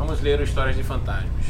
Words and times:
Vamos 0.00 0.22
ler 0.22 0.40
o 0.40 0.42
Histórias 0.42 0.74
de 0.74 0.82
Fantasmas. 0.82 1.44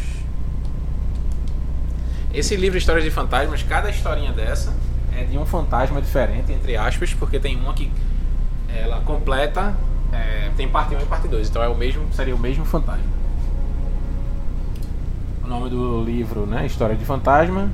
Esse 2.35 2.57
livro 2.57 2.77
Histórias 2.77 3.05
de 3.05 3.11
Fantasmas, 3.11 3.63
cada 3.63 3.89
historinha 3.89 4.33
dessa 4.33 4.75
é 5.17 5.23
de 5.23 5.39
um 5.39 5.47
fantasma 5.47 6.03
diferente, 6.03 6.53
entre 6.53 6.77
aspas, 6.77 7.15
porque 7.15 7.39
tem 7.39 7.55
uma 7.55 7.73
que 7.73 7.89
ela 8.69 9.03
completa, 9.03 9.73
é, 10.13 10.51
tem 10.57 10.69
parte 10.69 10.97
1 10.97 11.01
e 11.01 11.05
parte 11.05 11.29
2, 11.29 11.49
então 11.49 11.63
é 11.63 11.69
o 11.69 11.77
mesmo, 11.77 12.13
seria 12.13 12.35
o 12.35 12.39
mesmo 12.41 12.65
fantasma. 12.65 13.05
O 15.45 15.47
nome 15.47 15.71
do 15.71 16.03
livro, 16.03 16.45
né, 16.45 16.67
História 16.67 16.97
de 16.97 17.05
Fantasma. 17.05 17.71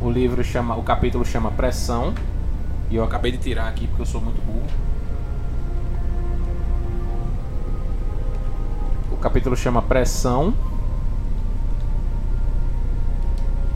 O 0.00 0.08
livro 0.08 0.44
chama, 0.44 0.76
o 0.76 0.84
capítulo 0.84 1.26
chama 1.26 1.50
Pressão, 1.50 2.14
e 2.88 2.94
eu 2.94 3.02
acabei 3.02 3.32
de 3.32 3.38
tirar 3.38 3.66
aqui 3.66 3.88
porque 3.88 4.02
eu 4.02 4.06
sou 4.06 4.20
muito 4.20 4.40
burro. 4.46 4.62
Capítulo 9.20 9.56
chama 9.56 9.82
Pressão, 9.82 10.54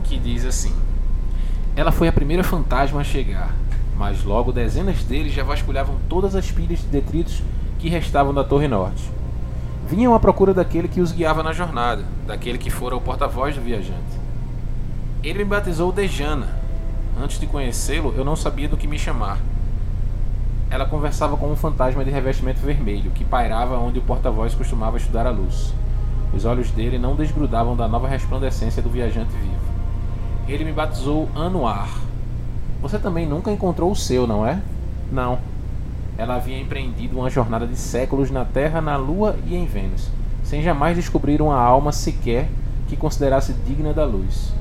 que 0.03 0.17
diz 0.17 0.45
assim: 0.45 0.73
Ela 1.75 1.91
foi 1.91 2.07
a 2.07 2.13
primeira 2.13 2.43
fantasma 2.43 3.01
a 3.01 3.03
chegar, 3.03 3.53
mas 3.97 4.23
logo 4.23 4.51
dezenas 4.51 5.03
deles 5.03 5.33
já 5.33 5.43
vasculhavam 5.43 5.97
todas 6.09 6.35
as 6.35 6.51
pilhas 6.51 6.79
de 6.79 6.87
detritos 6.87 7.41
que 7.79 7.89
restavam 7.89 8.33
da 8.33 8.43
Torre 8.43 8.67
Norte. 8.67 9.03
Vinham 9.87 10.15
à 10.15 10.19
procura 10.19 10.53
daquele 10.53 10.87
que 10.87 11.01
os 11.01 11.11
guiava 11.11 11.43
na 11.43 11.53
jornada, 11.53 12.03
daquele 12.25 12.57
que 12.57 12.69
fora 12.69 12.95
o 12.95 13.01
porta-voz 13.01 13.55
do 13.55 13.61
viajante. 13.61 14.25
Ele 15.23 15.39
me 15.39 15.45
batizou 15.45 15.91
Dejana, 15.91 16.65
Antes 17.21 17.39
de 17.39 17.47
conhecê-lo, 17.47 18.13
eu 18.17 18.25
não 18.25 18.35
sabia 18.35 18.67
do 18.67 18.75
que 18.75 18.87
me 18.87 18.99
chamar. 18.99 19.39
Ela 20.69 20.85
conversava 20.85 21.37
com 21.37 21.51
um 21.51 21.55
fantasma 21.55 22.03
de 22.03 22.11
revestimento 22.11 22.59
vermelho, 22.59 23.11
que 23.11 23.23
pairava 23.23 23.77
onde 23.77 23.99
o 23.99 24.01
porta-voz 24.01 24.53
costumava 24.53 24.97
estudar 24.97 25.27
a 25.27 25.31
luz. 25.31 25.73
Os 26.33 26.43
olhos 26.43 26.71
dele 26.71 26.97
não 26.97 27.15
desgrudavam 27.15 27.75
da 27.75 27.87
nova 27.87 28.07
resplandecência 28.07 28.81
do 28.81 28.89
viajante 28.89 29.31
vivo. 29.31 29.55
Ele 30.47 30.65
me 30.65 30.71
batizou 30.71 31.29
Anuar. 31.35 31.89
Você 32.81 32.99
também 32.99 33.25
nunca 33.25 33.51
encontrou 33.51 33.91
o 33.91 33.95
seu, 33.95 34.27
não 34.27 34.45
é? 34.45 34.59
Não. 35.11 35.39
Ela 36.17 36.35
havia 36.35 36.59
empreendido 36.59 37.17
uma 37.17 37.29
jornada 37.29 37.65
de 37.65 37.75
séculos 37.75 38.31
na 38.31 38.45
Terra, 38.45 38.81
na 38.81 38.95
Lua 38.95 39.35
e 39.45 39.55
em 39.55 39.65
Vênus, 39.65 40.09
sem 40.43 40.61
jamais 40.61 40.95
descobrir 40.95 41.41
uma 41.41 41.59
alma 41.59 41.91
sequer 41.91 42.49
que 42.87 42.95
considerasse 42.95 43.53
digna 43.65 43.93
da 43.93 44.05
luz. 44.05 44.53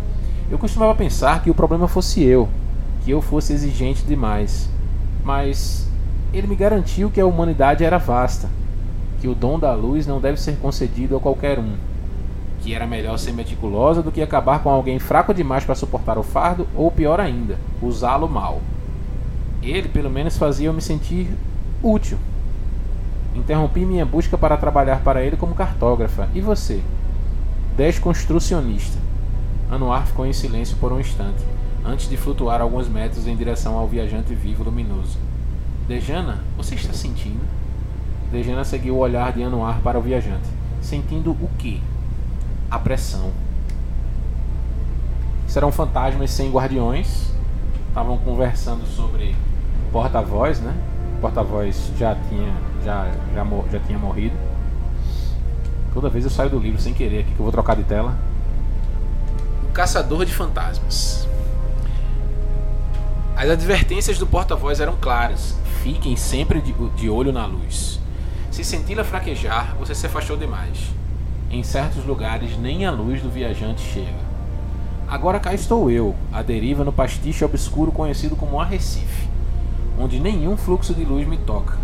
Eu 0.51 0.59
costumava 0.59 0.95
pensar 0.95 1.43
que 1.43 1.51
o 1.51 1.55
problema 1.55 1.89
fosse 1.89 2.23
eu, 2.23 2.49
que 3.05 3.11
eu 3.11 3.21
fosse 3.21 3.53
exigente 3.53 4.05
demais. 4.05 4.69
Mas 5.25 5.89
ele 6.35 6.49
me 6.49 6.57
garantiu 6.57 7.11
que 7.11 7.21
a 7.21 7.27
humanidade 7.27 7.85
era 7.85 7.97
vasta, 7.97 8.51
que 9.21 9.29
o 9.29 9.35
dom 9.35 9.57
da 9.57 9.73
luz 9.73 10.05
não 10.05 10.21
deve 10.21 10.41
ser 10.41 10.57
concedido 10.57 11.17
a 11.17 11.21
qualquer 11.21 11.61
um, 11.61 11.75
que 12.61 12.75
era 12.75 12.87
melhor 12.87 13.19
ser 13.19 13.33
meticulosa 13.33 14.03
do 14.03 14.11
que 14.11 14.21
acabar 14.21 14.61
com 14.61 14.69
alguém 14.69 14.99
fraco 14.99 15.33
demais 15.33 15.65
para 15.65 15.77
suportar 15.77 16.19
o 16.19 16.25
fardo, 16.25 16.67
ou 16.75 16.91
pior 16.91 17.21
ainda, 17.21 17.57
usá-lo 17.81 18.29
mal. 18.29 18.61
Ele, 19.63 19.89
pelo 19.89 20.11
menos, 20.11 20.37
fazia 20.37 20.67
eu 20.67 20.73
me 20.73 20.81
sentir 20.81 21.29
útil. 21.83 22.19
Interrompi 23.35 23.85
minha 23.85 24.05
busca 24.05 24.37
para 24.37 24.57
trabalhar 24.57 25.03
para 25.03 25.23
ele 25.23 25.37
como 25.37 25.55
cartógrafa. 25.55 26.29
E 26.35 26.41
você? 26.41 26.81
Desconstrucionista. 27.77 28.99
Anuar 29.71 30.07
ficou 30.07 30.27
em 30.27 30.33
silêncio 30.33 30.77
por 30.79 30.93
um 30.93 31.01
instante, 31.01 31.45
antes 31.85 32.09
de 32.09 32.17
flutuar 32.17 32.61
alguns 32.61 32.89
metros 32.89 33.27
em 33.27 33.37
direção 33.37 33.77
ao 33.77 33.87
viajante 33.87 34.35
vivo 34.35 34.65
luminoso. 34.65 35.19
Dejana, 35.87 36.39
você 36.57 36.75
está 36.77 36.95
sentindo? 36.95 37.43
Dejana 38.33 38.65
seguiu 38.65 38.95
o 38.95 38.99
olhar 38.99 39.33
de 39.33 39.43
Anuar 39.43 39.81
para 39.81 39.99
o 39.99 40.03
viajante. 40.03 40.49
Sentindo 40.81 41.33
o 41.33 41.51
quê? 41.59 41.79
A 42.71 42.79
pressão. 42.79 43.31
Serão 45.47 45.71
fantasmas 45.71 46.31
sem 46.31 46.51
guardiões. 46.51 47.31
Estavam 47.89 48.17
conversando 48.17 48.87
sobre 48.87 49.37
porta-voz, 49.93 50.59
né? 50.59 50.75
Porta-voz 51.21 51.93
já 51.99 52.17
tinha 52.29 52.53
já, 52.83 53.11
já, 53.35 53.45
já 53.71 53.81
tinha 53.81 53.99
morrido. 53.99 54.35
Toda 55.93 56.09
vez 56.09 56.25
eu 56.25 56.31
saio 56.31 56.51
do 56.51 56.59
livro 56.59 56.81
sem 56.81 56.95
querer 56.95 57.21
aqui 57.21 57.35
que 57.35 57.39
eu 57.39 57.45
vou 57.45 57.53
trocar 57.53 57.77
de 57.77 57.85
tela. 57.85 58.17
Caçador 59.75 60.25
de 60.25 60.35
Fantasmas. 60.35 61.29
As 63.37 63.51
advertências 63.51 64.17
do 64.17 64.27
porta-voz 64.27 64.81
eram 64.81 64.97
claras. 65.01 65.57
Fiquem 65.83 66.15
sempre 66.15 66.61
de, 66.61 66.73
de 66.73 67.11
olho 67.11 67.33
na 67.33 67.45
luz. 67.45 67.99
Se 68.51 68.63
senti-la 68.63 69.03
fraquejar, 69.03 69.75
você 69.77 69.93
se 69.93 70.07
afastou 70.07 70.37
demais. 70.37 70.79
Em 71.51 71.63
certos 71.65 72.05
lugares, 72.05 72.57
nem 72.57 72.87
a 72.87 72.93
luz 72.93 73.21
do 73.21 73.29
viajante 73.29 73.83
chega. 73.83 74.25
Agora 75.09 75.41
cá 75.41 75.53
estou 75.53 75.91
eu, 75.91 76.15
à 76.33 76.43
deriva 76.43 76.85
no 76.85 76.93
pastiche 76.93 77.45
obscuro 77.45 77.91
conhecido 77.91 78.37
como 78.37 78.61
Arrecife, 78.61 79.29
onde 79.99 80.21
nenhum 80.21 80.57
fluxo 80.57 80.95
de 80.95 81.05
luz 81.05 81.27
me 81.27 81.37
toca. 81.37 81.77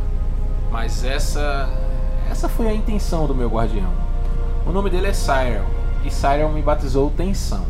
Mas 0.71 1.05
essa. 1.05 1.69
essa 2.31 2.49
foi 2.49 2.69
a 2.69 2.73
intenção 2.73 3.27
do 3.27 3.35
meu 3.35 3.49
guardião. 3.49 3.91
O 4.65 4.71
nome 4.71 4.89
dele 4.89 5.09
é 5.09 5.13
Cyril, 5.13 5.65
e 6.05 6.11
Cyril 6.11 6.49
me 6.51 6.63
batizou 6.63 7.11
Tensão. 7.11 7.67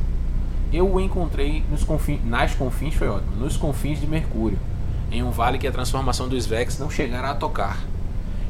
Eu 0.73 0.89
o 0.89 1.01
encontrei 1.01 1.65
nos 1.69 1.83
confins, 1.83 2.21
nas 2.25 2.55
confins, 2.55 2.95
foi 2.95 3.09
ótimo, 3.09 3.35
nos 3.37 3.57
confins 3.57 4.01
de 4.01 4.07
Mercúrio, 4.07 4.59
em 5.11 5.21
um 5.21 5.31
vale 5.33 5.59
que 5.59 5.67
a 5.67 5.73
transformação 5.73 6.29
dos 6.29 6.47
Vex 6.47 6.79
não 6.79 6.89
chegara 6.89 7.31
a 7.31 7.35
tocar. 7.35 7.79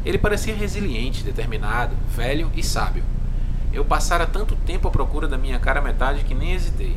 Ele 0.05 0.19
parecia 0.19 0.55
resiliente, 0.55 1.25
determinado, 1.25 1.97
velho 2.15 2.51
e 2.55 2.63
sábio. 2.63 3.03
Eu 3.73 3.87
passara 3.87 4.27
tanto 4.27 4.55
tempo 4.55 4.87
à 4.87 4.91
procura 4.91 5.27
da 5.27 5.39
minha 5.39 5.59
cara 5.59 5.81
metade 5.81 6.25
que 6.25 6.35
nem 6.35 6.53
hesitei. 6.53 6.95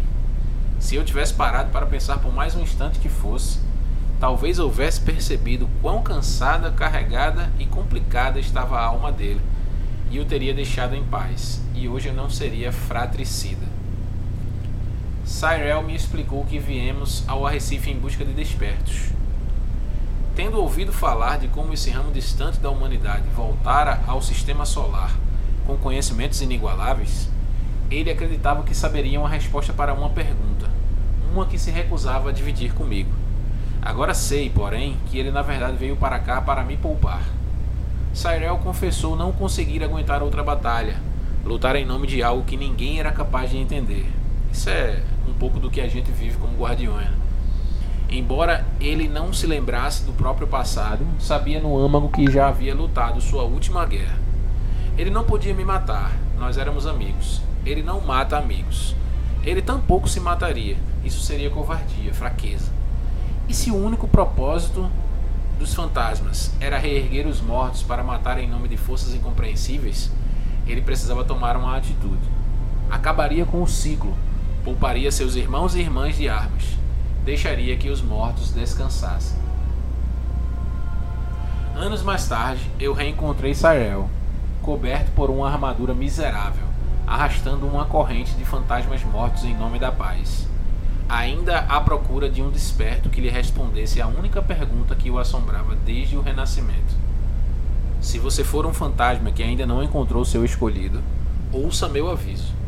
Se 0.78 0.96
eu 0.96 1.06
tivesse 1.06 1.34
parado 1.34 1.70
para 1.70 1.86
pensar 1.86 2.18
por 2.18 2.34
mais 2.34 2.54
um 2.56 2.62
instante 2.62 3.00
que 3.00 3.08
fosse, 3.08 3.60
talvez 4.20 4.60
houvesse 4.60 5.00
percebido 5.00 5.70
quão 5.82 6.02
cansada, 6.02 6.70
carregada 6.72 7.50
e 7.58 7.66
complicada 7.66 8.40
estava 8.40 8.78
a 8.78 8.86
alma 8.86 9.10
dele, 9.10 9.40
e 10.12 10.20
o 10.20 10.26
teria 10.26 10.54
deixado 10.54 10.96
em 10.96 11.04
paz, 11.06 11.62
e 11.74 11.88
hoje 11.88 12.10
eu 12.10 12.14
não 12.14 12.30
seria 12.30 12.74
fratricida. 12.74 13.73
Cyril 15.26 15.82
me 15.84 15.96
explicou 15.96 16.44
que 16.44 16.60
viemos 16.60 17.24
ao 17.28 17.48
Arrecife 17.48 17.90
em 17.90 17.98
busca 17.98 18.26
de 18.26 18.34
despertos. 18.34 19.10
Tendo 20.36 20.60
ouvido 20.60 20.92
falar 20.92 21.40
de 21.40 21.48
como 21.48 21.74
esse 21.74 21.90
ramo 21.90 22.12
distante 22.12 22.60
da 22.60 22.70
humanidade 22.70 23.24
voltara 23.34 24.02
ao 24.06 24.22
sistema 24.22 24.66
solar 24.66 25.16
com 25.66 25.78
conhecimentos 25.78 26.42
inigualáveis, 26.42 27.30
ele 27.90 28.12
acreditava 28.12 28.64
que 28.64 28.76
saberia 28.76 29.18
uma 29.20 29.30
resposta 29.30 29.72
para 29.72 29.94
uma 29.94 30.10
pergunta, 30.10 30.70
uma 31.32 31.46
que 31.46 31.58
se 31.58 31.72
recusava 31.72 32.30
a 32.30 32.34
dividir 32.34 32.74
comigo. 32.74 33.12
Agora 33.82 34.14
sei, 34.14 34.50
porém, 34.50 34.98
que 35.10 35.18
ele 35.18 35.32
na 35.32 35.42
verdade 35.42 35.78
veio 35.78 35.96
para 35.96 36.20
cá 36.20 36.42
para 36.42 36.64
me 36.64 36.76
poupar. 36.76 37.24
Cyril 38.14 38.58
confessou 38.58 39.16
não 39.16 39.32
conseguir 39.32 39.84
aguentar 39.84 40.22
outra 40.22 40.44
batalha, 40.44 40.98
lutar 41.46 41.78
em 41.78 41.86
nome 41.86 42.08
de 42.08 42.22
algo 42.22 42.44
que 42.44 42.58
ninguém 42.58 43.00
era 43.00 43.12
capaz 43.12 43.50
de 43.50 43.58
entender. 43.58 44.06
Isso 44.52 44.70
é 44.70 45.02
um 45.28 45.34
pouco 45.34 45.60
do 45.60 45.70
que 45.70 45.82
a 45.82 45.88
gente 45.88 46.12
vive 46.12 46.38
como 46.38 46.58
guardiões. 46.58 47.06
Né? 47.06 47.18
Embora 48.10 48.66
ele 48.80 49.08
não 49.08 49.34
se 49.34 49.48
lembrasse 49.48 50.04
do 50.04 50.14
próprio 50.14 50.48
passado, 50.48 51.06
sabia 51.20 51.60
no 51.60 51.78
âmago 51.78 52.10
que 52.10 52.30
já 52.32 52.48
havia 52.48 52.76
lutado 52.76 53.20
sua 53.20 53.44
última 53.44 53.86
guerra. 53.86 54.18
Ele 54.98 55.10
não 55.10 55.24
podia 55.24 55.54
me 55.54 55.66
matar, 55.66 56.12
nós 56.38 56.58
éramos 56.58 56.86
amigos. 56.86 57.42
Ele 57.66 57.82
não 57.82 58.02
mata 58.02 58.38
amigos. 58.38 58.96
Ele 59.44 59.62
tampouco 59.62 60.08
se 60.08 60.20
mataria, 60.20 60.78
isso 61.04 61.22
seria 61.22 61.50
covardia, 61.50 62.14
fraqueza. 62.14 62.72
E 63.48 63.54
se 63.54 63.72
o 63.72 63.76
único 63.76 64.08
propósito 64.08 64.90
dos 65.58 65.74
fantasmas 65.74 66.52
era 66.60 66.78
reerguer 66.78 67.28
os 67.28 67.42
mortos 67.42 67.84
para 67.84 68.04
matar 68.04 68.38
em 68.38 68.48
nome 68.48 68.68
de 68.68 68.78
forças 68.78 69.14
incompreensíveis, 69.14 70.12
ele 70.68 70.82
precisava 70.82 71.24
tomar 71.24 71.58
uma 71.58 71.76
atitude. 71.76 72.22
Acabaria 72.90 73.46
com 73.46 73.62
o 73.62 73.68
ciclo, 73.68 74.14
pouparia 74.64 75.12
seus 75.12 75.36
irmãos 75.36 75.76
e 75.76 75.80
irmãs 75.80 76.16
de 76.16 76.30
armas, 76.30 76.64
deixaria 77.26 77.76
que 77.76 77.90
os 77.90 78.02
mortos 78.02 78.52
descansassem. 78.52 79.38
Anos 81.76 82.02
mais 82.02 82.28
tarde, 82.28 82.62
eu 82.80 82.94
reencontrei 82.94 83.54
Cyril, 83.54 84.10
coberto 84.62 85.12
por 85.12 85.30
uma 85.30 85.50
armadura 85.50 85.94
miserável, 85.94 86.66
arrastando 87.06 87.68
uma 87.68 87.86
corrente 87.86 88.34
de 88.36 88.46
fantasmas 88.46 89.04
mortos 89.04 89.44
em 89.44 89.56
nome 89.56 89.80
da 89.80 89.92
paz, 89.92 90.48
ainda 91.10 91.60
à 91.60 91.82
procura 91.82 92.30
de 92.30 92.42
um 92.42 92.50
desperto 92.50 93.10
que 93.10 93.20
lhe 93.20 93.30
respondesse 93.30 94.02
a 94.02 94.08
única 94.08 94.42
pergunta 94.42 94.96
que 94.96 95.10
o 95.10 95.20
assombrava 95.20 95.76
desde 95.76 96.16
o 96.16 96.22
renascimento. 96.22 97.04
Se 98.00 98.20
você 98.20 98.44
for 98.44 98.66
um 98.66 98.74
fantasma 98.74 99.32
que 99.32 99.44
ainda 99.44 99.66
não 99.66 99.84
encontrou 99.84 100.24
seu 100.24 100.46
escolhido, 100.46 101.02
ouça 101.52 101.90
meu 101.90 102.10
aviso. 102.10 102.63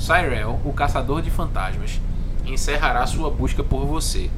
Cyril, 0.00 0.58
o 0.64 0.72
caçador 0.72 1.20
de 1.20 1.30
fantasmas, 1.30 2.00
encerrará 2.44 3.06
sua 3.06 3.30
busca 3.30 3.62
por 3.62 3.84
você. 3.84 4.30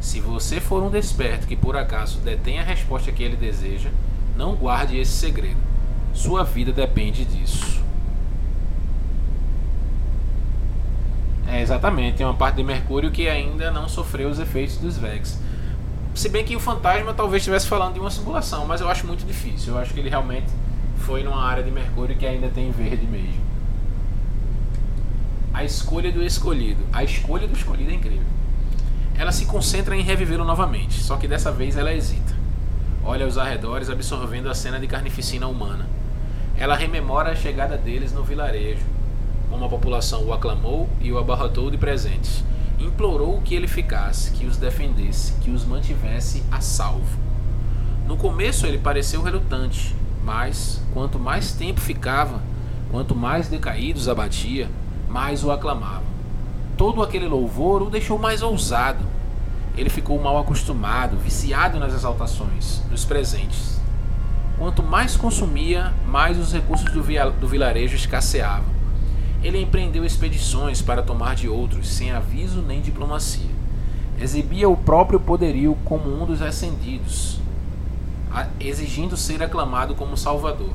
Se 0.00 0.20
você 0.20 0.60
for 0.60 0.82
um 0.82 0.90
desperto 0.90 1.46
que 1.46 1.56
por 1.56 1.76
acaso 1.76 2.18
detém 2.18 2.58
a 2.58 2.62
resposta 2.62 3.12
que 3.12 3.22
ele 3.22 3.36
deseja, 3.36 3.88
não 4.36 4.54
guarde 4.54 4.98
esse 4.98 5.12
segredo. 5.12 5.60
Sua 6.12 6.44
vida 6.44 6.72
depende 6.72 7.24
disso. 7.24 7.76
exatamente. 11.66 12.16
Tem 12.16 12.26
uma 12.26 12.34
parte 12.34 12.56
de 12.56 12.62
Mercúrio 12.62 13.10
que 13.10 13.28
ainda 13.28 13.70
não 13.70 13.88
sofreu 13.88 14.28
os 14.28 14.38
efeitos 14.38 14.76
dos 14.78 14.96
Vex. 14.96 15.40
Se 16.14 16.28
bem 16.28 16.44
que 16.44 16.56
o 16.56 16.60
fantasma 16.60 17.12
talvez 17.12 17.42
estivesse 17.42 17.66
falando 17.66 17.94
de 17.94 18.00
uma 18.00 18.10
simulação, 18.10 18.66
mas 18.66 18.80
eu 18.80 18.88
acho 18.88 19.06
muito 19.06 19.26
difícil. 19.26 19.74
Eu 19.74 19.78
acho 19.80 19.92
que 19.92 20.00
ele 20.00 20.08
realmente 20.08 20.46
foi 20.98 21.22
numa 21.22 21.42
área 21.42 21.62
de 21.62 21.70
Mercúrio 21.70 22.16
que 22.16 22.26
ainda 22.26 22.48
tem 22.48 22.70
verde 22.70 23.06
mesmo. 23.06 23.45
A 25.56 25.64
escolha 25.64 26.12
do 26.12 26.22
escolhido. 26.22 26.84
A 26.92 27.02
escolha 27.02 27.48
do 27.48 27.56
escolhido 27.56 27.90
é 27.90 27.94
incrível. 27.94 28.26
Ela 29.16 29.32
se 29.32 29.46
concentra 29.46 29.96
em 29.96 30.02
revivê-lo 30.02 30.44
novamente, 30.44 31.02
só 31.02 31.16
que 31.16 31.26
dessa 31.26 31.50
vez 31.50 31.78
ela 31.78 31.94
hesita. 31.94 32.34
Olha 33.02 33.24
aos 33.24 33.38
arredores, 33.38 33.88
absorvendo 33.88 34.50
a 34.50 34.54
cena 34.54 34.78
de 34.78 34.86
carnificina 34.86 35.46
humana. 35.46 35.88
Ela 36.58 36.76
rememora 36.76 37.30
a 37.30 37.34
chegada 37.34 37.78
deles 37.78 38.12
no 38.12 38.22
vilarejo, 38.22 38.84
como 39.48 39.64
a 39.64 39.68
população 39.70 40.26
o 40.26 40.34
aclamou 40.34 40.90
e 41.00 41.10
o 41.10 41.16
abarrotou 41.16 41.70
de 41.70 41.78
presentes 41.78 42.44
implorou 42.78 43.40
que 43.40 43.54
ele 43.54 43.66
ficasse, 43.66 44.32
que 44.32 44.44
os 44.44 44.58
defendesse, 44.58 45.32
que 45.40 45.50
os 45.50 45.64
mantivesse 45.64 46.42
a 46.52 46.60
salvo. 46.60 47.18
No 48.06 48.18
começo 48.18 48.66
ele 48.66 48.76
pareceu 48.76 49.22
relutante, 49.22 49.96
mas 50.22 50.82
quanto 50.92 51.18
mais 51.18 51.52
tempo 51.52 51.80
ficava, 51.80 52.42
quanto 52.90 53.14
mais 53.14 53.48
decaídos 53.48 54.08
abatia, 54.08 54.68
mais 55.16 55.42
o 55.42 55.50
aclamavam. 55.50 56.04
Todo 56.76 57.02
aquele 57.02 57.26
louvor 57.26 57.80
o 57.80 57.88
deixou 57.88 58.18
mais 58.18 58.42
ousado. 58.42 59.02
Ele 59.74 59.88
ficou 59.88 60.22
mal 60.22 60.36
acostumado, 60.36 61.16
viciado 61.16 61.78
nas 61.78 61.94
exaltações, 61.94 62.82
nos 62.90 63.06
presentes. 63.06 63.80
Quanto 64.58 64.82
mais 64.82 65.16
consumia, 65.16 65.94
mais 66.06 66.38
os 66.38 66.52
recursos 66.52 66.92
do, 66.92 67.00
do 67.40 67.48
vilarejo 67.48 67.96
escasseavam. 67.96 68.68
Ele 69.42 69.62
empreendeu 69.62 70.04
expedições 70.04 70.82
para 70.82 71.02
tomar 71.02 71.34
de 71.34 71.48
outros, 71.48 71.88
sem 71.88 72.10
aviso 72.10 72.60
nem 72.60 72.82
diplomacia. 72.82 73.56
Exibia 74.20 74.68
o 74.68 74.76
próprio 74.76 75.18
poderio 75.18 75.78
como 75.86 76.10
um 76.10 76.26
dos 76.26 76.42
ascendidos, 76.42 77.40
exigindo 78.60 79.16
ser 79.16 79.42
aclamado 79.42 79.94
como 79.94 80.14
salvador. 80.14 80.74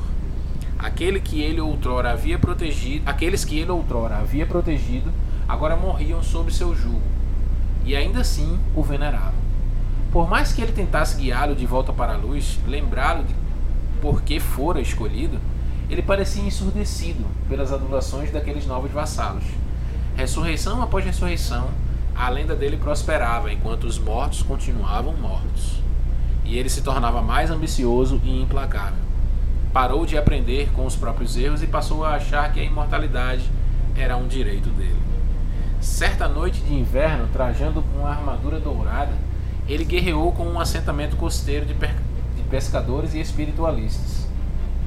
Aquele 0.81 1.19
que 1.19 1.39
ele 1.39 1.62
outrora 1.62 2.12
havia 2.12 2.39
protegido, 2.39 3.07
aqueles 3.07 3.45
que 3.45 3.60
ele 3.60 3.69
outrora 3.69 4.18
havia 4.18 4.48
protegido, 4.48 5.13
agora 5.48 5.75
morriam 5.75 6.24
sob 6.24 6.51
seu 6.51 6.75
jugo, 6.75 7.04
e 7.86 7.95
ainda 7.95 8.22
assim 8.22 8.60
o 8.75 8.81
veneravam. 8.81 9.39
Por 10.12 10.28
mais 10.28 10.51
que 10.51 10.60
ele 10.60 10.72
tentasse 10.72 11.22
guiá-lo 11.22 11.56
de 11.56 11.68
volta 11.68 11.94
para 11.94 12.13
a 12.13 12.18
luz, 12.18 12.60
lembrá-lo 12.68 13.24
de 13.24 13.36
por 14.01 14.24
que 14.24 14.39
fora 14.39 14.81
escolhido, 14.81 15.38
ele 15.88 16.01
parecia 16.01 16.42
ensurdecido 16.42 17.25
pelas 17.48 17.72
adulações 17.72 18.31
daqueles 18.31 18.66
novos 18.66 18.89
vassalos. 18.89 19.44
Ressurreição 20.16 20.81
após 20.81 21.06
ressurreição, 21.06 21.69
a 22.16 22.27
lenda 22.27 22.56
dele 22.56 22.77
prosperava 22.77 23.54
enquanto 23.54 23.84
os 23.84 24.00
mortos 24.00 24.42
continuavam 24.42 25.13
mortos. 25.13 25.80
E 26.44 26.57
ele 26.57 26.69
se 26.69 26.81
tornava 26.81 27.22
mais 27.22 27.51
ambicioso 27.51 28.19
e 28.24 28.42
implacável. 28.42 29.11
Parou 29.73 30.06
de 30.06 30.18
aprender 30.18 30.69
com 30.73 30.85
os 30.85 30.95
próprios 30.95 31.38
erros 31.38 31.63
e 31.63 31.68
passou 31.68 32.03
a 32.03 32.15
achar 32.15 32.51
que 32.51 32.59
a 32.59 32.63
imortalidade 32.63 33.50
era 33.95 34.18
um 34.18 34.27
direito 34.27 34.69
dele. 34.69 35.00
Certa 35.79 36.27
noite 36.27 36.62
de 36.62 36.73
inverno, 36.73 37.27
trajando 37.31 37.83
uma 37.95 38.09
armadura 38.09 38.59
dourada, 38.59 39.13
ele 39.68 39.85
guerreou 39.85 40.31
com 40.33 40.44
um 40.44 40.59
assentamento 40.59 41.15
costeiro 41.15 41.65
de, 41.65 41.73
de 41.73 42.44
pescadores 42.50 43.13
e 43.13 43.19
espiritualistas. 43.19 44.27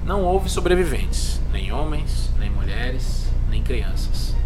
Não 0.05 0.23
houve 0.23 0.51
sobreviventes, 0.51 1.41
nem 1.51 1.73
homens, 1.73 2.31
nem 2.39 2.51
mulheres, 2.51 3.27
nem 3.49 3.63
crianças. 3.63 4.37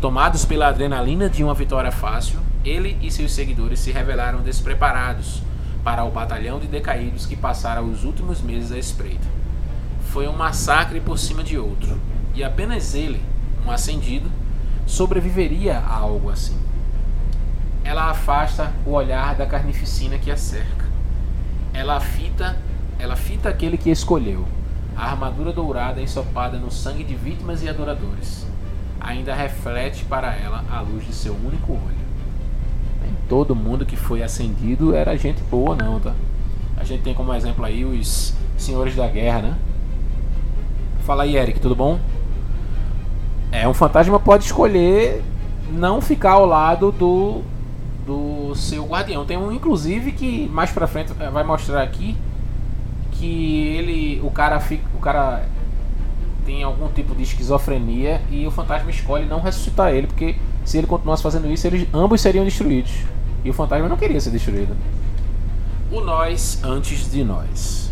Tomados 0.00 0.44
pela 0.44 0.68
adrenalina 0.68 1.28
de 1.28 1.42
uma 1.42 1.54
vitória 1.54 1.90
fácil, 1.90 2.38
ele 2.64 2.96
e 3.02 3.10
seus 3.10 3.32
seguidores 3.32 3.80
se 3.80 3.90
revelaram 3.90 4.40
despreparados 4.40 5.42
para 5.82 6.04
o 6.04 6.10
batalhão 6.10 6.60
de 6.60 6.68
decaídos 6.68 7.26
que 7.26 7.34
passara 7.34 7.82
os 7.82 8.04
últimos 8.04 8.40
meses 8.40 8.70
à 8.70 8.78
espreita. 8.78 9.37
Foi 10.12 10.26
um 10.28 10.36
massacre 10.36 11.00
por 11.00 11.18
cima 11.18 11.42
de 11.42 11.58
outro, 11.58 11.98
e 12.34 12.42
apenas 12.44 12.94
ele, 12.94 13.22
um 13.66 13.70
ascendido, 13.70 14.30
sobreviveria 14.86 15.78
a 15.78 15.94
algo 15.94 16.30
assim. 16.30 16.56
Ela 17.84 18.10
afasta 18.10 18.72
o 18.84 18.90
olhar 18.90 19.34
da 19.34 19.46
carnificina 19.46 20.18
que 20.18 20.30
a 20.30 20.36
cerca. 20.36 20.86
Ela 21.72 22.00
fita, 22.00 22.56
ela 22.98 23.16
fita 23.16 23.48
aquele 23.48 23.76
que 23.76 23.90
escolheu 23.90 24.46
a 24.96 25.10
armadura 25.10 25.52
dourada 25.52 26.00
ensopada 26.00 26.58
no 26.58 26.70
sangue 26.70 27.04
de 27.04 27.14
vítimas 27.14 27.62
e 27.62 27.68
adoradores 27.68 28.48
ainda 29.00 29.34
reflete 29.34 30.04
para 30.04 30.34
ela 30.34 30.64
a 30.70 30.80
luz 30.80 31.06
de 31.06 31.12
seu 31.12 31.34
único 31.34 31.72
olho. 31.72 32.08
Nem 33.02 33.14
todo 33.28 33.54
mundo 33.54 33.86
que 33.86 33.96
foi 33.96 34.22
acendido 34.22 34.94
era 34.94 35.16
gente 35.16 35.42
boa, 35.44 35.76
não, 35.76 36.00
tá? 36.00 36.14
A 36.76 36.84
gente 36.84 37.02
tem 37.02 37.14
como 37.14 37.32
exemplo 37.34 37.64
aí 37.64 37.84
os 37.84 38.34
senhores 38.56 38.94
da 38.94 39.06
guerra, 39.08 39.42
né? 39.42 39.58
Fala 41.08 41.22
aí, 41.22 41.38
Eric, 41.38 41.58
tudo 41.58 41.74
bom? 41.74 41.98
É, 43.50 43.66
um 43.66 43.72
fantasma 43.72 44.20
pode 44.20 44.44
escolher 44.44 45.24
não 45.72 46.02
ficar 46.02 46.32
ao 46.32 46.44
lado 46.44 46.92
do, 46.92 47.40
do 48.06 48.54
seu 48.54 48.84
guardião. 48.84 49.24
Tem 49.24 49.38
um, 49.38 49.50
inclusive, 49.50 50.12
que 50.12 50.46
mais 50.48 50.70
pra 50.70 50.86
frente 50.86 51.14
vai 51.14 51.42
mostrar 51.42 51.82
aqui 51.82 52.14
que 53.12 53.68
ele, 53.68 54.20
o 54.22 54.30
cara 54.30 54.60
fica, 54.60 54.84
o 54.94 54.98
cara 54.98 55.46
tem 56.44 56.62
algum 56.62 56.88
tipo 56.88 57.14
de 57.14 57.22
esquizofrenia 57.22 58.20
e 58.30 58.46
o 58.46 58.50
fantasma 58.50 58.90
escolhe 58.90 59.24
não 59.24 59.40
ressuscitar 59.40 59.94
ele, 59.94 60.08
porque 60.08 60.36
se 60.62 60.76
ele 60.76 60.86
continuasse 60.86 61.22
fazendo 61.22 61.50
isso, 61.50 61.66
eles 61.66 61.88
ambos 61.94 62.20
seriam 62.20 62.44
destruídos. 62.44 62.92
E 63.42 63.48
o 63.48 63.54
fantasma 63.54 63.88
não 63.88 63.96
queria 63.96 64.20
ser 64.20 64.30
destruído. 64.30 64.76
O 65.90 66.02
nós 66.02 66.62
antes 66.62 67.10
de 67.10 67.24
nós. 67.24 67.90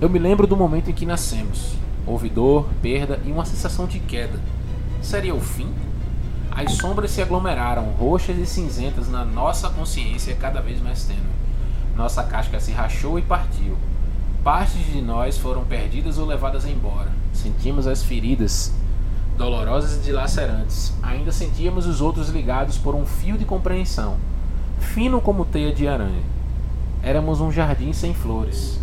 Eu 0.00 0.08
me 0.08 0.18
lembro 0.18 0.46
do 0.46 0.56
momento 0.56 0.88
em 0.88 0.94
que 0.94 1.04
nascemos. 1.04 1.76
Houve 2.06 2.28
dor, 2.28 2.68
perda 2.80 3.20
e 3.24 3.32
uma 3.32 3.44
sensação 3.44 3.86
de 3.86 3.98
queda. 3.98 4.38
Seria 5.02 5.34
o 5.34 5.40
fim? 5.40 5.68
As 6.50 6.72
sombras 6.72 7.10
se 7.10 7.20
aglomeraram, 7.20 7.90
roxas 7.98 8.38
e 8.38 8.46
cinzentas, 8.46 9.08
na 9.08 9.24
nossa 9.24 9.68
consciência 9.68 10.36
cada 10.36 10.60
vez 10.60 10.80
mais 10.80 11.04
tênue. 11.04 11.20
Nossa 11.96 12.22
casca 12.22 12.60
se 12.60 12.72
rachou 12.72 13.18
e 13.18 13.22
partiu. 13.22 13.76
Partes 14.44 14.86
de 14.86 15.02
nós 15.02 15.36
foram 15.36 15.64
perdidas 15.64 16.18
ou 16.18 16.26
levadas 16.26 16.64
embora. 16.64 17.10
Sentimos 17.32 17.86
as 17.86 18.02
feridas 18.02 18.72
dolorosas 19.36 19.96
e 19.96 20.00
dilacerantes. 20.00 20.94
Ainda 21.02 21.32
sentíamos 21.32 21.86
os 21.86 22.00
outros 22.00 22.28
ligados 22.28 22.78
por 22.78 22.94
um 22.94 23.04
fio 23.04 23.36
de 23.36 23.44
compreensão, 23.44 24.16
fino 24.78 25.20
como 25.20 25.44
teia 25.44 25.74
de 25.74 25.86
aranha. 25.86 26.22
Éramos 27.02 27.40
um 27.40 27.52
jardim 27.52 27.92
sem 27.92 28.14
flores. 28.14 28.80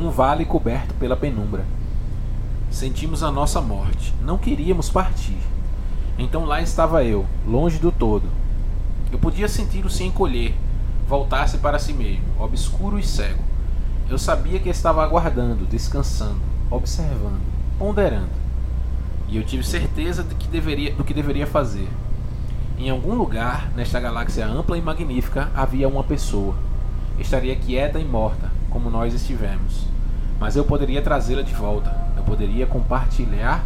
Um 0.00 0.08
vale 0.08 0.46
coberto 0.46 0.94
pela 0.94 1.14
penumbra. 1.14 1.62
Sentimos 2.70 3.22
a 3.22 3.30
nossa 3.30 3.60
morte. 3.60 4.14
Não 4.22 4.38
queríamos 4.38 4.88
partir. 4.88 5.36
Então 6.18 6.46
lá 6.46 6.62
estava 6.62 7.04
eu, 7.04 7.26
longe 7.46 7.78
do 7.78 7.92
todo. 7.92 8.26
Eu 9.12 9.18
podia 9.18 9.46
senti-lo 9.46 9.90
se 9.90 10.02
encolher, 10.02 10.54
voltasse 11.06 11.58
para 11.58 11.78
si 11.78 11.92
mesmo, 11.92 12.24
obscuro 12.38 12.98
e 12.98 13.02
cego. 13.02 13.44
Eu 14.08 14.16
sabia 14.16 14.58
que 14.58 14.70
estava 14.70 15.04
aguardando, 15.04 15.66
descansando, 15.66 16.40
observando, 16.70 17.42
ponderando. 17.78 18.30
E 19.28 19.36
eu 19.36 19.44
tive 19.44 19.62
certeza 19.62 20.22
de 20.22 20.34
que 20.34 20.48
deveria, 20.48 20.94
do 20.94 21.04
que 21.04 21.12
deveria 21.12 21.46
fazer. 21.46 21.88
Em 22.78 22.88
algum 22.88 23.14
lugar, 23.14 23.70
nesta 23.76 24.00
galáxia 24.00 24.46
ampla 24.46 24.78
e 24.78 24.80
magnífica, 24.80 25.50
havia 25.54 25.86
uma 25.86 26.02
pessoa. 26.02 26.54
Estaria 27.18 27.54
quieta 27.54 28.00
e 28.00 28.04
morta, 28.04 28.50
como 28.70 28.90
nós 28.90 29.12
estivemos. 29.12 29.86
Mas 30.38 30.56
eu 30.56 30.64
poderia 30.64 31.02
trazê-la 31.02 31.42
de 31.42 31.52
volta. 31.52 31.94
Eu 32.16 32.22
poderia 32.22 32.66
compartilhar 32.66 33.64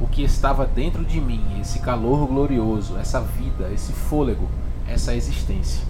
o 0.00 0.06
que 0.06 0.22
estava 0.22 0.66
dentro 0.66 1.04
de 1.04 1.20
mim, 1.20 1.42
esse 1.60 1.80
calor 1.80 2.26
glorioso, 2.26 2.96
essa 2.96 3.20
vida, 3.20 3.70
esse 3.72 3.92
fôlego, 3.92 4.48
essa 4.86 5.14
existência. 5.14 5.86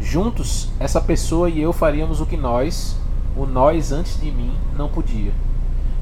Juntos, 0.00 0.68
essa 0.78 1.00
pessoa 1.00 1.48
e 1.48 1.60
eu 1.60 1.72
faríamos 1.72 2.20
o 2.20 2.26
que 2.26 2.36
nós, 2.36 2.96
o 3.36 3.46
nós 3.46 3.92
antes 3.92 4.20
de 4.20 4.30
mim, 4.30 4.54
não 4.76 4.88
podia. 4.88 5.32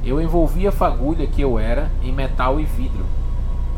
Eu 0.05 0.21
envolvia 0.21 0.69
a 0.69 0.73
fagulha 0.73 1.27
que 1.27 1.41
eu 1.41 1.59
era 1.59 1.91
em 2.03 2.13
metal 2.13 2.61
e 2.61 2.65
vidro, 2.65 3.05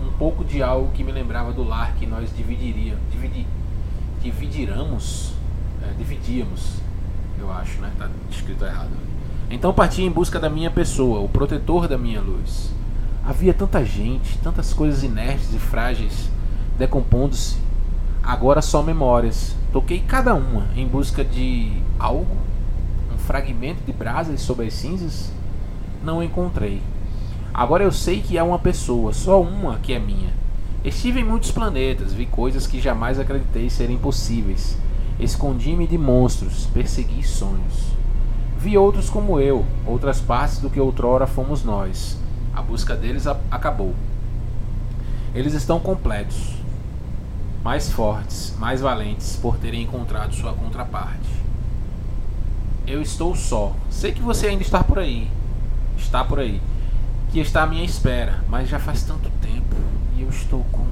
um 0.06 0.12
pouco 0.18 0.44
de 0.44 0.62
algo 0.62 0.90
que 0.92 1.02
me 1.02 1.12
lembrava 1.12 1.52
do 1.52 1.64
lar 1.64 1.94
que 1.94 2.06
nós 2.06 2.34
dividiria, 2.34 2.98
dividi, 3.10 3.46
dividiramos, 4.22 5.32
é, 5.82 5.92
dividíamos, 5.96 6.80
eu 7.40 7.52
acho, 7.52 7.80
né? 7.80 7.90
Tá 7.98 8.08
escrito 8.30 8.64
errado. 8.64 8.90
Então 9.50 9.72
parti 9.72 10.02
em 10.02 10.10
busca 10.10 10.38
da 10.38 10.48
minha 10.48 10.70
pessoa, 10.70 11.20
o 11.20 11.28
protetor 11.28 11.88
da 11.88 11.98
minha 11.98 12.20
luz. 12.20 12.70
Havia 13.24 13.52
tanta 13.52 13.84
gente, 13.84 14.38
tantas 14.38 14.72
coisas 14.72 15.02
inertes 15.02 15.52
e 15.54 15.58
frágeis 15.58 16.30
decompondo-se. 16.78 17.58
Agora 18.22 18.62
só 18.62 18.82
memórias, 18.82 19.54
Toquei 19.72 20.00
cada 20.00 20.34
uma 20.34 20.66
em 20.74 20.84
busca 20.84 21.22
de 21.22 21.70
algo, 21.96 22.36
um 23.14 23.18
fragmento 23.18 23.84
de 23.86 23.92
brasas 23.92 24.40
sobre 24.40 24.66
as 24.66 24.74
cinzas. 24.74 25.30
Não 26.02 26.20
encontrei. 26.20 26.82
Agora 27.54 27.84
eu 27.84 27.92
sei 27.92 28.20
que 28.20 28.36
há 28.36 28.42
uma 28.42 28.58
pessoa, 28.58 29.12
só 29.12 29.40
uma, 29.40 29.78
que 29.78 29.92
é 29.92 29.98
minha. 30.00 30.30
Estive 30.84 31.20
em 31.20 31.24
muitos 31.24 31.52
planetas, 31.52 32.12
vi 32.12 32.26
coisas 32.26 32.66
que 32.66 32.80
jamais 32.80 33.20
acreditei 33.20 33.70
serem 33.70 33.96
possíveis. 33.96 34.76
Escondi-me 35.20 35.86
de 35.86 35.98
monstros, 35.98 36.66
persegui 36.72 37.22
sonhos. 37.22 37.90
Vi 38.58 38.76
outros 38.78 39.10
como 39.10 39.38
eu, 39.38 39.66
outras 39.86 40.20
partes 40.20 40.58
do 40.58 40.70
que 40.70 40.80
outrora 40.80 41.26
fomos 41.26 41.62
nós. 41.62 42.18
A 42.54 42.62
busca 42.62 42.96
deles 42.96 43.26
acabou. 43.50 43.94
Eles 45.34 45.52
estão 45.54 45.78
completos, 45.78 46.54
mais 47.62 47.90
fortes, 47.92 48.54
mais 48.58 48.80
valentes 48.80 49.36
por 49.36 49.56
terem 49.58 49.82
encontrado 49.82 50.34
sua 50.34 50.54
contraparte. 50.54 51.30
Eu 52.86 53.02
estou 53.02 53.36
só. 53.36 53.74
Sei 53.90 54.12
que 54.12 54.22
você 54.22 54.48
ainda 54.48 54.62
está 54.62 54.82
por 54.82 54.98
aí. 54.98 55.30
Está 55.96 56.24
por 56.24 56.40
aí. 56.40 56.60
Que 57.30 57.40
está 57.40 57.62
à 57.62 57.66
minha 57.66 57.84
espera, 57.84 58.42
mas 58.48 58.68
já 58.68 58.78
faz 58.78 59.02
tanto 59.02 59.30
tempo 59.40 59.76
e 60.16 60.22
eu 60.22 60.28
estou 60.30 60.64
com 60.72 60.84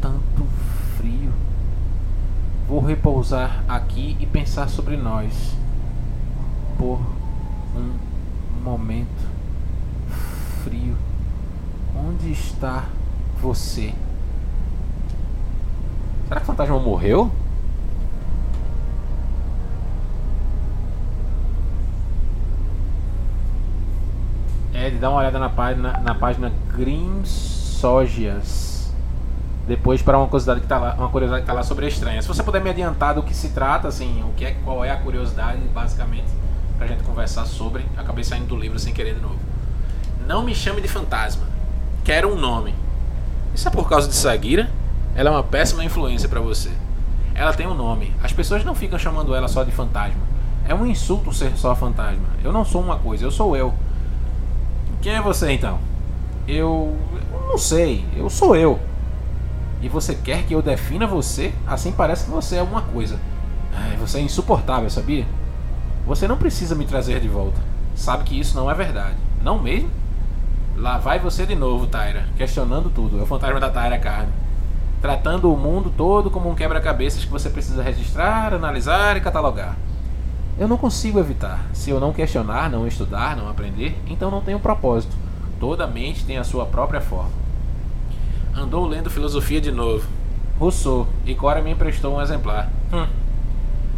tanto. 0.00 0.46
Vou 2.72 2.80
repousar 2.80 3.62
aqui 3.68 4.16
e 4.18 4.24
pensar 4.24 4.66
sobre 4.66 4.96
nós 4.96 5.54
por 6.78 6.98
um 7.76 7.92
momento 8.64 9.28
frio. 10.64 10.96
Onde 11.94 12.32
está 12.32 12.86
você? 13.42 13.92
Será 16.26 16.40
que 16.40 16.44
o 16.44 16.46
fantasma 16.46 16.80
morreu? 16.80 17.30
É, 24.72 24.90
dá 24.92 25.10
uma 25.10 25.18
olhada 25.18 25.38
na 25.38 25.50
página, 25.50 25.98
na 25.98 26.14
página 26.14 26.50
Grimsógias. 26.74 28.71
Depois 29.72 30.02
para 30.02 30.18
uma 30.18 30.26
curiosidade 30.26 30.60
que 30.60 30.66
tá 30.66 30.78
lá, 30.78 30.94
uma 30.98 31.08
curiosidade 31.08 31.44
que 31.44 31.46
tá 31.46 31.54
lá 31.54 31.62
sobre 31.62 31.86
a 31.86 31.88
estranha. 31.88 32.20
Se 32.20 32.28
você 32.28 32.42
puder 32.42 32.60
me 32.60 32.68
adiantar 32.68 33.14
do 33.14 33.22
que 33.22 33.34
se 33.34 33.48
trata, 33.48 33.88
assim, 33.88 34.22
o 34.22 34.34
que 34.34 34.44
é, 34.44 34.50
qual 34.62 34.84
é 34.84 34.90
a 34.90 34.96
curiosidade, 34.98 35.62
basicamente, 35.72 36.26
pra 36.76 36.86
gente 36.86 37.02
conversar 37.04 37.46
sobre. 37.46 37.82
Acabei 37.96 38.22
saindo 38.22 38.44
do 38.44 38.54
livro 38.54 38.78
sem 38.78 38.92
querer 38.92 39.14
de 39.14 39.22
novo. 39.22 39.38
Não 40.26 40.42
me 40.42 40.54
chame 40.54 40.82
de 40.82 40.88
fantasma. 40.88 41.46
Quero 42.04 42.30
um 42.30 42.36
nome. 42.38 42.74
Isso 43.54 43.66
é 43.66 43.70
por 43.70 43.88
causa 43.88 44.06
de 44.06 44.14
Sagira? 44.14 44.68
Ela 45.14 45.30
é 45.30 45.32
uma 45.32 45.42
péssima 45.42 45.82
influência 45.82 46.28
para 46.28 46.40
você. 46.40 46.68
Ela 47.34 47.54
tem 47.54 47.66
um 47.66 47.72
nome. 47.72 48.14
As 48.22 48.30
pessoas 48.30 48.66
não 48.66 48.74
ficam 48.74 48.98
chamando 48.98 49.34
ela 49.34 49.48
só 49.48 49.64
de 49.64 49.72
fantasma. 49.72 50.20
É 50.68 50.74
um 50.74 50.84
insulto 50.84 51.32
ser 51.32 51.56
só 51.56 51.74
fantasma. 51.74 52.26
Eu 52.44 52.52
não 52.52 52.62
sou 52.62 52.82
uma 52.82 52.98
coisa, 52.98 53.24
eu 53.24 53.30
sou 53.30 53.56
eu. 53.56 53.72
Quem 55.00 55.14
é 55.14 55.22
você 55.22 55.50
então? 55.50 55.78
Eu, 56.46 56.94
eu 57.32 57.48
não 57.48 57.56
sei, 57.56 58.04
eu 58.14 58.28
sou 58.28 58.54
eu. 58.54 58.78
E 59.82 59.88
você 59.88 60.14
quer 60.14 60.44
que 60.44 60.54
eu 60.54 60.62
defina 60.62 61.06
você? 61.06 61.52
Assim 61.66 61.92
parece 61.92 62.24
que 62.24 62.30
você 62.30 62.56
é 62.56 62.62
uma 62.62 62.82
coisa. 62.82 63.18
Você 63.98 64.18
é 64.18 64.22
insuportável, 64.22 64.88
sabia? 64.88 65.26
Você 66.06 66.28
não 66.28 66.36
precisa 66.36 66.74
me 66.74 66.86
trazer 66.86 67.20
de 67.20 67.28
volta. 67.28 67.60
Sabe 67.94 68.24
que 68.24 68.38
isso 68.38 68.56
não 68.56 68.70
é 68.70 68.74
verdade. 68.74 69.16
Não 69.42 69.58
mesmo? 69.58 69.90
Lá 70.76 70.98
vai 70.98 71.18
você 71.18 71.44
de 71.44 71.54
novo, 71.54 71.86
Tyra, 71.86 72.24
questionando 72.36 72.90
tudo. 72.90 73.18
É 73.18 73.22
o 73.22 73.26
fantasma 73.26 73.60
da 73.60 73.70
Tyra 73.70 73.98
Carne 73.98 74.32
tratando 75.02 75.52
o 75.52 75.56
mundo 75.56 75.92
todo 75.94 76.30
como 76.30 76.48
um 76.48 76.54
quebra-cabeças 76.54 77.24
que 77.24 77.30
você 77.30 77.50
precisa 77.50 77.82
registrar, 77.82 78.54
analisar 78.54 79.16
e 79.16 79.20
catalogar. 79.20 79.76
Eu 80.56 80.68
não 80.68 80.76
consigo 80.76 81.18
evitar. 81.18 81.60
Se 81.72 81.90
eu 81.90 81.98
não 81.98 82.12
questionar, 82.12 82.70
não 82.70 82.86
estudar, 82.86 83.36
não 83.36 83.48
aprender, 83.48 84.00
então 84.06 84.30
não 84.30 84.40
tenho 84.40 84.60
propósito. 84.60 85.16
Toda 85.58 85.88
mente 85.88 86.24
tem 86.24 86.38
a 86.38 86.44
sua 86.44 86.64
própria 86.66 87.00
forma. 87.00 87.41
Andou 88.54 88.86
lendo 88.86 89.10
filosofia 89.10 89.60
de 89.60 89.72
novo. 89.72 90.06
Rousseau, 90.58 91.08
e 91.24 91.34
Cora 91.34 91.62
me 91.62 91.70
emprestou 91.70 92.16
um 92.16 92.22
exemplar. 92.22 92.70
Hum. 92.92 93.06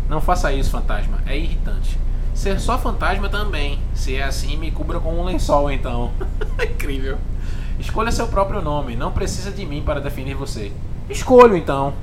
Não 0.08 0.20
faça 0.20 0.52
isso, 0.52 0.70
fantasma. 0.70 1.18
É 1.26 1.36
irritante. 1.36 1.98
Ser 2.34 2.58
só 2.60 2.78
fantasma 2.78 3.28
também. 3.28 3.78
Se 3.94 4.16
é 4.16 4.24
assim, 4.24 4.56
me 4.56 4.70
cubra 4.70 5.00
com 5.00 5.14
um 5.14 5.24
lençol 5.24 5.70
então. 5.70 6.12
Incrível. 6.62 7.18
Escolha 7.78 8.12
seu 8.12 8.26
próprio 8.28 8.62
nome. 8.62 8.96
Não 8.96 9.12
precisa 9.12 9.50
de 9.50 9.64
mim 9.64 9.82
para 9.82 10.00
definir 10.00 10.34
você. 10.34 10.72
Escolho 11.08 11.56
então. 11.56 11.94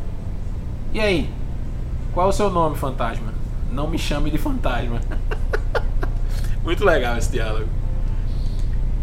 E 0.93 0.99
aí? 0.99 1.29
Qual 2.13 2.27
é 2.27 2.29
o 2.29 2.33
seu 2.33 2.49
nome, 2.49 2.75
fantasma? 2.77 3.33
Não 3.71 3.87
me 3.87 3.97
chame 3.97 4.29
de 4.29 4.37
fantasma. 4.37 4.99
Muito 6.63 6.83
legal 6.85 7.17
esse 7.17 7.31
diálogo. 7.31 7.67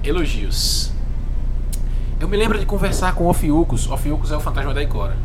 Elogios. 0.05 0.93
Eu 2.21 2.27
me 2.27 2.37
lembro 2.37 2.59
de 2.59 2.67
conversar 2.67 3.15
com 3.15 3.29
Ofiucos. 3.29 3.89
Ofiucos 3.89 4.33
é 4.33 4.37
o 4.37 4.41
fantasma 4.41 4.75
da 4.75 4.83
Ikora. 4.83 5.17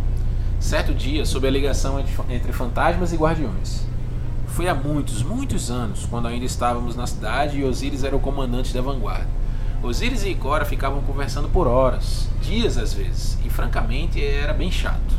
Certo 0.60 0.94
dia, 0.94 1.26
sobre 1.26 1.48
a 1.48 1.52
ligação 1.52 2.00
entre 2.30 2.54
fantasmas 2.54 3.12
e 3.12 3.16
guardiões. 3.16 3.84
Foi 4.46 4.70
há 4.70 4.76
muitos, 4.76 5.24
muitos 5.24 5.72
anos, 5.72 6.06
quando 6.06 6.28
ainda 6.28 6.46
estávamos 6.46 6.96
na 6.96 7.08
cidade 7.08 7.58
e 7.58 7.64
Osíris 7.64 8.04
era 8.04 8.16
o 8.16 8.20
comandante 8.20 8.72
da 8.72 8.80
vanguarda. 8.80 9.28
Osíris 9.82 10.24
e 10.24 10.30
Ikora 10.30 10.66
ficavam 10.66 11.02
conversando 11.02 11.50
por 11.50 11.66
horas, 11.66 12.30
dias 12.44 12.78
às 12.78 12.94
vezes, 12.94 13.40
e 13.44 13.50
francamente 13.50 14.24
era 14.24 14.54
bem 14.54 14.72
chato. 14.72 15.16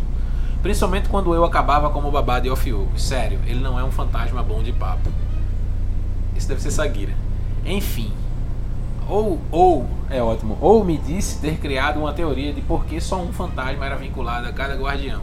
Principalmente 0.62 1.09
quando 1.09 1.35
eu 1.35 1.45
acabava 1.45 1.90
como 1.90 2.09
babá 2.09 2.38
de 2.38 2.49
Ofiugo. 2.49 2.97
Sério, 2.97 3.40
ele 3.49 3.59
não 3.59 3.76
é 3.76 3.83
um 3.83 3.90
fantasma 3.90 4.45
bom 4.45 4.62
de 4.62 4.73
papo. 4.73 5.11
Isso 6.37 6.47
deve 6.47 6.62
ser 6.62 6.71
Sagira. 6.71 7.14
Enfim. 7.66 8.12
Ou, 9.09 9.39
ou, 9.51 9.87
é 10.11 10.23
ótimo, 10.23 10.57
ou 10.61 10.85
me 10.85 10.97
disse 10.97 11.41
ter 11.41 11.59
criado 11.59 12.01
uma 12.01 12.13
teoria 12.13 12.53
de 12.53 12.61
por 12.61 12.85
que 12.87 13.01
só 13.01 13.21
um 13.21 13.33
fantasma 13.33 13.85
era 13.85 13.97
vinculado 13.97 14.49
a 14.49 14.53
cada 14.53 14.75
guardião. 14.75 15.21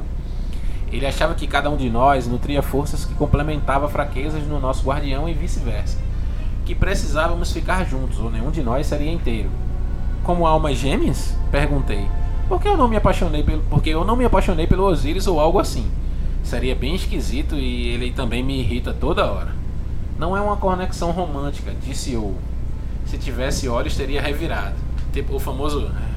Ele 0.92 1.06
achava 1.06 1.34
que 1.34 1.48
cada 1.48 1.70
um 1.70 1.78
de 1.78 1.90
nós 1.90 2.28
nutria 2.28 2.62
forças 2.62 3.06
que 3.06 3.14
complementavam 3.16 3.90
fraquezas 3.90 4.46
no 4.46 4.60
nosso 4.60 4.86
guardião 4.86 5.28
e 5.28 5.34
vice-versa 5.34 6.12
que 6.66 6.76
precisávamos 6.76 7.52
ficar 7.52 7.86
juntos, 7.86 8.20
ou 8.20 8.32
nenhum 8.32 8.52
de 8.52 8.62
nós 8.62 8.88
seria 8.88 9.12
inteiro. 9.12 9.50
Como 10.24 10.46
almas 10.46 10.78
gêmeas? 10.78 11.36
Perguntei. 11.52 12.08
Por 12.48 12.62
que 12.62 12.68
eu 12.68 12.78
não 12.78 12.88
me 12.88 12.96
apaixonei 12.96 13.44
pelo, 13.44 13.62
porque 13.64 13.90
eu 13.90 14.06
não 14.06 14.16
me 14.16 14.24
apaixonei 14.24 14.68
pelo 14.68 14.86
Osiris 14.86 15.28
ou 15.28 15.40
algo 15.40 15.60
assim? 15.60 15.92
Seria 16.44 16.74
bem 16.74 16.96
esquisito 16.96 17.56
e 17.56 17.90
ele 17.90 18.12
também 18.12 18.44
me 18.44 18.60
irrita 18.60 18.94
toda 18.94 19.30
hora. 19.30 19.54
Não 20.18 20.36
é 20.36 20.42
uma 20.42 20.56
conexão 20.58 21.12
romântica, 21.12 21.74
disse 21.86 22.14
eu. 22.14 22.36
Se 23.06 23.18
tivesse 23.18 23.68
olhos, 23.68 23.96
teria 23.96 24.22
revirado. 24.22 24.76
Tipo 25.12 25.36
o 25.36 25.40
famoso. 25.40 25.88
É. 25.88 26.12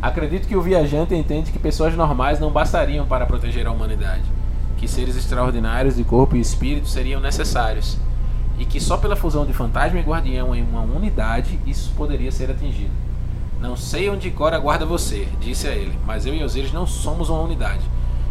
Acredito 0.00 0.46
que 0.46 0.56
o 0.56 0.62
viajante 0.62 1.14
entende 1.14 1.52
que 1.52 1.58
pessoas 1.58 1.94
normais 1.94 2.40
não 2.40 2.50
bastariam 2.50 3.06
para 3.06 3.26
proteger 3.26 3.66
a 3.66 3.72
humanidade. 3.72 4.22
Que 4.76 4.86
seres 4.86 5.16
extraordinários 5.16 5.96
de 5.96 6.04
corpo 6.04 6.36
e 6.36 6.40
espírito 6.40 6.88
seriam 6.88 7.20
necessários 7.20 7.98
e 8.58 8.64
que 8.64 8.80
só 8.80 8.96
pela 8.96 9.16
fusão 9.16 9.46
de 9.46 9.52
fantasma 9.52 9.98
e 9.98 10.02
guardião 10.02 10.54
em 10.54 10.62
uma 10.62 10.80
unidade 10.80 11.58
isso 11.64 11.92
poderia 11.96 12.32
ser 12.32 12.50
atingido. 12.50 12.90
Não 13.60 13.76
sei 13.76 14.10
onde 14.10 14.30
Cora 14.30 14.58
guarda 14.58 14.84
você, 14.84 15.28
disse 15.40 15.66
a 15.68 15.72
ele, 15.72 15.96
mas 16.04 16.26
eu 16.26 16.34
e 16.34 16.42
Osiris 16.42 16.72
não 16.72 16.86
somos 16.86 17.28
uma 17.28 17.40
unidade. 17.40 17.82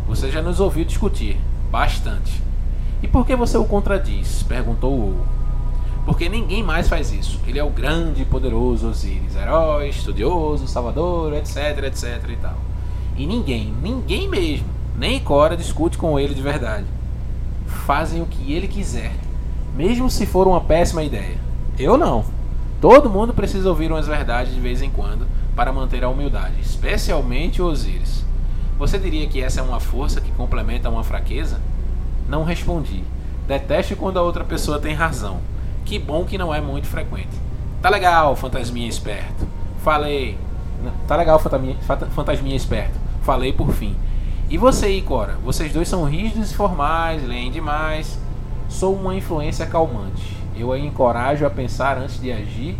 Você 0.07 0.29
já 0.29 0.41
nos 0.41 0.59
ouviu 0.59 0.85
discutir. 0.85 1.37
Bastante. 1.69 2.41
E 3.01 3.07
por 3.07 3.25
que 3.25 3.35
você 3.35 3.57
o 3.57 3.65
contradiz? 3.65 4.43
perguntou 4.43 4.93
o 4.93 5.25
Porque 6.07 6.27
ninguém 6.27 6.63
mais 6.63 6.89
faz 6.89 7.11
isso. 7.11 7.39
Ele 7.45 7.59
é 7.59 7.63
o 7.63 7.69
grande 7.69 8.23
e 8.23 8.25
poderoso 8.25 8.89
Osiris, 8.89 9.35
herói, 9.35 9.89
estudioso, 9.89 10.67
salvador, 10.67 11.33
etc, 11.33 11.83
etc 11.85 12.23
e 12.29 12.35
tal. 12.37 12.57
E 13.15 13.27
ninguém, 13.27 13.71
ninguém 13.83 14.27
mesmo, 14.27 14.65
nem 14.97 15.19
Cora 15.19 15.55
discute 15.55 15.99
com 15.99 16.19
ele 16.19 16.33
de 16.33 16.41
verdade. 16.41 16.87
Fazem 17.85 18.23
o 18.23 18.25
que 18.25 18.51
ele 18.51 18.67
quiser 18.67 19.13
mesmo 19.77 20.09
se 20.09 20.25
for 20.25 20.47
uma 20.47 20.59
péssima 20.59 21.03
ideia. 21.03 21.37
Eu 21.77 21.97
não. 21.99 22.25
Todo 22.81 23.11
mundo 23.11 23.31
precisa 23.31 23.69
ouvir 23.69 23.91
umas 23.91 24.07
verdades 24.07 24.53
de 24.53 24.59
vez 24.59 24.81
em 24.81 24.89
quando 24.89 25.27
para 25.55 25.71
manter 25.71 26.03
a 26.03 26.09
humildade, 26.09 26.59
especialmente 26.59 27.61
Osíris. 27.61 28.25
Você 28.79 28.97
diria 28.97 29.27
que 29.27 29.41
essa 29.41 29.59
é 29.59 29.63
uma 29.63 29.79
força 29.79 30.19
que 30.19 30.31
complementa 30.31 30.89
uma 30.89 31.03
fraqueza? 31.03 31.61
Não 32.27 32.43
respondi. 32.43 33.03
Detesto 33.47 33.95
quando 33.95 34.17
a 34.17 34.23
outra 34.23 34.43
pessoa 34.43 34.79
tem 34.79 34.95
razão. 34.95 35.39
Que 35.87 35.97
bom 35.97 36.25
que 36.25 36.37
não 36.37 36.53
é 36.53 36.59
muito 36.59 36.85
frequente. 36.85 37.29
Tá 37.81 37.89
legal, 37.89 38.35
fantasminha 38.35 38.89
esperto. 38.89 39.47
Falei. 39.81 40.37
Tá 41.07 41.15
legal, 41.15 41.39
fantasminha, 41.39 41.77
fantasminha 42.13 42.57
esperto. 42.57 42.99
Falei 43.21 43.53
por 43.53 43.71
fim. 43.71 43.95
E 44.49 44.57
você, 44.57 44.89
Icora? 44.89 45.37
Vocês 45.45 45.71
dois 45.71 45.87
são 45.87 46.03
rígidos 46.03 46.51
e 46.51 46.55
formais, 46.55 47.25
leem 47.25 47.49
demais. 47.49 48.19
Sou 48.67 48.93
uma 48.95 49.15
influência 49.15 49.65
calmante. 49.65 50.35
Eu 50.57 50.73
a 50.73 50.77
encorajo 50.77 51.45
a 51.45 51.49
pensar 51.49 51.97
antes 51.97 52.19
de 52.19 52.33
agir 52.33 52.77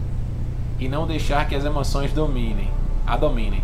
e 0.77 0.89
não 0.89 1.07
deixar 1.07 1.47
que 1.47 1.55
as 1.55 1.63
emoções 1.63 2.11
dominem, 2.11 2.69
a 3.05 3.15
dominem. 3.15 3.63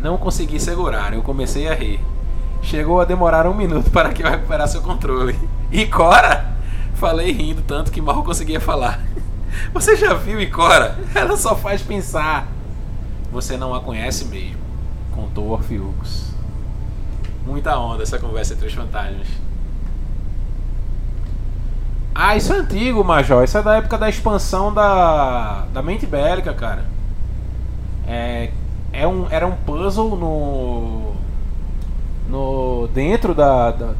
Não 0.00 0.16
consegui 0.16 0.60
segurar, 0.60 1.12
eu 1.12 1.22
comecei 1.22 1.66
a 1.68 1.74
rir. 1.74 1.98
Chegou 2.62 3.00
a 3.00 3.04
demorar 3.04 3.48
um 3.48 3.54
minuto 3.54 3.90
para 3.90 4.12
que 4.12 4.22
eu 4.22 4.30
recuperasse 4.30 4.78
o 4.78 4.82
controle. 4.82 5.36
E 5.72 5.86
Cora? 5.86 6.53
Falei 7.04 7.32
rindo 7.32 7.60
tanto 7.60 7.92
que 7.92 8.00
mal 8.00 8.24
conseguia 8.24 8.58
falar. 8.58 8.98
Você 9.74 9.94
já 9.94 10.14
viu 10.14 10.40
Ikora? 10.40 10.98
Ela 11.14 11.36
só 11.36 11.54
faz 11.54 11.82
pensar. 11.82 12.48
Você 13.30 13.58
não 13.58 13.74
a 13.74 13.80
conhece 13.80 14.24
mesmo, 14.24 14.56
contou 15.14 15.50
Orfiucos. 15.50 16.30
Muita 17.44 17.78
onda 17.78 18.02
essa 18.02 18.18
conversa 18.18 18.54
entre 18.54 18.68
os 18.68 18.72
fantasmas. 18.72 19.26
Ah, 22.14 22.38
isso 22.38 22.54
é 22.54 22.56
antigo, 22.56 23.04
Major. 23.04 23.44
Isso 23.44 23.58
é 23.58 23.62
da 23.62 23.76
época 23.76 23.98
da 23.98 24.08
expansão 24.08 24.72
da, 24.72 25.66
da 25.74 25.82
mente 25.82 26.06
bélica, 26.06 26.54
cara. 26.54 26.86
É, 28.08 28.50
é 28.94 29.06
um, 29.06 29.26
era 29.28 29.46
um 29.46 29.54
puzzle 29.54 30.16
no. 30.16 31.12
no 32.30 32.88
dentro 32.94 33.34
da, 33.34 33.72
da, 33.72 33.94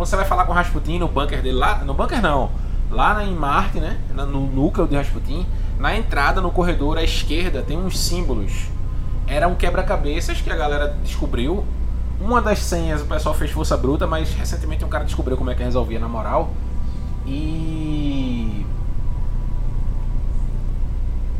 Quando 0.00 0.08
você 0.08 0.16
vai 0.16 0.24
falar 0.24 0.46
com 0.46 0.52
o 0.52 0.54
Rasputin 0.54 0.98
no 0.98 1.08
bunker 1.08 1.42
dele 1.42 1.58
lá. 1.58 1.84
No 1.84 1.92
bunker 1.92 2.22
não. 2.22 2.50
Lá 2.90 3.22
em 3.22 3.34
Marte, 3.34 3.80
né? 3.80 3.98
No 4.14 4.46
núcleo 4.46 4.88
de 4.88 4.96
Rasputin. 4.96 5.46
Na 5.78 5.94
entrada, 5.94 6.40
no 6.40 6.50
corredor 6.50 6.96
à 6.96 7.04
esquerda, 7.04 7.60
tem 7.60 7.76
uns 7.76 7.98
símbolos. 8.00 8.68
Era 9.28 9.46
um 9.46 9.54
quebra-cabeças 9.54 10.40
que 10.40 10.50
a 10.50 10.56
galera 10.56 10.96
descobriu. 11.02 11.66
Uma 12.18 12.40
das 12.40 12.60
senhas 12.60 13.02
o 13.02 13.04
pessoal 13.04 13.34
fez 13.34 13.50
força 13.50 13.76
bruta, 13.76 14.06
mas 14.06 14.32
recentemente 14.32 14.82
um 14.86 14.88
cara 14.88 15.04
descobriu 15.04 15.36
como 15.36 15.50
é 15.50 15.54
que 15.54 15.62
resolvia 15.62 15.98
na 15.98 16.08
moral. 16.08 16.48
E. 17.26 18.64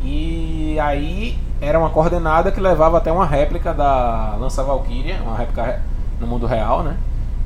E 0.03 0.79
aí 0.79 1.39
era 1.59 1.79
uma 1.79 1.89
coordenada 1.89 2.51
que 2.51 2.59
levava 2.59 2.99
até 2.99 3.11
uma 3.11 3.25
réplica 3.25 3.73
da 3.73 4.35
Lança 4.39 4.63
Valkyria, 4.63 5.19
uma 5.23 5.35
réplica 5.35 5.81
no 6.19 6.27
mundo 6.27 6.45
real, 6.45 6.83
né? 6.83 6.95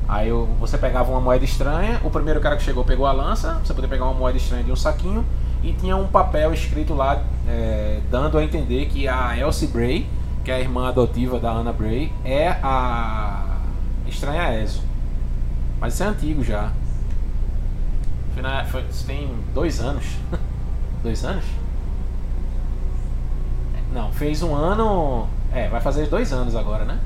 Aí 0.08 0.30
você 0.60 0.78
pegava 0.78 1.10
uma 1.10 1.20
moeda 1.20 1.44
estranha, 1.44 2.00
o 2.04 2.10
primeiro 2.10 2.40
cara 2.40 2.56
que 2.56 2.62
chegou 2.62 2.84
pegou 2.84 3.06
a 3.06 3.12
lança, 3.12 3.54
você 3.54 3.74
podia 3.74 3.88
pegar 3.88 4.04
uma 4.04 4.14
moeda 4.14 4.38
estranha 4.38 4.62
de 4.62 4.70
um 4.70 4.76
saquinho, 4.76 5.24
e 5.62 5.72
tinha 5.72 5.96
um 5.96 6.06
papel 6.06 6.52
escrito 6.52 6.94
lá 6.94 7.22
é, 7.48 8.00
dando 8.10 8.38
a 8.38 8.44
entender 8.44 8.86
que 8.86 9.08
a 9.08 9.36
Elsie 9.36 9.66
Bray, 9.66 10.06
que 10.44 10.50
é 10.50 10.54
a 10.54 10.60
irmã 10.60 10.88
adotiva 10.88 11.40
da 11.40 11.50
Anna 11.50 11.72
Bray, 11.72 12.12
é 12.24 12.50
a 12.62 13.56
estranha 14.06 14.62
Ezio. 14.62 14.82
Mas 15.80 15.94
isso 15.94 16.04
é 16.04 16.06
antigo 16.06 16.44
já. 16.44 16.70
Foi, 18.68 18.84
tem 19.06 19.28
dois 19.52 19.80
anos. 19.80 20.04
dois 21.02 21.24
anos? 21.24 21.44
Não, 23.92 24.12
fez 24.12 24.42
um 24.42 24.54
ano. 24.54 25.26
É, 25.52 25.68
vai 25.68 25.80
fazer 25.80 26.06
dois 26.06 26.32
anos 26.32 26.54
agora, 26.54 26.84
né? 26.84 26.98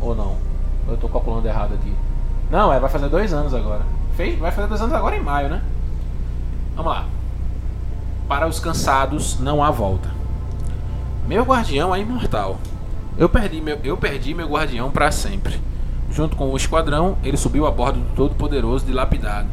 Ou 0.00 0.14
não? 0.14 0.53
Eu 0.88 0.96
tô 0.96 1.08
calculando 1.08 1.46
errado 1.46 1.74
aqui. 1.74 1.92
Não, 2.50 2.72
é, 2.72 2.78
vai 2.78 2.90
fazer 2.90 3.08
dois 3.08 3.32
anos 3.32 3.54
agora. 3.54 3.82
Fez, 4.16 4.38
vai 4.38 4.50
fazer 4.52 4.68
dois 4.68 4.80
anos 4.80 4.94
agora 4.94 5.16
em 5.16 5.22
maio, 5.22 5.48
né? 5.48 5.62
Vamos 6.76 6.92
lá. 6.92 7.06
Para 8.28 8.46
os 8.46 8.60
cansados, 8.60 9.40
não 9.40 9.62
há 9.62 9.70
volta. 9.70 10.08
Meu 11.26 11.44
guardião 11.44 11.94
é 11.94 12.00
imortal. 12.00 12.58
Eu 13.16 13.28
perdi 13.28 13.60
meu, 13.60 13.78
eu 13.82 13.96
perdi 13.96 14.34
meu 14.34 14.48
guardião 14.48 14.90
para 14.90 15.10
sempre. 15.10 15.60
Junto 16.10 16.36
com 16.36 16.50
o 16.50 16.56
esquadrão, 16.56 17.16
ele 17.22 17.36
subiu 17.36 17.66
a 17.66 17.70
bordo 17.70 18.00
do 18.00 18.14
Todo-Poderoso 18.14 18.84
dilapidado 18.84 19.48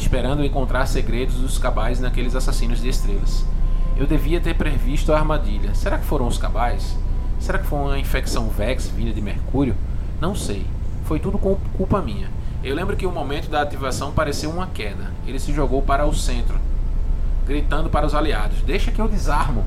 esperando 0.00 0.44
encontrar 0.44 0.86
segredos 0.86 1.36
dos 1.36 1.58
cabais 1.58 2.00
naqueles 2.00 2.34
assassinos 2.34 2.80
de 2.80 2.88
estrelas. 2.88 3.44
Eu 3.96 4.06
devia 4.06 4.40
ter 4.40 4.54
previsto 4.54 5.12
a 5.12 5.18
armadilha. 5.18 5.74
Será 5.74 5.98
que 5.98 6.06
foram 6.06 6.26
os 6.26 6.38
cabais? 6.38 6.96
Será 7.38 7.58
que 7.58 7.66
foi 7.66 7.78
uma 7.78 7.98
infecção 7.98 8.48
Vex 8.48 8.88
vinda 8.88 9.12
de 9.12 9.20
Mercúrio? 9.20 9.76
Não 10.20 10.34
sei. 10.34 10.66
Foi 11.04 11.18
tudo 11.18 11.38
culpa 11.38 12.00
minha. 12.00 12.28
Eu 12.62 12.74
lembro 12.74 12.96
que 12.96 13.06
o 13.06 13.10
momento 13.10 13.48
da 13.48 13.62
ativação 13.62 14.12
pareceu 14.12 14.50
uma 14.50 14.66
queda. 14.66 15.10
Ele 15.26 15.38
se 15.38 15.52
jogou 15.52 15.80
para 15.80 16.06
o 16.06 16.14
centro, 16.14 16.58
gritando 17.46 17.88
para 17.88 18.06
os 18.06 18.14
aliados: 18.14 18.60
Deixa 18.62 18.90
que 18.90 19.00
eu 19.00 19.08
desarmo! 19.08 19.64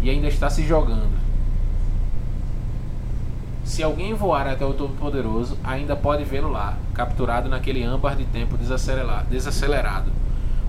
E 0.00 0.08
ainda 0.08 0.28
está 0.28 0.48
se 0.48 0.66
jogando. 0.66 1.22
Se 3.64 3.82
alguém 3.82 4.12
voar 4.12 4.48
até 4.48 4.64
o 4.64 4.74
Todo-Poderoso, 4.74 5.56
ainda 5.62 5.94
pode 5.94 6.24
vê-lo 6.24 6.50
lá, 6.50 6.76
capturado 6.94 7.48
naquele 7.48 7.84
âmbar 7.84 8.16
de 8.16 8.24
tempo 8.24 8.56
desacelerado, 8.58 10.12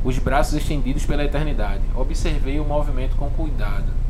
os 0.04 0.20
braços 0.20 0.54
estendidos 0.54 1.06
pela 1.06 1.24
eternidade. 1.24 1.82
Observei 1.96 2.60
o 2.60 2.66
movimento 2.66 3.16
com 3.16 3.30
cuidado. 3.32 4.03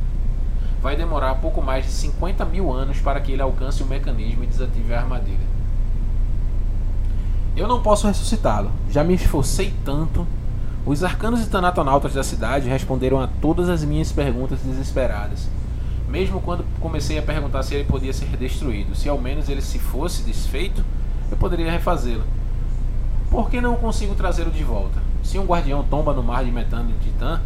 Vai 0.83 0.95
demorar 0.95 1.33
pouco 1.35 1.63
mais 1.63 1.85
de 1.85 1.91
50 1.91 2.45
mil 2.45 2.71
anos 2.71 2.99
para 2.99 3.19
que 3.19 3.31
ele 3.31 3.41
alcance 3.41 3.81
o 3.81 3.87
mecanismo 3.87 4.43
e 4.43 4.47
desative 4.47 4.93
a 4.93 4.99
armadilha. 4.99 5.53
Eu 7.57 7.67
não 7.67 7.81
posso 7.81 8.05
ressuscitá-lo. 8.05 8.71
Já 8.91 9.03
me 9.03 9.15
esforcei 9.15 9.73
tanto. 9.83 10.27
Os 10.85 11.03
arcanos 11.03 11.41
e 11.41 11.49
tanatonautas 11.49 12.13
da 12.13 12.23
cidade 12.23 12.69
responderam 12.69 13.19
a 13.19 13.27
todas 13.41 13.67
as 13.67 13.83
minhas 13.83 14.11
perguntas 14.11 14.59
desesperadas 14.59 15.49
mesmo 16.13 16.39
quando 16.39 16.63
comecei 16.79 17.17
a 17.17 17.23
perguntar 17.23 17.63
se 17.63 17.73
ele 17.73 17.85
podia 17.85 18.13
ser 18.13 18.27
destruído, 18.37 18.93
se 18.93 19.09
ao 19.09 19.17
menos 19.17 19.49
ele 19.49 19.63
se 19.63 19.79
fosse 19.79 20.21
desfeito, 20.21 20.85
eu 21.31 21.35
poderia 21.35 21.71
refazê-lo. 21.71 22.21
Por 23.31 23.49
que 23.49 23.59
não 23.59 23.75
consigo 23.75 24.13
trazê-lo 24.13 24.51
de 24.51 24.63
volta? 24.63 25.01
Se 25.23 25.39
um 25.39 25.45
guardião 25.45 25.81
tomba 25.81 26.13
no 26.13 26.21
mar 26.21 26.45
de 26.45 26.51
metano 26.51 26.91
de 26.91 27.09
Titã, 27.09 27.41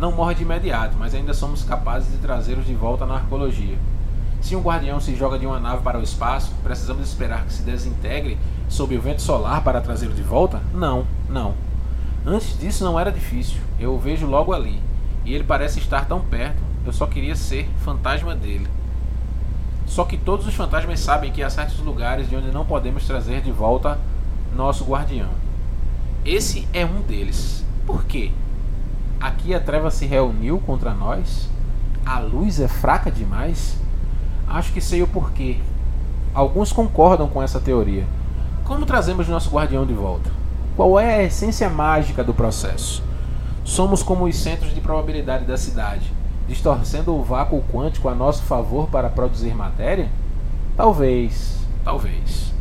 não 0.00 0.10
morre 0.10 0.34
de 0.34 0.42
imediato, 0.42 0.96
mas 0.98 1.14
ainda 1.14 1.34
somos 1.34 1.62
capazes 1.62 2.10
de 2.10 2.16
trazê-los 2.16 2.64
de 2.64 2.72
volta 2.72 3.04
na 3.04 3.16
arqueologia. 3.16 3.76
Se 4.40 4.56
um 4.56 4.62
guardião 4.62 4.98
se 4.98 5.14
joga 5.14 5.38
de 5.38 5.44
uma 5.44 5.60
nave 5.60 5.82
para 5.82 5.98
o 5.98 6.02
espaço, 6.02 6.54
precisamos 6.62 7.06
esperar 7.06 7.44
que 7.44 7.52
se 7.52 7.62
desintegre 7.62 8.38
sob 8.66 8.96
o 8.96 9.02
vento 9.02 9.20
solar 9.20 9.62
para 9.62 9.78
trazê-lo 9.82 10.14
de 10.14 10.22
volta? 10.22 10.62
Não, 10.72 11.04
não. 11.28 11.52
Antes 12.24 12.58
disso 12.58 12.82
não 12.82 12.98
era 12.98 13.12
difícil. 13.12 13.60
Eu 13.78 13.92
o 13.92 13.98
vejo 13.98 14.26
logo 14.26 14.54
ali. 14.54 14.80
E 15.22 15.34
ele 15.34 15.44
parece 15.44 15.78
estar 15.78 16.06
tão 16.06 16.22
perto, 16.22 16.62
eu 16.86 16.94
só 16.94 17.06
queria 17.06 17.36
ser 17.36 17.68
fantasma 17.84 18.34
dele. 18.34 18.68
Só 19.84 20.04
que 20.04 20.16
todos 20.16 20.46
os 20.46 20.54
fantasmas 20.54 20.98
sabem 20.98 21.30
que 21.30 21.42
há 21.42 21.50
certos 21.50 21.78
lugares 21.80 22.26
de 22.26 22.36
onde 22.36 22.50
não 22.50 22.64
podemos 22.64 23.06
trazer 23.06 23.42
de 23.42 23.52
volta 23.52 23.98
nosso 24.56 24.82
guardião. 24.82 25.28
Esse 26.24 26.66
é 26.72 26.86
um 26.86 27.02
deles. 27.02 27.66
Por 27.86 28.04
quê? 28.04 28.32
Aqui 29.20 29.54
a 29.54 29.60
treva 29.60 29.90
se 29.90 30.06
reuniu 30.06 30.58
contra 30.60 30.94
nós? 30.94 31.48
A 32.06 32.18
luz 32.18 32.58
é 32.58 32.66
fraca 32.66 33.10
demais? 33.10 33.76
Acho 34.48 34.72
que 34.72 34.80
sei 34.80 35.02
o 35.02 35.06
porquê. 35.06 35.58
Alguns 36.32 36.72
concordam 36.72 37.28
com 37.28 37.42
essa 37.42 37.60
teoria. 37.60 38.06
Como 38.64 38.86
trazemos 38.86 39.28
nosso 39.28 39.50
guardião 39.50 39.84
de 39.84 39.92
volta? 39.92 40.30
Qual 40.74 40.98
é 40.98 41.16
a 41.16 41.22
essência 41.22 41.68
mágica 41.68 42.24
do 42.24 42.32
processo? 42.32 43.02
Somos 43.62 44.02
como 44.02 44.24
os 44.24 44.36
centros 44.36 44.74
de 44.74 44.80
probabilidade 44.80 45.44
da 45.44 45.58
cidade 45.58 46.10
distorcendo 46.50 47.14
o 47.14 47.22
vácuo 47.22 47.62
quântico 47.72 48.08
a 48.08 48.14
nosso 48.14 48.42
favor 48.42 48.88
para 48.88 49.08
produzir 49.08 49.54
matéria? 49.54 50.08
Talvez, 50.76 51.58
talvez. 51.84 52.52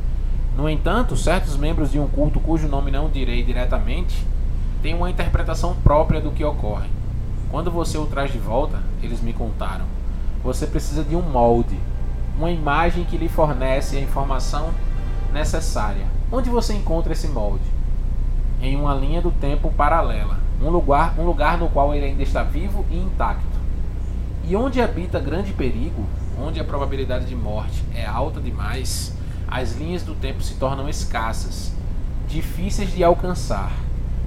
No 0.55 0.69
entanto, 0.69 1.17
certos 1.17 1.57
membros 1.57 1.91
de 1.91 1.99
um 1.99 2.07
culto 2.07 2.39
cujo 2.39 2.67
nome 2.67 2.91
não 2.91 3.09
direi 3.09 3.41
diretamente 3.41 4.27
têm 4.81 4.95
uma 4.95 5.09
interpretação 5.09 5.75
própria 5.83 6.21
do 6.21 6.31
que 6.31 6.43
ocorre. 6.43 6.89
Quando 7.51 7.71
você 7.71 7.97
o 7.97 8.05
traz 8.05 8.31
de 8.31 8.37
volta, 8.37 8.79
eles 9.01 9.21
me 9.21 9.33
contaram, 9.33 9.85
você 10.43 10.67
precisa 10.67 11.03
de 11.03 11.15
um 11.15 11.21
molde, 11.21 11.77
uma 12.37 12.51
imagem 12.51 13.03
que 13.03 13.17
lhe 13.17 13.27
fornece 13.27 13.97
a 13.97 14.01
informação 14.01 14.69
necessária. 15.33 16.05
Onde 16.31 16.49
você 16.49 16.73
encontra 16.73 17.13
esse 17.13 17.27
molde? 17.27 17.65
Em 18.61 18.75
uma 18.75 18.93
linha 18.93 19.21
do 19.21 19.31
tempo 19.31 19.71
paralela, 19.71 20.37
um 20.61 20.69
lugar, 20.69 21.13
um 21.17 21.23
lugar 21.23 21.57
no 21.57 21.69
qual 21.69 21.93
ele 21.93 22.05
ainda 22.05 22.23
está 22.23 22.43
vivo 22.43 22.85
e 22.89 22.97
intacto. 22.97 23.59
E 24.47 24.55
onde 24.55 24.81
habita 24.81 25.19
grande 25.19 25.53
perigo, 25.53 26.05
onde 26.41 26.59
a 26.59 26.63
probabilidade 26.63 27.25
de 27.25 27.35
morte 27.35 27.83
é 27.93 28.05
alta 28.05 28.39
demais, 28.39 29.13
as 29.47 29.75
linhas 29.75 30.03
do 30.03 30.15
tempo 30.15 30.41
se 30.41 30.55
tornam 30.55 30.87
escassas, 30.87 31.73
difíceis 32.27 32.93
de 32.93 33.03
alcançar. 33.03 33.71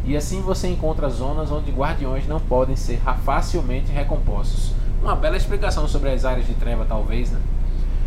E 0.05 0.17
assim 0.17 0.41
você 0.41 0.69
encontra 0.69 1.09
zonas 1.09 1.51
onde 1.51 1.71
guardiões 1.71 2.27
não 2.27 2.41
podem 2.41 2.77
ser 2.77 3.01
facilmente 3.25 3.93
recompostos. 3.93 4.73
Uma 5.01 5.15
bela 5.15 5.37
explicação 5.37 5.87
sobre 5.87 6.11
as 6.11 6.25
áreas 6.25 6.47
de 6.47 6.55
treva, 6.55 6.85
talvez, 6.89 7.31
né? 7.31 7.41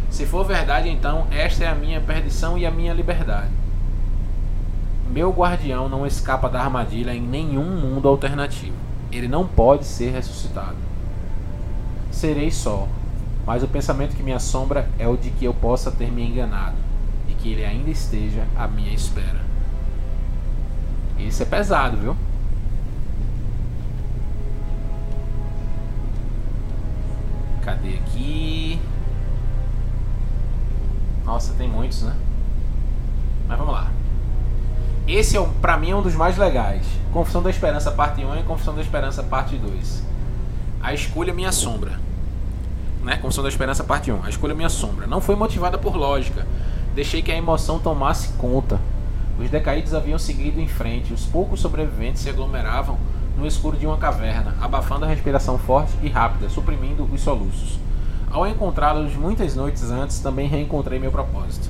Se 0.10 0.26
for 0.26 0.46
verdade, 0.46 0.90
então 0.90 1.28
esta 1.32 1.64
é 1.64 1.68
a 1.68 1.76
minha 1.76 2.00
perdição 2.00 2.58
e 2.58 2.66
a 2.66 2.72
minha 2.72 2.94
liberdade. 2.94 3.52
Meu 5.10 5.32
guardião 5.32 5.88
não 5.88 6.06
escapa 6.06 6.50
da 6.50 6.62
armadilha 6.62 7.14
em 7.14 7.22
nenhum 7.22 7.80
mundo 7.80 8.08
alternativo. 8.08 8.76
Ele 9.12 9.28
não 9.28 9.48
pode 9.48 9.86
ser 9.86 10.12
ressuscitado 10.12 10.86
serei 12.16 12.50
só, 12.50 12.88
mas 13.46 13.62
o 13.62 13.68
pensamento 13.68 14.16
que 14.16 14.24
me 14.24 14.32
assombra 14.32 14.90
é 14.98 15.08
o 15.08 15.18
de 15.18 15.30
que 15.30 15.46
eu 15.46 15.54
possa 15.54 15.92
ter 15.92 16.12
me 16.12 16.26
enganado 16.26 16.78
e 17.28 17.34
que 17.34 17.52
ele 17.52 17.66
ainda 17.66 17.90
esteja 17.90 18.44
à 18.56 18.68
minha 18.68 18.94
espera. 18.94 19.45
Isso 21.18 21.42
é 21.42 21.46
pesado, 21.46 21.98
viu? 21.98 22.16
Cadê 27.64 27.96
aqui? 27.96 28.80
Nossa, 31.26 31.54
tem 31.54 31.68
muitos, 31.68 32.04
né? 32.04 32.16
Mas 33.48 33.58
vamos 33.58 33.74
lá. 33.74 33.92
Esse, 35.08 35.38
é, 35.38 35.50
pra 35.62 35.78
mim, 35.78 35.92
é 35.92 35.96
um 35.96 36.02
dos 36.02 36.16
mais 36.16 36.38
legais. 36.38 36.86
Confissão 37.12 37.42
da 37.42 37.50
Esperança, 37.50 37.92
parte 37.92 38.24
1 38.24 38.40
e 38.40 38.44
Confissão 38.44 38.76
da 38.76 38.82
Esperança, 38.82 39.24
parte 39.24 39.56
2. 39.56 40.04
A 40.82 40.94
escolha 40.94 41.34
Minha 41.34 41.52
Sombra. 41.52 42.00
Né? 43.04 43.18
Confissão 43.18 43.44
da 43.44 43.50
Esperança, 43.50 43.84
parte 43.84 44.12
1. 44.12 44.24
A 44.24 44.30
escolha 44.30 44.56
Minha 44.56 44.70
Sombra. 44.70 45.08
Não 45.08 45.22
foi 45.22 45.36
motivada 45.36 45.78
por 45.78 45.96
lógica. 45.96 46.46
Deixei 46.96 47.22
que 47.22 47.32
a 47.32 47.36
emoção 47.36 47.80
tomasse 47.80 48.30
conta. 48.38 48.80
Os 49.38 49.50
decaídos 49.50 49.94
haviam 49.94 50.18
seguido 50.18 50.60
em 50.60 50.68
frente. 50.68 51.14
Os 51.14 51.26
poucos 51.26 51.60
sobreviventes 51.60 52.22
se 52.22 52.30
aglomeravam 52.30 52.98
no 53.38 53.46
escuro 53.46 53.78
de 53.78 53.86
uma 53.86 53.98
caverna, 53.98 54.56
abafando 54.62 55.06
a 55.06 55.08
respiração 55.08 55.58
forte 55.58 55.94
e 56.02 56.08
rápida, 56.08 56.50
suprimindo 56.50 57.04
os 57.12 57.22
soluços. 57.22 57.78
Ao 58.32 58.48
encontrá-los 58.48 59.16
muitas 59.16 59.56
noites 59.56 59.92
antes, 59.92 60.20
também 60.20 60.48
reencontrei 60.48 61.00
meu 61.00 61.12
propósito. 61.12 61.70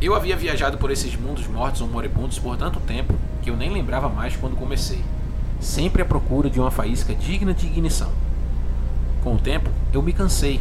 Eu 0.00 0.14
havia 0.14 0.36
viajado 0.36 0.76
por 0.76 0.90
esses 0.90 1.16
mundos 1.16 1.46
mortos 1.46 1.80
ou 1.80 1.88
moribundos 1.88 2.38
por 2.38 2.56
tanto 2.56 2.80
tempo 2.80 3.14
que 3.42 3.50
eu 3.50 3.56
nem 3.56 3.72
lembrava 3.72 4.08
mais 4.08 4.36
quando 4.36 4.56
comecei, 4.56 5.00
sempre 5.60 6.02
à 6.02 6.04
procura 6.04 6.50
de 6.50 6.60
uma 6.60 6.70
faísca 6.70 7.14
digna 7.14 7.54
de 7.54 7.66
ignição. 7.66 8.10
Com 9.22 9.34
o 9.34 9.38
tempo, 9.38 9.70
eu 9.92 10.02
me 10.02 10.12
cansei, 10.12 10.60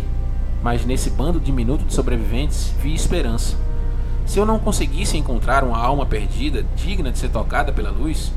mas 0.61 0.85
nesse 0.85 1.09
bando 1.09 1.39
diminuto 1.39 1.83
de 1.83 1.93
sobreviventes 1.93 2.73
vi 2.81 2.93
esperança. 2.93 3.57
Se 4.25 4.39
eu 4.39 4.45
não 4.45 4.57
conseguisse 4.57 5.17
encontrar 5.17 5.63
uma 5.63 5.77
alma 5.77 6.05
perdida 6.05 6.65
digna 6.75 7.11
de 7.11 7.19
ser 7.19 7.29
tocada 7.29 7.71
pela 7.71 7.91
luz, 7.91 8.31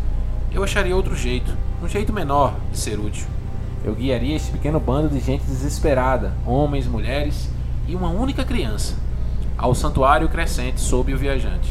eu 0.52 0.62
acharia 0.62 0.96
outro 0.96 1.14
jeito, 1.14 1.56
um 1.82 1.88
jeito 1.88 2.12
menor 2.12 2.54
de 2.70 2.78
ser 2.78 2.98
útil. 2.98 3.26
Eu 3.84 3.94
guiaria 3.94 4.34
este 4.34 4.50
pequeno 4.50 4.80
bando 4.80 5.08
de 5.08 5.20
gente 5.20 5.44
desesperada, 5.44 6.34
homens, 6.44 6.86
mulheres 6.86 7.48
e 7.86 7.94
uma 7.94 8.10
única 8.10 8.44
criança, 8.44 8.94
ao 9.56 9.74
santuário 9.74 10.28
crescente 10.28 10.80
sob 10.80 11.14
o 11.14 11.18
viajante. 11.18 11.70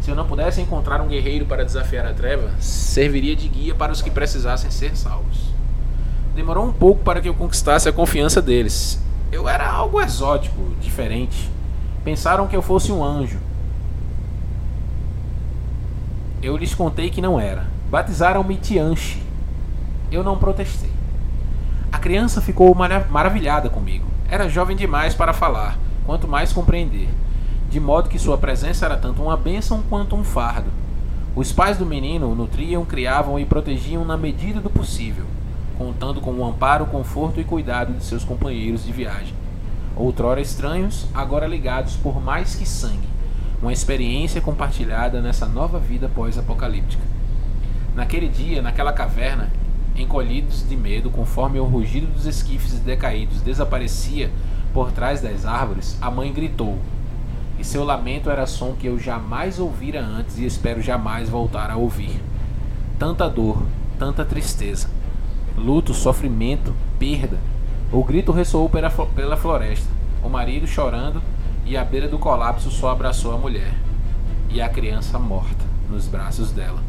Se 0.00 0.10
eu 0.10 0.16
não 0.16 0.26
pudesse 0.26 0.60
encontrar 0.60 1.00
um 1.00 1.08
guerreiro 1.08 1.46
para 1.46 1.64
desafiar 1.64 2.06
a 2.06 2.12
treva, 2.12 2.50
serviria 2.60 3.34
de 3.34 3.48
guia 3.48 3.74
para 3.74 3.92
os 3.92 4.02
que 4.02 4.10
precisassem 4.10 4.70
ser 4.70 4.96
salvos. 4.96 5.38
Demorou 6.34 6.66
um 6.66 6.72
pouco 6.72 7.02
para 7.02 7.20
que 7.20 7.28
eu 7.28 7.34
conquistasse 7.34 7.88
a 7.88 7.92
confiança 7.92 8.42
deles. 8.42 9.02
Eu 9.32 9.48
era 9.48 9.68
algo 9.68 10.00
exótico, 10.00 10.74
diferente. 10.80 11.50
Pensaram 12.06 12.46
que 12.46 12.54
eu 12.54 12.62
fosse 12.62 12.92
um 12.92 13.02
anjo. 13.02 13.40
Eu 16.40 16.56
lhes 16.56 16.72
contei 16.72 17.10
que 17.10 17.20
não 17.20 17.40
era. 17.40 17.66
Batizaram-me 17.90 18.54
Tianchi. 18.54 19.20
Eu 20.12 20.22
não 20.22 20.38
protestei. 20.38 20.92
A 21.90 21.98
criança 21.98 22.40
ficou 22.40 22.72
marav 22.76 23.10
maravilhada 23.10 23.68
comigo. 23.68 24.06
Era 24.30 24.48
jovem 24.48 24.76
demais 24.76 25.16
para 25.16 25.32
falar, 25.32 25.76
quanto 26.06 26.28
mais 26.28 26.52
compreender, 26.52 27.08
de 27.68 27.80
modo 27.80 28.08
que 28.08 28.20
sua 28.20 28.38
presença 28.38 28.86
era 28.86 28.96
tanto 28.96 29.20
uma 29.20 29.36
bênção 29.36 29.82
quanto 29.90 30.14
um 30.14 30.22
fardo. 30.22 30.70
Os 31.34 31.50
pais 31.50 31.76
do 31.76 31.84
menino 31.84 32.30
o 32.30 32.36
nutriam, 32.36 32.84
criavam 32.84 33.36
e 33.36 33.44
protegiam 33.44 34.04
na 34.04 34.16
medida 34.16 34.60
do 34.60 34.70
possível, 34.70 35.24
contando 35.76 36.20
com 36.20 36.30
o 36.30 36.46
amparo, 36.46 36.86
conforto 36.86 37.40
e 37.40 37.44
cuidado 37.44 37.94
de 37.94 38.04
seus 38.04 38.22
companheiros 38.22 38.84
de 38.84 38.92
viagem. 38.92 39.34
Outrora 39.96 40.42
estranhos, 40.42 41.06
agora 41.14 41.46
ligados 41.46 41.96
por 41.96 42.22
mais 42.22 42.54
que 42.54 42.68
sangue, 42.68 43.08
uma 43.62 43.72
experiência 43.72 44.42
compartilhada 44.42 45.22
nessa 45.22 45.46
nova 45.46 45.78
vida 45.78 46.06
pós-apocalíptica. 46.14 47.02
Naquele 47.94 48.28
dia, 48.28 48.60
naquela 48.60 48.92
caverna, 48.92 49.50
encolhidos 49.96 50.68
de 50.68 50.76
medo, 50.76 51.08
conforme 51.08 51.58
o 51.58 51.64
rugido 51.64 52.08
dos 52.08 52.26
esquifes 52.26 52.78
decaídos 52.80 53.40
desaparecia 53.40 54.30
por 54.74 54.92
trás 54.92 55.22
das 55.22 55.46
árvores, 55.46 55.96
a 55.98 56.10
mãe 56.10 56.30
gritou. 56.30 56.78
E 57.58 57.64
seu 57.64 57.82
lamento 57.82 58.28
era 58.28 58.46
som 58.46 58.74
que 58.74 58.86
eu 58.86 58.98
jamais 58.98 59.58
ouvira 59.58 60.04
antes 60.04 60.36
e 60.36 60.44
espero 60.44 60.82
jamais 60.82 61.30
voltar 61.30 61.70
a 61.70 61.76
ouvir. 61.76 62.22
Tanta 62.98 63.30
dor, 63.30 63.62
tanta 63.98 64.26
tristeza, 64.26 64.90
luto, 65.56 65.94
sofrimento, 65.94 66.74
perda. 66.98 67.38
O 67.92 68.02
grito 68.02 68.32
ressoou 68.32 68.68
pela, 68.68 69.36
floresta. 69.36 69.88
O 70.22 70.28
marido 70.28 70.66
chorando 70.66 71.22
e 71.64 71.76
à 71.76 71.84
beira 71.84 72.08
do 72.08 72.18
colapso 72.18 72.70
só 72.70 72.90
abraçou 72.90 73.32
a 73.32 73.38
mulher 73.38 73.72
e 74.50 74.60
a 74.60 74.68
criança 74.68 75.18
morta 75.18 75.64
nos 75.88 76.06
braços 76.08 76.50
dela. 76.50 76.82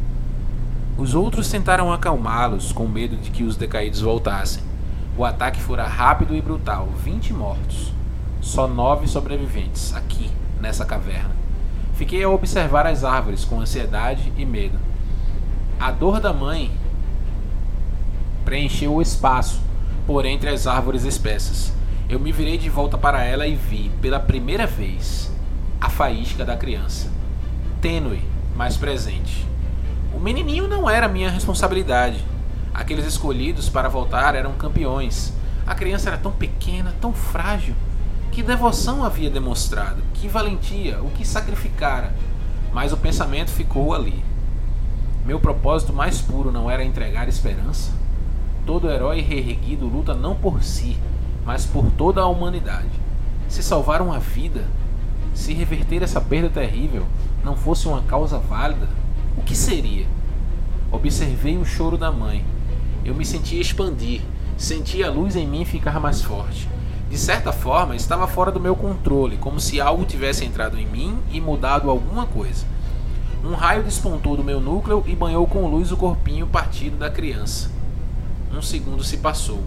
Os 0.96 1.14
outros 1.14 1.48
tentaram 1.48 1.92
acalmá-los, 1.92 2.72
com 2.72 2.88
medo 2.88 3.16
de 3.16 3.30
que 3.30 3.44
os 3.44 3.56
decaídos 3.56 4.00
voltassem. 4.00 4.62
O 5.16 5.24
ataque 5.24 5.60
fora 5.60 5.86
rápido 5.86 6.34
e 6.34 6.42
brutal, 6.42 6.88
20 7.04 7.32
mortos. 7.32 7.92
Só 8.40 8.66
nove 8.66 9.06
sobreviventes, 9.06 9.94
aqui, 9.94 10.30
nessa 10.60 10.84
caverna. 10.84 11.36
Fiquei 11.94 12.24
a 12.24 12.28
observar 12.28 12.86
as 12.86 13.04
árvores 13.04 13.44
com 13.44 13.60
ansiedade 13.60 14.32
e 14.36 14.44
medo. 14.44 14.78
A 15.78 15.92
dor 15.92 16.18
da 16.18 16.32
mãe 16.32 16.72
preencheu 18.44 18.94
o 18.94 19.02
espaço 19.02 19.67
por 20.08 20.24
entre 20.24 20.48
as 20.48 20.66
árvores 20.66 21.04
espessas. 21.04 21.70
Eu 22.08 22.18
me 22.18 22.32
virei 22.32 22.56
de 22.56 22.70
volta 22.70 22.96
para 22.96 23.22
ela 23.22 23.46
e 23.46 23.54
vi, 23.54 23.90
pela 24.00 24.18
primeira 24.18 24.66
vez, 24.66 25.30
a 25.78 25.90
faísca 25.90 26.46
da 26.46 26.56
criança. 26.56 27.10
Tênue, 27.82 28.22
mas 28.56 28.74
presente. 28.74 29.46
O 30.14 30.18
menininho 30.18 30.66
não 30.66 30.88
era 30.88 31.06
minha 31.08 31.28
responsabilidade. 31.28 32.24
Aqueles 32.72 33.04
escolhidos 33.04 33.68
para 33.68 33.90
voltar 33.90 34.34
eram 34.34 34.52
campeões. 34.54 35.34
A 35.66 35.74
criança 35.74 36.08
era 36.08 36.16
tão 36.16 36.32
pequena, 36.32 36.94
tão 37.02 37.12
frágil. 37.12 37.74
Que 38.32 38.42
devoção 38.42 39.04
havia 39.04 39.28
demonstrado, 39.28 40.02
que 40.14 40.26
valentia, 40.26 41.02
o 41.02 41.10
que 41.10 41.26
sacrificara. 41.26 42.14
Mas 42.72 42.94
o 42.94 42.96
pensamento 42.96 43.50
ficou 43.50 43.92
ali. 43.92 44.24
Meu 45.26 45.38
propósito 45.38 45.92
mais 45.92 46.22
puro 46.22 46.50
não 46.50 46.70
era 46.70 46.82
entregar 46.82 47.28
esperança? 47.28 47.97
Todo 48.68 48.90
herói 48.90 49.22
reerguido 49.22 49.86
luta 49.86 50.12
não 50.12 50.34
por 50.34 50.62
si, 50.62 50.94
mas 51.42 51.64
por 51.64 51.90
toda 51.92 52.20
a 52.20 52.26
humanidade. 52.26 52.90
Se 53.48 53.62
salvar 53.62 54.02
uma 54.02 54.18
vida, 54.18 54.62
se 55.32 55.54
reverter 55.54 56.02
essa 56.02 56.20
perda 56.20 56.50
terrível, 56.50 57.06
não 57.42 57.56
fosse 57.56 57.88
uma 57.88 58.02
causa 58.02 58.38
válida, 58.38 58.86
o 59.38 59.42
que 59.42 59.56
seria? 59.56 60.04
Observei 60.92 61.56
o 61.56 61.64
choro 61.64 61.96
da 61.96 62.12
mãe. 62.12 62.44
Eu 63.06 63.14
me 63.14 63.24
sentia 63.24 63.58
expandir, 63.58 64.20
sentia 64.58 65.06
a 65.06 65.10
luz 65.10 65.34
em 65.34 65.46
mim 65.46 65.64
ficar 65.64 65.98
mais 65.98 66.20
forte. 66.20 66.68
De 67.08 67.16
certa 67.16 67.52
forma, 67.52 67.96
estava 67.96 68.26
fora 68.26 68.52
do 68.52 68.60
meu 68.60 68.76
controle, 68.76 69.38
como 69.38 69.58
se 69.58 69.80
algo 69.80 70.04
tivesse 70.04 70.44
entrado 70.44 70.78
em 70.78 70.84
mim 70.84 71.16
e 71.32 71.40
mudado 71.40 71.88
alguma 71.88 72.26
coisa. 72.26 72.66
Um 73.42 73.54
raio 73.54 73.82
despontou 73.82 74.36
do 74.36 74.44
meu 74.44 74.60
núcleo 74.60 75.02
e 75.06 75.16
banhou 75.16 75.46
com 75.46 75.66
luz 75.66 75.90
o 75.90 75.96
corpinho 75.96 76.46
partido 76.46 76.98
da 76.98 77.08
criança. 77.08 77.77
Um 78.58 78.62
segundo 78.62 79.04
se 79.04 79.18
passou 79.18 79.62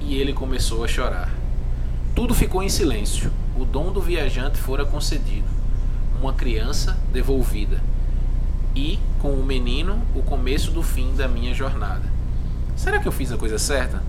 e 0.00 0.14
ele 0.14 0.32
começou 0.32 0.84
a 0.84 0.86
chorar. 0.86 1.28
Tudo 2.14 2.32
ficou 2.32 2.62
em 2.62 2.68
silêncio. 2.68 3.32
O 3.58 3.64
dom 3.64 3.90
do 3.90 4.00
viajante 4.00 4.58
fora 4.58 4.84
concedido. 4.84 5.48
Uma 6.20 6.32
criança 6.32 6.96
devolvida 7.12 7.82
e, 8.76 9.00
com 9.20 9.32
o 9.32 9.44
menino, 9.44 10.00
o 10.14 10.22
começo 10.22 10.70
do 10.70 10.84
fim 10.84 11.12
da 11.16 11.26
minha 11.26 11.52
jornada. 11.52 12.04
Será 12.76 13.00
que 13.00 13.08
eu 13.08 13.10
fiz 13.10 13.32
a 13.32 13.36
coisa 13.36 13.58
certa? 13.58 14.00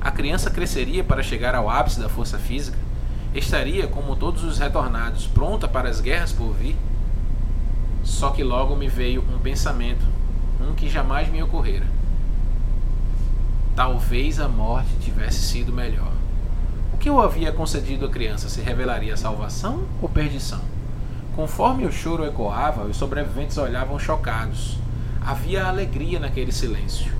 A 0.00 0.10
criança 0.10 0.50
cresceria 0.50 1.04
para 1.04 1.22
chegar 1.22 1.54
ao 1.54 1.70
ápice 1.70 2.00
da 2.00 2.08
força 2.08 2.36
física? 2.36 2.76
Estaria, 3.32 3.86
como 3.86 4.16
todos 4.16 4.42
os 4.42 4.58
retornados, 4.58 5.28
pronta 5.28 5.68
para 5.68 5.88
as 5.88 6.00
guerras 6.00 6.32
por 6.32 6.52
vir? 6.54 6.74
Só 8.02 8.30
que 8.30 8.42
logo 8.42 8.74
me 8.74 8.88
veio 8.88 9.24
um 9.32 9.38
pensamento, 9.38 10.04
um 10.60 10.74
que 10.74 10.90
jamais 10.90 11.30
me 11.30 11.40
ocorrera. 11.40 11.93
Talvez 13.76 14.38
a 14.38 14.48
morte 14.48 14.88
tivesse 15.00 15.42
sido 15.42 15.72
melhor. 15.72 16.12
O 16.92 16.96
que 16.96 17.08
eu 17.08 17.20
havia 17.20 17.50
concedido 17.50 18.06
à 18.06 18.08
criança 18.08 18.48
se 18.48 18.60
revelaria 18.60 19.16
salvação 19.16 19.82
ou 20.00 20.08
perdição? 20.08 20.60
Conforme 21.34 21.84
o 21.84 21.90
choro 21.90 22.24
ecoava, 22.24 22.84
os 22.84 22.96
sobreviventes 22.96 23.58
olhavam 23.58 23.98
chocados. 23.98 24.78
Havia 25.20 25.64
alegria 25.64 26.20
naquele 26.20 26.52
silêncio, 26.52 27.12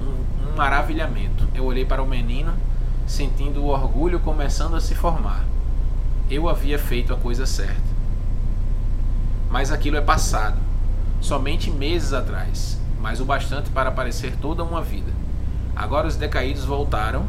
um, 0.00 0.50
um 0.50 0.56
maravilhamento. 0.56 1.46
Eu 1.54 1.64
olhei 1.64 1.84
para 1.84 2.02
o 2.02 2.08
menino, 2.08 2.52
sentindo 3.06 3.62
o 3.62 3.68
orgulho 3.68 4.18
começando 4.18 4.74
a 4.74 4.80
se 4.80 4.96
formar. 4.96 5.44
Eu 6.28 6.48
havia 6.48 6.80
feito 6.80 7.14
a 7.14 7.16
coisa 7.16 7.46
certa. 7.46 7.92
Mas 9.48 9.70
aquilo 9.70 9.98
é 9.98 10.00
passado, 10.00 10.58
somente 11.20 11.70
meses 11.70 12.12
atrás, 12.12 12.76
mas 13.00 13.20
o 13.20 13.24
bastante 13.24 13.70
para 13.70 13.92
parecer 13.92 14.34
toda 14.38 14.64
uma 14.64 14.82
vida. 14.82 15.21
Agora 15.74 16.06
os 16.06 16.16
decaídos 16.16 16.64
voltaram 16.64 17.24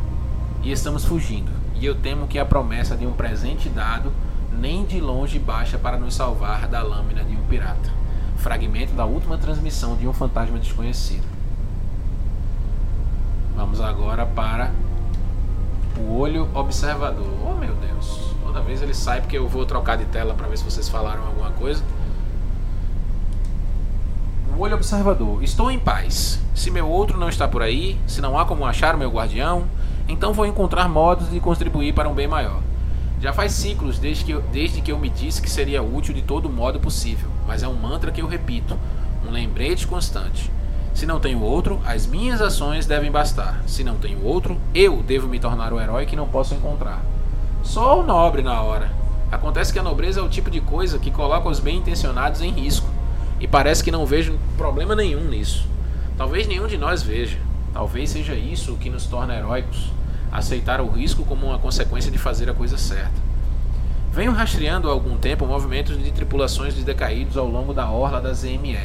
e 0.62 0.72
estamos 0.72 1.06
fugindo, 1.06 1.52
e 1.76 1.86
eu 1.86 1.96
temo 1.96 2.28
que 2.28 2.38
a 2.38 2.46
promessa 2.46 2.96
de 2.96 3.06
um 3.06 3.14
presente 3.14 3.70
dado 3.70 4.12
nem 4.52 4.86
de 4.86 5.00
longe 5.00 5.40
baixa 5.40 5.78
para 5.78 5.98
nos 5.98 6.14
salvar 6.14 6.68
da 6.68 6.82
lâmina 6.82 7.24
de 7.24 7.36
um 7.36 7.44
pirata. 7.48 7.90
Fragmento 8.38 8.94
da 8.94 9.06
última 9.06 9.38
transmissão 9.38 9.96
de 9.96 10.08
um 10.08 10.14
fantasma 10.14 10.60
desconhecido. 10.60 11.24
Vamos 13.56 13.80
agora 13.80 14.26
para 14.26 14.72
o 15.98 16.18
olho 16.18 16.50
observador. 16.54 17.34
Oh 17.46 17.54
meu 17.54 17.74
Deus, 17.76 18.36
toda 18.44 18.62
vez 18.62 18.82
ele 18.82 18.94
sai 18.94 19.22
porque 19.22 19.38
eu 19.38 19.48
vou 19.48 19.66
trocar 19.66 19.98
de 19.98 20.06
tela 20.06 20.34
para 20.34 20.48
ver 20.48 20.58
se 20.58 20.64
vocês 20.64 20.90
falaram 20.90 21.26
alguma 21.26 21.52
coisa. 21.52 21.84
O 24.56 24.62
olho 24.62 24.76
observador. 24.76 25.44
Estou 25.44 25.72
em 25.72 25.80
paz. 25.80 26.40
Se 26.54 26.70
meu 26.70 26.88
outro 26.88 27.18
não 27.18 27.28
está 27.28 27.48
por 27.48 27.64
aí, 27.64 27.98
se 28.06 28.22
não 28.22 28.38
há 28.38 28.46
como 28.46 28.66
achar 28.66 28.94
o 28.94 28.98
meu 28.98 29.10
guardião, 29.10 29.64
então 30.08 30.32
vou 30.32 30.46
encontrar 30.46 30.88
modos 30.88 31.32
de 31.32 31.40
contribuir 31.40 31.94
para 31.94 32.08
um 32.08 32.14
bem 32.14 32.28
maior. 32.28 32.62
Já 33.20 33.34
faz 33.34 33.54
ciclos 33.54 33.98
desde 33.98 34.26
que, 34.26 34.32
eu, 34.32 34.42
desde 34.52 34.82
que 34.82 34.92
eu 34.92 35.00
me 35.00 35.10
disse 35.10 35.42
que 35.42 35.50
seria 35.50 35.82
útil 35.82 36.14
de 36.14 36.22
todo 36.22 36.50
modo 36.50 36.80
possível, 36.80 37.30
mas 37.48 37.64
é 37.64 37.68
um 37.68 37.74
mantra 37.74 38.12
que 38.12 38.22
eu 38.22 38.28
repito, 38.28 38.78
um 39.28 39.32
lembrete 39.32 39.88
constante. 39.88 40.52
Se 40.94 41.08
não 41.08 41.20
tenho 41.20 41.42
outro, 41.42 41.82
as 41.86 42.06
minhas 42.06 42.40
ações 42.40 42.86
devem 42.86 43.10
bastar. 43.10 43.64
Se 43.66 43.84
não 43.84 43.96
tenho 43.96 44.24
outro, 44.24 44.58
eu 44.76 45.02
devo 45.02 45.28
me 45.28 45.40
tornar 45.40 45.74
o 45.74 45.80
herói 45.80 46.06
que 46.06 46.16
não 46.16 46.28
posso 46.28 46.54
encontrar. 46.54 47.02
Só 47.64 48.00
o 48.00 48.04
nobre 48.04 48.44
na 48.44 48.62
hora. 48.62 48.92
Acontece 49.32 49.74
que 49.74 49.80
a 49.80 49.84
nobreza 49.84 50.20
é 50.20 50.24
o 50.24 50.30
tipo 50.30 50.52
de 50.52 50.62
coisa 50.62 51.00
que 51.00 51.10
coloca 51.10 51.50
os 51.50 51.60
bem 51.60 51.78
intencionados 51.78 52.42
em 52.42 52.52
risco. 52.52 52.93
E 53.44 53.48
parece 53.48 53.84
que 53.84 53.92
não 53.92 54.06
vejo 54.06 54.40
problema 54.58 54.96
nenhum 54.96 55.26
nisso. 55.26 55.68
Talvez 56.18 56.48
nenhum 56.48 56.66
de 56.66 56.78
nós 56.78 57.04
veja. 57.04 57.38
Talvez 57.74 58.10
seja 58.10 58.34
isso 58.34 58.74
o 58.74 58.78
que 58.78 58.90
nos 58.90 59.06
torna 59.06 59.36
heróicos. 59.36 59.92
Aceitar 60.32 60.82
o 60.82 60.90
risco 60.90 61.24
como 61.26 61.48
uma 61.48 61.60
consequência 61.60 62.10
de 62.10 62.18
fazer 62.18 62.50
a 62.50 62.54
coisa 62.54 62.78
certa. 62.78 63.22
Venho 64.12 64.32
rastreando 64.32 64.90
há 64.90 64.92
algum 64.92 65.18
tempo 65.18 65.46
movimentos 65.46 66.02
de 66.02 66.12
tripulações 66.12 66.74
de 66.74 66.84
decaídos 66.84 67.38
ao 67.38 67.48
longo 67.48 67.74
da 67.74 67.90
orla 67.90 68.20
da 68.20 68.34
ZME 68.34 68.80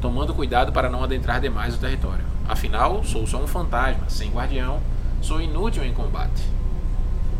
tomando 0.00 0.34
cuidado 0.34 0.72
para 0.72 0.88
não 0.88 1.02
adentrar 1.02 1.40
demais 1.40 1.74
o 1.74 1.78
território. 1.78 2.24
Afinal, 2.48 3.02
sou 3.04 3.26
só 3.26 3.38
um 3.38 3.46
fantasma, 3.46 4.08
sem 4.08 4.30
guardião, 4.30 4.80
sou 5.20 5.40
inútil 5.40 5.84
em 5.84 5.92
combate. 5.92 6.42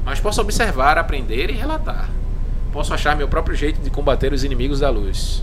Mas 0.04 0.20
posso 0.20 0.40
observar, 0.40 0.98
aprender 0.98 1.50
e 1.50 1.54
relatar. 1.54 2.08
Posso 2.72 2.92
achar 2.92 3.16
meu 3.16 3.28
próprio 3.28 3.56
jeito 3.56 3.80
de 3.80 3.90
combater 3.90 4.32
os 4.32 4.44
inimigos 4.44 4.80
da 4.80 4.90
luz. 4.90 5.42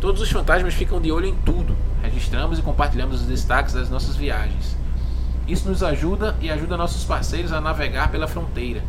Todos 0.00 0.22
os 0.22 0.30
fantasmas 0.30 0.72
ficam 0.72 0.98
de 0.98 1.12
olho 1.12 1.26
em 1.26 1.34
tudo. 1.44 1.76
Registramos 2.02 2.58
e 2.58 2.62
compartilhamos 2.62 3.20
os 3.20 3.26
destaques 3.26 3.74
das 3.74 3.90
nossas 3.90 4.16
viagens. 4.16 4.74
Isso 5.46 5.68
nos 5.68 5.82
ajuda 5.82 6.34
e 6.40 6.50
ajuda 6.50 6.74
nossos 6.74 7.04
parceiros 7.04 7.52
a 7.52 7.60
navegar 7.60 8.10
pela 8.10 8.26
fronteira, 8.26 8.82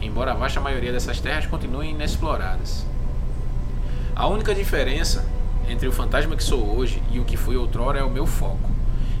embora 0.00 0.32
a 0.32 0.34
vasta 0.34 0.62
maioria 0.62 0.90
dessas 0.90 1.20
terras 1.20 1.44
continuem 1.44 1.90
inexploradas. 1.90 2.86
A 4.16 4.26
única 4.26 4.54
diferença 4.54 5.26
entre 5.68 5.86
o 5.86 5.92
fantasma 5.92 6.34
que 6.34 6.42
sou 6.42 6.74
hoje 6.78 7.02
e 7.10 7.20
o 7.20 7.24
que 7.24 7.36
fui 7.36 7.56
outrora 7.56 7.98
é 7.98 8.02
o 8.02 8.10
meu 8.10 8.24
foco. 8.24 8.70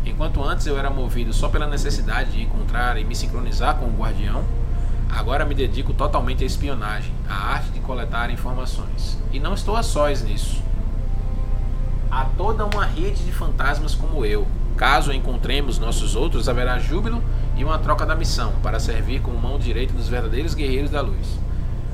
Enquanto 0.06 0.42
antes 0.42 0.66
eu 0.66 0.78
era 0.78 0.88
movido 0.88 1.34
só 1.34 1.48
pela 1.48 1.66
necessidade 1.66 2.32
de 2.32 2.42
encontrar 2.42 2.96
e 2.96 3.04
me 3.04 3.14
sincronizar 3.14 3.76
com 3.76 3.86
o 3.86 3.96
guardião, 3.96 4.42
agora 5.10 5.44
me 5.44 5.54
dedico 5.54 5.92
totalmente 5.92 6.42
à 6.42 6.46
espionagem, 6.46 7.12
à 7.28 7.52
arte 7.52 7.68
de 7.68 7.80
coletar 7.80 8.30
informações. 8.30 9.18
E 9.30 9.38
não 9.38 9.52
estou 9.52 9.76
a 9.76 9.82
sós 9.82 10.22
nisso. 10.22 10.64
Há 12.14 12.26
toda 12.36 12.64
uma 12.64 12.84
rede 12.84 13.24
de 13.24 13.32
fantasmas 13.32 13.92
como 13.92 14.24
eu. 14.24 14.46
Caso 14.76 15.12
encontremos 15.12 15.80
nossos 15.80 16.14
outros, 16.14 16.48
haverá 16.48 16.78
júbilo 16.78 17.20
e 17.56 17.64
uma 17.64 17.80
troca 17.80 18.06
da 18.06 18.14
missão 18.14 18.52
para 18.62 18.78
servir 18.78 19.20
como 19.20 19.36
mão 19.36 19.58
direita 19.58 19.92
dos 19.92 20.08
verdadeiros 20.08 20.54
guerreiros 20.54 20.92
da 20.92 21.00
luz. 21.00 21.38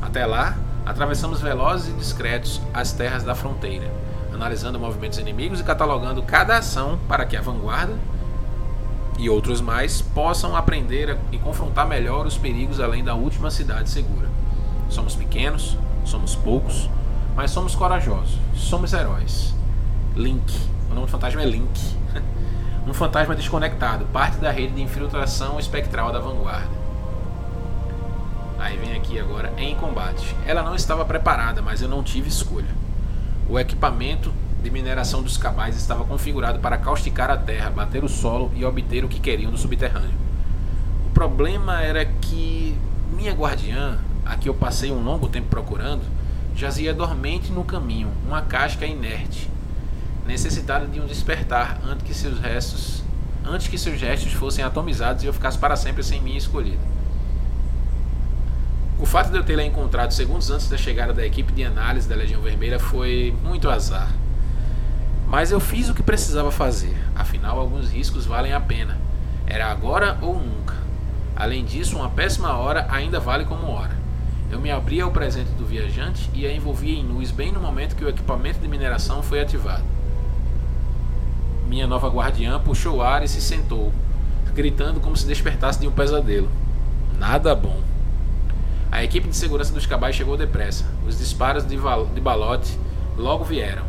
Até 0.03 0.27
lá, 0.27 0.59
atravessamos 0.85 1.41
velozes 1.41 1.89
e 1.89 1.93
discretos 1.95 2.61
as 2.75 2.93
terras 2.93 3.25
da 3.25 3.35
fronteira 3.35 3.91
analisando 4.41 4.79
movimentos 4.79 5.19
inimigos 5.19 5.61
e 5.61 5.65
catalogando 5.65 6.23
cada 6.23 6.57
ação 6.57 6.99
para 7.09 7.25
que 7.25 7.37
a 7.37 7.43
vanguarda 7.43 7.95
e 9.19 9.29
outros 9.29 9.61
mais 9.61 10.01
possam 10.01 10.57
aprender 10.57 11.19
e 11.31 11.39
confrontar 11.39 11.87
melhor 11.87 12.27
os 12.27 12.39
perigos 12.39 12.81
além 12.81 13.05
da 13.05 13.15
última 13.15 13.51
cidade 13.51 13.91
segura. 13.91 14.29
Somos 14.89 15.15
pequenos, 15.15 15.77
somos 16.05 16.35
poucos, 16.35 16.89
mas 17.37 17.51
somos 17.51 17.75
corajosos, 17.75 18.39
somos 18.55 18.93
heróis. 18.93 19.60
Link, 20.17 20.53
o 20.91 20.95
nome 20.95 21.07
do 21.07 21.11
fantasma 21.11 21.43
é 21.43 21.47
Link. 21.47 21.97
um 22.87 22.93
fantasma 22.93 23.35
desconectado, 23.35 24.05
parte 24.07 24.39
da 24.39 24.51
rede 24.51 24.75
de 24.75 24.83
infiltração 24.83 25.59
espectral 25.59 26.13
da 26.13 26.19
vanguarda. 26.19 26.81
Aí 28.59 28.77
vem 28.77 28.97
aqui 28.97 29.19
agora 29.19 29.53
em 29.57 29.75
combate. 29.77 30.35
Ela 30.47 30.63
não 30.63 30.75
estava 30.75 31.05
preparada, 31.05 31.63
mas 31.63 31.81
eu 31.81 31.89
não 31.89 32.03
tive 32.03 32.29
escolha. 32.29 32.69
O 33.49 33.59
equipamento 33.59 34.33
de 34.63 34.71
mineração 34.71 35.23
dos 35.23 35.39
cabais 35.39 35.77
estava 35.77 36.05
configurado 36.05 36.59
para 36.59 36.77
causticar 36.77 37.31
a 37.31 37.37
terra, 37.37 37.71
bater 37.71 38.05
o 38.05 38.09
solo 38.09 38.51
e 38.55 38.65
obter 38.65 39.05
o 39.05 39.09
que 39.09 39.19
queriam 39.19 39.51
do 39.51 39.57
subterrâneo. 39.57 40.19
O 41.07 41.11
problema 41.11 41.81
era 41.81 42.05
que 42.05 42.77
minha 43.17 43.33
guardiã, 43.33 43.99
a 44.27 44.37
que 44.37 44.49
eu 44.49 44.55
passei 44.55 44.91
um 44.91 45.03
longo 45.03 45.29
tempo 45.29 45.49
procurando, 45.49 46.03
jazia 46.55 46.93
dormente 46.93 47.51
no 47.51 47.65
caminho, 47.65 48.11
uma 48.27 48.43
casca 48.43 48.85
inerte, 48.85 49.49
necessitada 50.31 50.87
de 50.87 51.01
um 51.01 51.07
despertar 51.07 51.81
antes 51.85 52.07
que 52.07 52.15
seus 52.15 52.39
restos, 52.39 53.03
antes 53.45 53.67
que 53.67 53.77
seus 53.77 53.99
gestos 53.99 54.33
fossem 54.33 54.65
atomizados 54.65 55.25
e 55.25 55.27
eu 55.27 55.33
ficasse 55.33 55.59
para 55.59 55.75
sempre 55.75 56.05
sem 56.05 56.21
minha 56.21 56.39
escolhida. 56.39 56.79
O 58.99 59.07
fato 59.07 59.31
de 59.31 59.37
eu 59.37 59.43
tê-la 59.43 59.65
encontrado 59.65 60.13
segundos 60.13 60.49
antes 60.51 60.69
da 60.69 60.77
chegada 60.77 61.13
da 61.13 61.27
equipe 61.27 61.53
de 61.53 61.65
análise 61.65 62.09
da 62.09 62.15
Legião 62.15 62.41
Vermelha 62.41 62.79
foi 62.79 63.35
muito 63.43 63.69
azar. 63.69 64.09
Mas 65.27 65.51
eu 65.51 65.59
fiz 65.59 65.89
o 65.89 65.95
que 65.95 66.03
precisava 66.03 66.53
fazer, 66.53 66.97
afinal, 67.15 67.59
alguns 67.59 67.91
riscos 67.91 68.25
valem 68.25 68.53
a 68.53 68.61
pena. 68.61 68.99
Era 69.47 69.67
agora 69.67 70.17
ou 70.23 70.35
nunca. 70.35 70.77
Além 71.35 71.65
disso, 71.65 71.97
uma 71.97 72.11
péssima 72.11 72.57
hora 72.57 72.87
ainda 72.89 73.19
vale 73.19 73.45
como 73.47 73.67
hora. 73.69 73.99
Eu 74.51 74.61
me 74.61 74.71
abri 74.71 75.01
ao 75.01 75.11
presente 75.11 75.51
do 75.53 75.65
viajante 75.65 76.31
e 76.35 76.47
a 76.47 76.53
envolvia 76.53 76.99
em 76.99 77.05
luz 77.05 77.33
bem 77.33 77.51
no 77.51 77.61
momento 77.61 77.97
que 77.97 78.05
o 78.05 78.09
equipamento 78.09 78.61
de 78.61 78.69
mineração 78.69 79.23
foi 79.23 79.41
ativado. 79.41 80.00
Minha 81.71 81.87
nova 81.87 82.09
guardiã 82.09 82.59
puxou 82.59 82.97
o 82.97 83.01
ar 83.01 83.23
e 83.23 83.29
se 83.29 83.41
sentou, 83.41 83.93
gritando 84.53 84.99
como 84.99 85.17
se 85.17 85.25
despertasse 85.25 85.79
de 85.79 85.87
um 85.87 85.93
pesadelo. 85.93 86.51
Nada 87.17 87.55
bom. 87.55 87.81
A 88.91 89.05
equipe 89.05 89.29
de 89.29 89.37
segurança 89.37 89.73
dos 89.73 89.87
cabais 89.87 90.17
chegou 90.17 90.37
depressa. 90.37 90.85
Os 91.07 91.17
disparos 91.17 91.63
de, 91.63 91.77
de 91.77 92.21
balote 92.21 92.77
logo 93.17 93.45
vieram. 93.45 93.85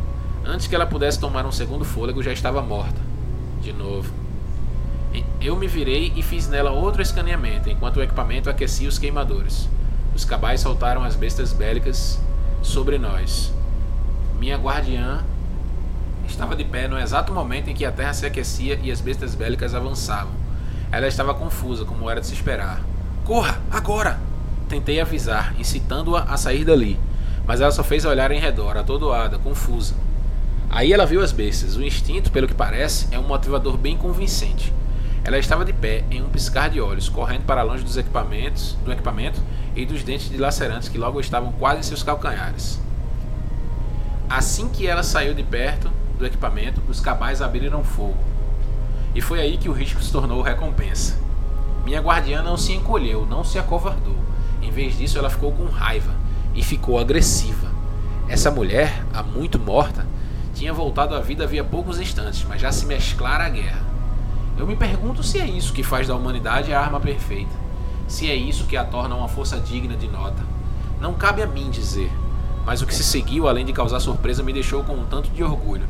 Antes 0.46 0.68
que 0.68 0.76
ela 0.76 0.86
pudesse 0.86 1.18
tomar 1.18 1.44
um 1.44 1.50
segundo 1.50 1.84
fôlego, 1.84 2.22
já 2.22 2.32
estava 2.32 2.62
morta. 2.62 3.00
De 3.60 3.72
novo. 3.72 4.14
Eu 5.40 5.56
me 5.56 5.66
virei 5.66 6.12
e 6.14 6.22
fiz 6.22 6.46
nela 6.48 6.70
outro 6.70 7.02
escaneamento, 7.02 7.68
enquanto 7.68 7.96
o 7.96 8.02
equipamento 8.04 8.48
aquecia 8.48 8.88
os 8.88 8.96
queimadores. 8.96 9.68
Os 10.14 10.24
cabais 10.24 10.60
soltaram 10.60 11.02
as 11.02 11.16
bestas 11.16 11.52
bélicas 11.52 12.20
sobre 12.62 12.96
nós. 12.96 13.52
Minha 14.38 14.56
guardiã 14.56 15.24
estava 16.32 16.56
de 16.56 16.64
pé 16.64 16.88
no 16.88 16.98
exato 16.98 17.32
momento 17.32 17.68
em 17.68 17.74
que 17.74 17.84
a 17.84 17.92
terra 17.92 18.14
se 18.14 18.24
aquecia 18.24 18.80
e 18.82 18.90
as 18.90 19.00
bestas 19.00 19.34
bélicas 19.34 19.74
avançavam. 19.74 20.32
Ela 20.90 21.06
estava 21.06 21.34
confusa, 21.34 21.84
como 21.84 22.08
era 22.10 22.20
de 22.20 22.26
se 22.26 22.34
esperar. 22.34 22.80
Corra, 23.24 23.60
agora! 23.70 24.18
Tentei 24.68 25.00
avisar, 25.00 25.54
incitando-a 25.58 26.22
a 26.22 26.36
sair 26.38 26.64
dali, 26.64 26.98
mas 27.46 27.60
ela 27.60 27.70
só 27.70 27.84
fez 27.84 28.06
olhar 28.06 28.30
em 28.30 28.40
redor, 28.40 28.76
atordoada, 28.76 29.38
confusa. 29.38 29.94
Aí 30.70 30.92
ela 30.92 31.04
viu 31.04 31.22
as 31.22 31.32
bestas. 31.32 31.76
O 31.76 31.82
instinto, 31.82 32.32
pelo 32.32 32.48
que 32.48 32.54
parece, 32.54 33.06
é 33.10 33.18
um 33.18 33.26
motivador 33.26 33.76
bem 33.76 33.96
convincente. 33.96 34.72
Ela 35.24 35.38
estava 35.38 35.66
de 35.66 35.72
pé, 35.74 36.02
em 36.10 36.22
um 36.22 36.30
piscar 36.30 36.70
de 36.70 36.80
olhos, 36.80 37.10
correndo 37.10 37.44
para 37.44 37.62
longe 37.62 37.84
dos 37.84 37.98
equipamentos, 37.98 38.76
do 38.82 38.90
equipamento 38.90 39.40
e 39.76 39.84
dos 39.84 40.02
dentes 40.02 40.30
dilacerantes 40.30 40.88
que 40.88 40.96
logo 40.96 41.20
estavam 41.20 41.52
quase 41.52 41.80
em 41.80 41.82
seus 41.82 42.02
calcanhares. 42.02 42.80
Assim 44.30 44.68
que 44.70 44.86
ela 44.86 45.02
saiu 45.02 45.34
de 45.34 45.42
perto 45.42 45.90
do 46.18 46.26
equipamento, 46.26 46.80
os 46.88 47.00
cabais 47.00 47.42
abriram 47.42 47.82
fogo. 47.84 48.16
E 49.14 49.20
foi 49.20 49.40
aí 49.40 49.56
que 49.56 49.68
o 49.68 49.72
risco 49.72 50.02
se 50.02 50.12
tornou 50.12 50.40
recompensa. 50.42 51.18
Minha 51.84 52.00
guardiã 52.00 52.42
não 52.42 52.56
se 52.56 52.72
encolheu, 52.72 53.26
não 53.26 53.44
se 53.44 53.58
acovardou. 53.58 54.16
Em 54.62 54.70
vez 54.70 54.96
disso, 54.96 55.18
ela 55.18 55.28
ficou 55.28 55.52
com 55.52 55.66
raiva 55.66 56.14
e 56.54 56.62
ficou 56.62 56.98
agressiva. 56.98 57.68
Essa 58.28 58.50
mulher, 58.50 59.04
há 59.12 59.22
muito 59.22 59.58
morta, 59.58 60.06
tinha 60.54 60.72
voltado 60.72 61.14
à 61.14 61.20
vida 61.20 61.44
havia 61.44 61.64
poucos 61.64 61.98
instantes, 61.98 62.44
mas 62.48 62.60
já 62.60 62.70
se 62.70 62.86
mesclara 62.86 63.44
à 63.44 63.48
guerra. 63.48 63.82
Eu 64.56 64.66
me 64.66 64.76
pergunto 64.76 65.22
se 65.22 65.38
é 65.38 65.46
isso 65.46 65.72
que 65.72 65.82
faz 65.82 66.06
da 66.06 66.14
humanidade 66.14 66.72
a 66.72 66.80
arma 66.80 67.00
perfeita. 67.00 67.62
Se 68.06 68.30
é 68.30 68.34
isso 68.34 68.66
que 68.66 68.76
a 68.76 68.84
torna 68.84 69.14
uma 69.14 69.28
força 69.28 69.58
digna 69.58 69.96
de 69.96 70.06
nota. 70.06 70.42
Não 71.00 71.14
cabe 71.14 71.42
a 71.42 71.46
mim 71.46 71.70
dizer, 71.70 72.12
mas 72.64 72.80
o 72.80 72.86
que 72.86 72.94
se 72.94 73.02
seguiu, 73.02 73.48
além 73.48 73.64
de 73.64 73.72
causar 73.72 73.98
surpresa, 73.98 74.42
me 74.42 74.52
deixou 74.52 74.84
com 74.84 74.94
um 74.94 75.04
tanto 75.04 75.30
de 75.30 75.42
orgulho. 75.42 75.88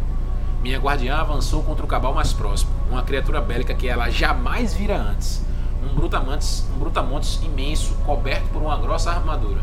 Minha 0.62 0.78
guardiã 0.78 1.16
avançou 1.16 1.62
contra 1.62 1.84
o 1.84 1.88
cabal 1.88 2.14
mais 2.14 2.32
próximo, 2.32 2.70
uma 2.88 3.02
criatura 3.02 3.40
bélica 3.40 3.74
que 3.74 3.88
ela 3.88 4.08
jamais 4.10 4.72
vira 4.74 4.96
antes 4.96 5.42
um 5.82 5.94
brutamontes, 5.94 6.64
um 6.74 6.78
brutamontes 6.78 7.40
imenso, 7.42 7.94
coberto 8.06 8.48
por 8.48 8.62
uma 8.62 8.76
grossa 8.76 9.10
armadura. 9.10 9.60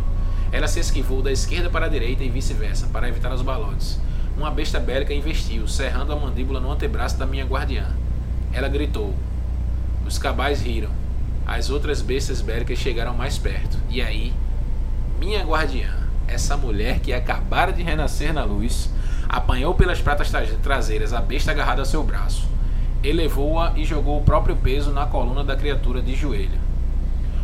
Ela 0.52 0.68
se 0.68 0.80
esquivou 0.80 1.22
da 1.22 1.32
esquerda 1.32 1.70
para 1.70 1.86
a 1.86 1.90
direita 1.90 2.24
e 2.24 2.30
vice-versa, 2.30 2.88
para 2.88 3.08
evitar 3.08 3.34
os 3.34 3.42
balotes. 3.42 4.00
Uma 4.38 4.52
besta 4.52 4.80
bélica 4.80 5.14
investiu, 5.14 5.68
cerrando 5.68 6.12
a 6.12 6.16
mandíbula 6.16 6.60
no 6.60 6.72
antebraço 6.72 7.18
da 7.18 7.26
minha 7.26 7.46
guardiã. 7.46 7.86
Ela 8.52 8.68
gritou. 8.68 9.14
Os 10.06 10.18
cabais 10.18 10.62
riram. 10.62 10.90
As 11.46 11.70
outras 11.70 12.02
bestas 12.02 12.42
bélicas 12.42 12.80
chegaram 12.80 13.14
mais 13.14 13.38
perto. 13.38 13.78
E 13.90 14.02
aí, 14.02 14.34
minha 15.20 15.44
guardiã, 15.44 15.92
essa 16.28 16.58
mulher 16.58 17.00
que 17.00 17.14
acabara 17.14 17.72
de 17.72 17.84
renascer 17.84 18.34
na 18.34 18.44
luz, 18.44 18.90
Apanhou 19.30 19.76
pelas 19.76 20.02
pratas 20.02 20.32
traseiras 20.63 21.13
a 21.13 21.22
besta 21.22 21.52
agarrada 21.52 21.84
ao 21.84 21.86
seu 21.86 22.04
braço. 22.04 22.50
Elevou-a 23.04 23.74
e 23.76 23.86
jogou 23.86 24.18
o 24.18 24.24
próprio 24.24 24.56
peso 24.56 24.92
na 24.92 25.06
coluna 25.06 25.44
da 25.44 25.56
criatura 25.56 26.02
de 26.02 26.15
joelho. 26.15 26.60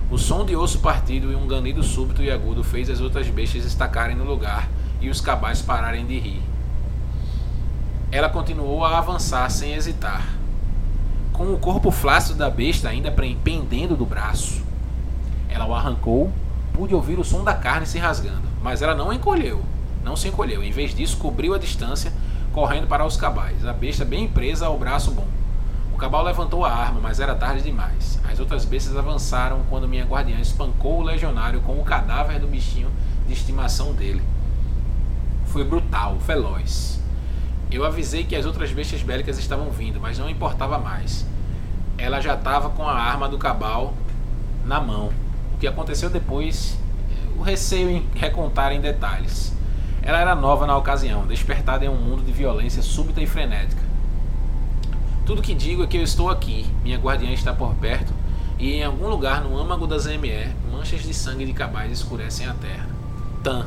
O 0.10 0.18
som 0.18 0.44
de 0.44 0.56
osso 0.56 0.80
partido 0.80 1.32
e 1.32 1.36
um 1.36 1.46
ganido 1.46 1.84
súbito 1.84 2.24
e 2.24 2.32
agudo 2.32 2.64
fez 2.64 2.90
as 2.90 3.02
outras 3.02 3.28
bestas 3.28 3.66
estacarem 3.66 4.16
no 4.16 4.24
lugar 4.24 4.68
e 5.00 5.10
os 5.10 5.22
cabais 5.22 5.62
pararem 5.62 6.08
de 6.08 6.18
rir. 6.18 6.42
Ela 8.12 8.30
continuou 8.30 8.84
a 8.84 8.98
avançar 8.98 9.48
sem 9.52 9.74
hesitar, 9.74 10.28
com 11.32 11.54
o 11.54 11.60
corpo 11.60 11.92
flácido 11.92 12.40
da 12.40 12.50
besta 12.50 12.90
ainda 12.90 13.12
pendendo 13.12 13.96
do 13.96 14.08
braço. 14.08 14.64
Ela 15.50 15.68
o 15.68 15.76
arrancou, 15.76 16.32
pude 16.74 16.96
ouvir 16.96 17.20
o 17.20 17.24
som 17.24 17.44
da 17.44 17.54
carne 17.54 17.86
se 17.86 18.00
rasgando, 18.00 18.48
mas 18.64 18.82
ela 18.82 18.96
não 18.96 19.14
encolheu 19.14 19.62
não 20.06 20.16
se 20.16 20.28
encolheu. 20.28 20.64
Em 20.64 20.72
vez 20.72 20.94
disso, 20.94 21.18
cobriu 21.18 21.56
a 21.56 21.58
distância, 21.58 22.14
correndo 22.54 22.88
para 22.88 23.04
os 23.04 23.18
cabais, 23.18 23.66
a 23.66 23.74
besta 23.74 24.06
bem 24.06 24.28
presa 24.28 24.68
ao 24.68 24.78
braço 24.78 25.12
bom. 25.12 25.28
O 25.94 25.98
cabal 25.98 26.24
levantou 26.24 26.64
a 26.64 26.72
arma, 26.72 27.00
mas 27.02 27.20
era 27.20 27.34
tarde 27.34 27.64
demais. 27.64 28.20
As 28.30 28.40
outras 28.40 28.66
bestas 28.66 28.96
avançaram 28.96 29.64
quando 29.70 29.88
minha 29.88 30.06
guardiã 30.06 30.40
espancou 30.40 31.00
o 31.00 31.04
legionário 31.04 31.62
com 31.62 31.80
o 31.80 31.84
cadáver 31.84 32.40
do 32.40 32.48
bichinho 32.48 32.92
de 33.26 33.34
estimação 33.34 33.94
dele. 33.94 34.22
Foi 35.48 35.64
brutal, 35.64 36.18
veloz. 36.20 37.02
Eu 37.72 37.84
avisei 37.84 38.24
que 38.26 38.36
as 38.36 38.46
outras 38.46 38.72
bestas 38.72 39.02
bélicas 39.02 39.40
estavam 39.40 39.72
vindo, 39.72 40.00
mas 40.00 40.20
não 40.20 40.30
importava 40.30 40.78
mais. 40.78 41.26
Ela 41.98 42.22
já 42.22 42.36
estava 42.36 42.70
com 42.70 42.88
a 42.88 42.94
arma 42.94 43.28
do 43.28 43.38
cabal 43.38 43.94
na 44.66 44.80
mão. 44.80 45.12
O 45.54 45.58
que 45.58 45.66
aconteceu 45.66 46.10
depois, 46.10 46.78
o 47.38 47.42
receio 47.42 47.90
em 47.90 48.08
recontar 48.16 48.72
em 48.72 48.82
detalhes. 48.82 49.56
Ela 50.06 50.20
era 50.20 50.36
nova 50.36 50.68
na 50.68 50.78
ocasião, 50.78 51.26
despertada 51.26 51.84
em 51.84 51.90
um 51.90 51.96
mundo 51.96 52.24
de 52.24 52.32
violência 52.32 52.84
súbita 52.84 53.22
e 53.22 53.26
frenética. 53.26 53.82
Tudo 55.26 55.42
que 55.42 55.56
digo 55.56 55.84
é 55.84 55.88
que 55.88 55.98
eu 55.98 56.04
estou 56.04 56.30
aqui, 56.30 56.68
minha 56.84 57.00
guardiã 57.00 57.32
está 57.32 57.52
por 57.52 57.74
perto, 57.74 58.14
e 58.60 58.74
em 58.74 58.84
algum 58.84 59.08
lugar 59.08 59.42
no 59.42 59.58
âmago 59.58 59.88
das 59.88 60.06
ME, 60.06 60.48
manchas 60.72 61.02
de 61.02 61.12
sangue 61.12 61.44
de 61.44 61.54
cabais 61.54 61.92
escurecem 61.92 62.46
a 62.46 62.54
terra. 62.54 62.88
Tan, 63.44 63.66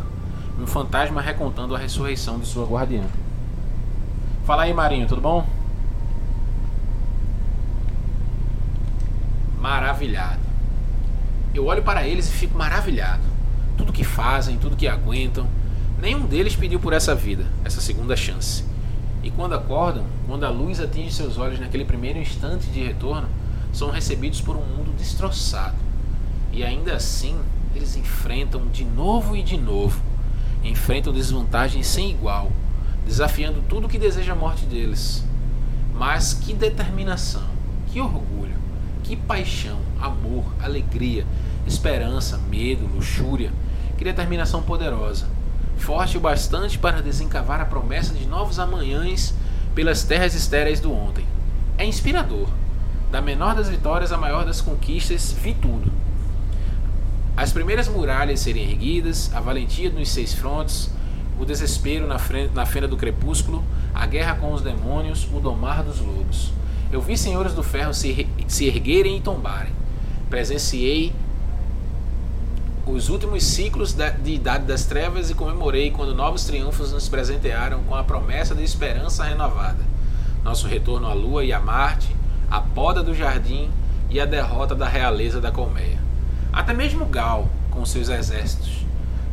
um 0.61 0.67
fantasma 0.67 1.21
recontando 1.21 1.75
a 1.75 1.79
ressurreição 1.79 2.39
de 2.39 2.47
sua 2.47 2.65
guardiã. 2.65 3.03
Fala 4.45 4.63
aí, 4.63 4.73
Marinho, 4.73 5.09
tudo 5.09 5.21
bom? 5.21 5.45
Maravilhado. 9.61 10.41
Eu 11.53 11.67
olho 11.67 11.83
para 11.83 12.07
eles 12.07 12.29
e 12.29 12.33
fico 12.33 12.57
maravilhado. 12.57 13.23
Tudo 13.77 13.93
que 13.93 14.05
fazem, 14.05 14.57
tudo 14.57 14.77
que 14.77 14.87
aguentam, 14.87 15.49
Nenhum 16.01 16.27
deles 16.27 16.55
pediu 16.55 16.79
por 16.79 16.93
essa 16.93 17.13
vida, 17.13 17.45
essa 17.65 17.81
segunda 17.81 18.17
chance. 18.17 18.65
E 19.21 19.31
quando 19.33 19.55
acordam, 19.55 20.05
quando 20.29 20.45
a 20.45 20.49
luz 20.49 20.79
atinge 20.79 21.13
seus 21.13 21.39
olhos 21.39 21.59
naquele 21.59 21.85
primeiro 21.85 22.21
instante 22.21 22.69
de 22.69 22.81
retorno, 22.85 23.29
são 23.73 23.91
recebidos 23.91 24.41
por 24.41 24.57
um 24.57 24.65
mundo 24.65 24.97
destroçado. 24.97 25.75
E 26.53 26.63
ainda 26.63 26.95
assim, 26.95 27.37
eles 27.75 27.97
enfrentam 27.97 28.69
de 28.69 28.85
novo 28.85 29.37
e 29.37 29.43
de 29.43 29.59
novo. 29.59 30.01
Enfrentam 30.63 31.13
desvantagens 31.13 31.87
sem 31.89 32.11
igual, 32.11 32.53
desafiando 33.05 33.63
tudo 33.69 33.89
que 33.89 33.99
deseja 33.99 34.33
a 34.35 34.37
morte 34.37 34.67
deles. 34.67 35.25
Mas 35.95 36.33
que 36.33 36.55
determinação, 36.55 37.43
que 37.89 38.01
orgulho, 38.01 38.57
que 39.03 39.17
paixão, 39.17 39.81
amor, 40.01 40.45
alegria, 40.61 41.27
esperança, 41.67 42.39
medo, 42.49 42.87
luxúria, 42.87 43.53
que 43.97 44.05
determinação 44.05 44.63
poderosa 44.63 45.38
forte 45.79 46.17
o 46.17 46.21
bastante 46.21 46.79
para 46.79 47.03
desencavar 47.03 47.61
a 47.61 47.65
promessa 47.65 48.13
de 48.13 48.27
novos 48.27 48.59
amanhãs 48.59 49.35
pelas 49.75 50.03
terras 50.05 50.35
estéreis 50.35 50.81
do 50.81 50.93
ontem. 50.93 51.25
É 51.77 51.85
inspirador. 51.85 52.49
Da 53.11 53.23
menor 53.23 53.55
das 53.55 53.69
vitórias 53.69 54.13
à 54.13 54.19
maior 54.19 54.45
das 54.45 54.61
conquistas, 54.61 55.33
vi 55.33 55.55
tudo. 55.55 55.91
As 57.37 57.53
primeiras 57.53 57.89
muralhas 57.89 58.41
serem 58.41 58.69
erguidas, 58.71 59.31
a 59.33 59.41
valentia 59.41 59.89
nos 59.91 60.11
seis 60.11 60.35
frontes, 60.35 60.91
o 61.39 61.45
desespero 61.45 62.07
na, 62.07 62.19
frente, 62.19 62.53
na 62.53 62.67
fenda 62.67 62.89
do 62.89 62.97
crepúsculo, 62.97 63.65
a 63.95 64.05
guerra 64.07 64.35
com 64.35 64.53
os 64.53 64.61
demônios, 64.61 65.27
o 65.33 65.39
domar 65.39 65.85
dos 65.85 66.01
lobos. 66.01 66.53
Eu 66.91 67.01
vi 67.01 67.17
senhores 67.17 67.55
do 67.55 67.63
ferro 67.63 67.95
se, 67.95 68.27
se 68.49 68.67
erguerem 68.67 69.17
e 69.17 69.21
tombarem. 69.21 69.73
Presenciei 70.29 71.13
os 72.91 73.11
últimos 73.11 73.45
ciclos 73.45 73.93
de 73.93 74.33
Idade 74.33 74.65
das 74.65 74.87
Trevas 74.87 75.29
e 75.29 75.35
comemorei 75.35 75.91
quando 75.91 76.15
novos 76.15 76.45
triunfos 76.45 76.91
nos 76.91 77.07
presentearam 77.09 77.83
com 77.85 77.95
a 77.95 78.03
promessa 78.03 78.55
de 78.55 78.65
esperança 78.65 79.25
renovada. 79.25 79.85
Nosso 80.43 80.67
retorno 80.67 81.07
à 81.07 81.13
Lua 81.13 81.45
e 81.45 81.53
a 81.53 81.61
Marte, 81.61 82.09
a 82.51 82.61
poda 82.61 83.03
do 83.03 83.15
jardim 83.15 83.69
e 84.09 84.19
a 84.19 84.25
derrota 84.25 84.75
da 84.75 84.89
realeza 84.89 85.39
da 85.39 85.53
colmeia. 85.53 85.99
Até 86.51 86.73
mesmo 86.73 87.05
Gal, 87.05 87.47
com 87.71 87.85
seus 87.85 88.09
exércitos. 88.09 88.87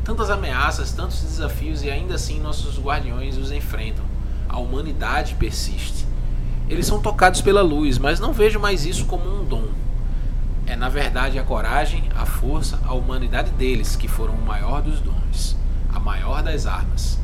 Tantas 0.03 0.29
ameaças, 0.29 0.91
tantos 0.91 1.21
desafios 1.21 1.81
e 1.81 1.89
ainda 1.89 2.15
assim 2.15 2.41
nossos 2.41 2.77
guardiões 2.77 3.37
os 3.37 3.51
enfrentam. 3.51 4.03
A 4.49 4.59
humanidade 4.59 5.35
persiste. 5.35 6.05
Eles 6.69 6.85
são 6.85 7.01
tocados 7.01 7.41
pela 7.41 7.61
luz, 7.61 7.97
mas 7.97 8.19
não 8.19 8.33
vejo 8.33 8.59
mais 8.59 8.85
isso 8.85 9.05
como 9.05 9.23
um 9.23 9.45
dom 9.45 9.84
é 10.67 10.75
na 10.75 10.89
verdade 10.89 11.37
a 11.37 11.43
coragem, 11.43 12.03
a 12.15 12.25
força, 12.25 12.79
a 12.85 12.93
humanidade 12.93 13.51
deles 13.51 13.95
que 13.95 14.07
foram 14.07 14.33
o 14.33 14.41
maior 14.41 14.81
dos 14.81 14.99
dons, 14.99 15.55
a 15.93 15.99
maior 15.99 16.41
das 16.41 16.65
armas. 16.65 17.19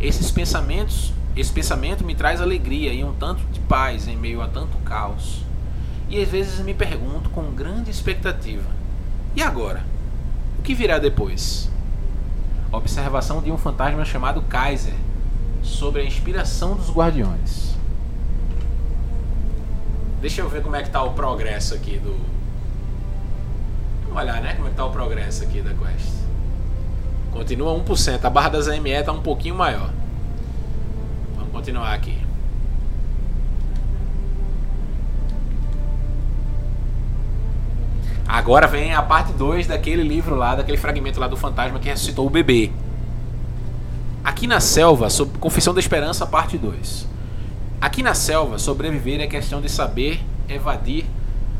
Esses 0.00 0.30
pensamentos, 0.30 1.12
esse 1.36 1.52
pensamento 1.52 2.04
me 2.04 2.14
traz 2.14 2.40
alegria 2.40 2.92
e 2.92 3.04
um 3.04 3.12
tanto 3.14 3.44
de 3.52 3.60
paz 3.60 4.08
em 4.08 4.16
meio 4.16 4.42
a 4.42 4.48
tanto 4.48 4.76
caos. 4.78 5.42
E 6.08 6.20
às 6.20 6.28
vezes 6.28 6.58
me 6.60 6.74
pergunto 6.74 7.30
com 7.30 7.52
grande 7.52 7.90
expectativa: 7.90 8.68
e 9.36 9.42
agora? 9.42 9.84
O 10.58 10.62
que 10.62 10.74
virá 10.74 10.98
depois? 10.98 11.70
Observação 12.70 13.40
de 13.40 13.50
um 13.50 13.58
fantasma 13.58 14.04
chamado 14.04 14.42
Kaiser 14.42 14.94
sobre 15.62 16.02
a 16.02 16.04
inspiração 16.04 16.74
dos 16.74 16.90
guardiões. 16.90 17.74
Deixa 20.20 20.40
eu 20.40 20.48
ver 20.48 20.62
como 20.62 20.76
é 20.76 20.82
que 20.82 20.88
está 20.88 21.02
o 21.02 21.14
progresso 21.14 21.74
aqui 21.74 21.98
do, 21.98 22.16
Vamos 24.12 24.28
olhar, 24.28 24.42
né? 24.42 24.52
Como 24.52 24.66
é 24.68 24.70
que 24.70 24.76
tá 24.76 24.84
o 24.84 24.90
progresso 24.90 25.42
aqui 25.42 25.62
da 25.62 25.70
Quest. 25.70 26.12
Continua 27.32 27.72
1%. 27.82 28.22
A 28.22 28.28
barra 28.28 28.50
das 28.50 28.68
AME 28.68 28.90
está 28.90 29.10
um 29.10 29.22
pouquinho 29.22 29.54
maior. 29.54 29.90
Vamos 31.34 31.50
continuar 31.50 31.94
aqui. 31.94 32.18
Agora 38.28 38.66
vem 38.66 38.92
a 38.94 39.00
parte 39.00 39.32
2 39.32 39.66
daquele 39.66 40.02
livro 40.02 40.34
lá, 40.34 40.56
daquele 40.56 40.76
fragmento 40.76 41.18
lá 41.18 41.26
do 41.26 41.36
fantasma 41.36 41.78
que 41.78 41.88
ressuscitou 41.88 42.26
o 42.26 42.30
bebê. 42.30 42.70
Aqui 44.22 44.46
na 44.46 44.60
selva, 44.60 45.08
sob 45.08 45.38
Confissão 45.38 45.72
da 45.72 45.80
Esperança, 45.80 46.26
parte 46.26 46.58
2. 46.58 47.08
Aqui 47.80 48.02
na 48.02 48.12
selva, 48.12 48.58
sobreviver 48.58 49.22
é 49.22 49.26
questão 49.26 49.62
de 49.62 49.70
saber 49.70 50.22
evadir 50.50 51.06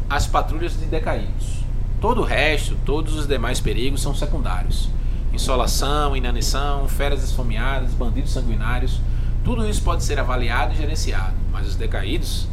as 0.09 0.27
patrulhas 0.27 0.79
de 0.79 0.85
decaídos. 0.85 1.62
Todo 2.03 2.21
o 2.21 2.25
resto, 2.25 2.77
todos 2.85 3.15
os 3.15 3.29
demais 3.29 3.61
perigos 3.61 4.03
são 4.03 4.13
secundários. 4.13 4.91
Insolação, 5.33 6.17
inanição, 6.17 6.89
feras 6.89 7.23
esfomeadas, 7.23 7.95
bandidos 7.95 8.33
sanguinários, 8.33 9.01
tudo 9.45 9.69
isso 9.69 9.83
pode 9.83 10.03
ser 10.03 10.19
avaliado 10.19 10.75
e 10.75 10.77
gerenciado, 10.77 11.37
mas 11.53 11.69
os 11.69 11.77
decaídos, 11.77 12.49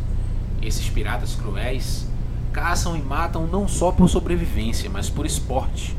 esses 0.62 0.88
piratas 0.88 1.34
cruéis, 1.34 2.08
caçam 2.54 2.96
e 2.96 3.02
matam 3.02 3.48
não 3.48 3.68
só 3.68 3.92
por 3.92 4.08
sobrevivência, 4.08 4.88
mas 4.88 5.10
por 5.10 5.26
esporte. 5.26 5.98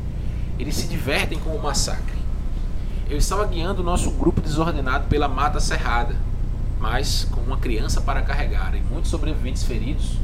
Eles 0.57 0.75
se 0.75 0.87
divertem 0.87 1.37
com 1.37 1.49
o 1.49 1.61
massacre. 1.61 2.21
Eu 3.09 3.17
estava 3.17 3.45
guiando 3.45 3.81
o 3.81 3.85
nosso 3.85 4.11
grupo 4.11 4.39
desordenado 4.39 5.09
pela 5.09 5.27
mata 5.27 5.59
cerrada, 5.59 6.15
mas 6.79 7.27
com 7.29 7.41
uma 7.41 7.57
criança 7.57 7.99
para 7.99 8.21
carregar 8.21 8.73
e 8.75 8.79
muitos 8.79 9.11
sobreviventes 9.11 9.63
feridos, 9.63 10.15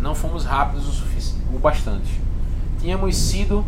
não 0.00 0.16
fomos 0.16 0.44
rápidos 0.44 1.00
o, 1.00 1.54
o 1.54 1.58
bastante 1.60 2.25
tínhamos 2.86 3.16
sido 3.16 3.64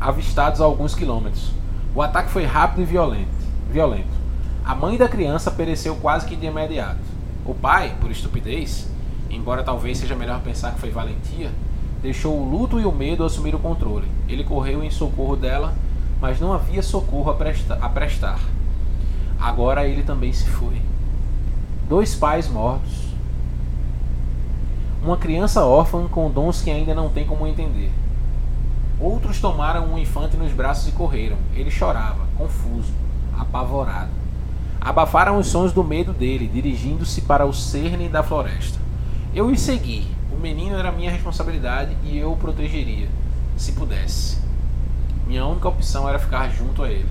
avistados 0.00 0.60
a 0.60 0.64
alguns 0.64 0.94
quilômetros. 0.94 1.50
O 1.92 2.00
ataque 2.00 2.30
foi 2.30 2.44
rápido 2.44 2.82
e 2.82 2.84
violento. 2.84 3.26
violento. 3.68 4.20
A 4.64 4.76
mãe 4.76 4.96
da 4.96 5.08
criança 5.08 5.50
pereceu 5.50 5.96
quase 5.96 6.24
que 6.24 6.36
de 6.36 6.46
imediato. 6.46 7.00
O 7.44 7.52
pai, 7.52 7.96
por 8.00 8.08
estupidez, 8.08 8.88
embora 9.28 9.64
talvez 9.64 9.98
seja 9.98 10.14
melhor 10.14 10.40
pensar 10.40 10.72
que 10.72 10.78
foi 10.78 10.90
valentia, 10.90 11.50
deixou 12.00 12.38
o 12.38 12.48
luto 12.48 12.78
e 12.78 12.84
o 12.84 12.92
medo 12.92 13.24
assumir 13.24 13.56
o 13.56 13.58
controle. 13.58 14.06
Ele 14.28 14.44
correu 14.44 14.84
em 14.84 14.90
socorro 14.90 15.34
dela, 15.34 15.74
mas 16.20 16.38
não 16.38 16.52
havia 16.52 16.84
socorro 16.84 17.32
a, 17.32 17.34
presta 17.34 17.74
a 17.82 17.88
prestar. 17.88 18.38
Agora 19.40 19.84
ele 19.84 20.04
também 20.04 20.32
se 20.32 20.46
foi. 20.46 20.80
Dois 21.88 22.14
pais 22.14 22.48
mortos, 22.48 23.09
uma 25.02 25.16
criança 25.16 25.64
órfã 25.64 26.06
com 26.08 26.30
dons 26.30 26.60
que 26.60 26.70
ainda 26.70 26.94
não 26.94 27.08
tem 27.08 27.26
como 27.26 27.46
entender. 27.46 27.90
Outros 29.00 29.40
tomaram 29.40 29.86
um 29.86 29.98
infante 29.98 30.36
nos 30.36 30.52
braços 30.52 30.88
e 30.88 30.92
correram. 30.92 31.38
Ele 31.54 31.70
chorava, 31.70 32.26
confuso, 32.36 32.92
apavorado. 33.38 34.10
Abafaram 34.78 35.38
os 35.38 35.46
sons 35.46 35.72
do 35.72 35.82
medo 35.82 36.12
dele, 36.12 36.46
dirigindo-se 36.46 37.22
para 37.22 37.46
o 37.46 37.52
cerne 37.52 38.08
da 38.08 38.22
floresta. 38.22 38.78
Eu 39.34 39.46
os 39.46 39.60
segui. 39.60 40.06
O 40.32 40.40
menino 40.40 40.76
era 40.76 40.92
minha 40.92 41.10
responsabilidade 41.10 41.96
e 42.04 42.18
eu 42.18 42.32
o 42.32 42.36
protegeria, 42.36 43.08
se 43.56 43.72
pudesse. 43.72 44.38
Minha 45.26 45.46
única 45.46 45.68
opção 45.68 46.08
era 46.08 46.18
ficar 46.18 46.48
junto 46.48 46.82
a 46.82 46.90
ele. 46.90 47.08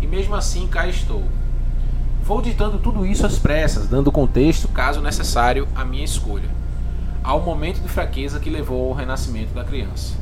E 0.00 0.06
mesmo 0.06 0.34
assim 0.34 0.66
cá 0.66 0.86
estou. 0.86 1.22
Vou 2.22 2.42
ditando 2.42 2.78
tudo 2.78 3.06
isso 3.06 3.24
às 3.24 3.38
pressas, 3.38 3.88
dando 3.88 4.10
contexto, 4.12 4.68
caso 4.68 5.00
necessário, 5.00 5.66
à 5.74 5.84
minha 5.84 6.04
escolha. 6.04 6.48
Ao 7.26 7.40
momento 7.40 7.80
de 7.80 7.88
fraqueza 7.88 8.38
que 8.38 8.48
levou 8.48 8.88
ao 8.88 8.94
renascimento 8.94 9.52
da 9.52 9.64
criança. 9.64 10.14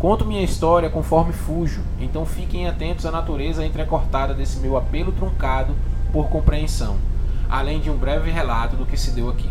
Conto 0.00 0.24
minha 0.24 0.42
história 0.42 0.90
conforme 0.90 1.32
fujo, 1.32 1.80
então 2.00 2.26
fiquem 2.26 2.66
atentos 2.66 3.06
à 3.06 3.12
natureza 3.12 3.64
entrecortada 3.64 4.34
desse 4.34 4.58
meu 4.58 4.76
apelo 4.76 5.12
truncado 5.12 5.76
por 6.12 6.28
compreensão, 6.28 6.96
além 7.48 7.78
de 7.78 7.88
um 7.88 7.96
breve 7.96 8.32
relato 8.32 8.74
do 8.74 8.84
que 8.84 8.96
se 8.96 9.12
deu 9.12 9.28
aqui. 9.28 9.48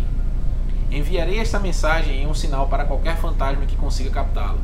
Enviarei 0.91 1.39
esta 1.39 1.58
mensagem 1.58 2.24
em 2.24 2.28
um 2.28 2.34
sinal 2.34 2.68
para 2.68 2.84
qualquer 2.84 3.16
fantasma 3.16 3.66
que 3.66 3.78
consiga 3.78 4.10
captá-lo. 4.10 4.60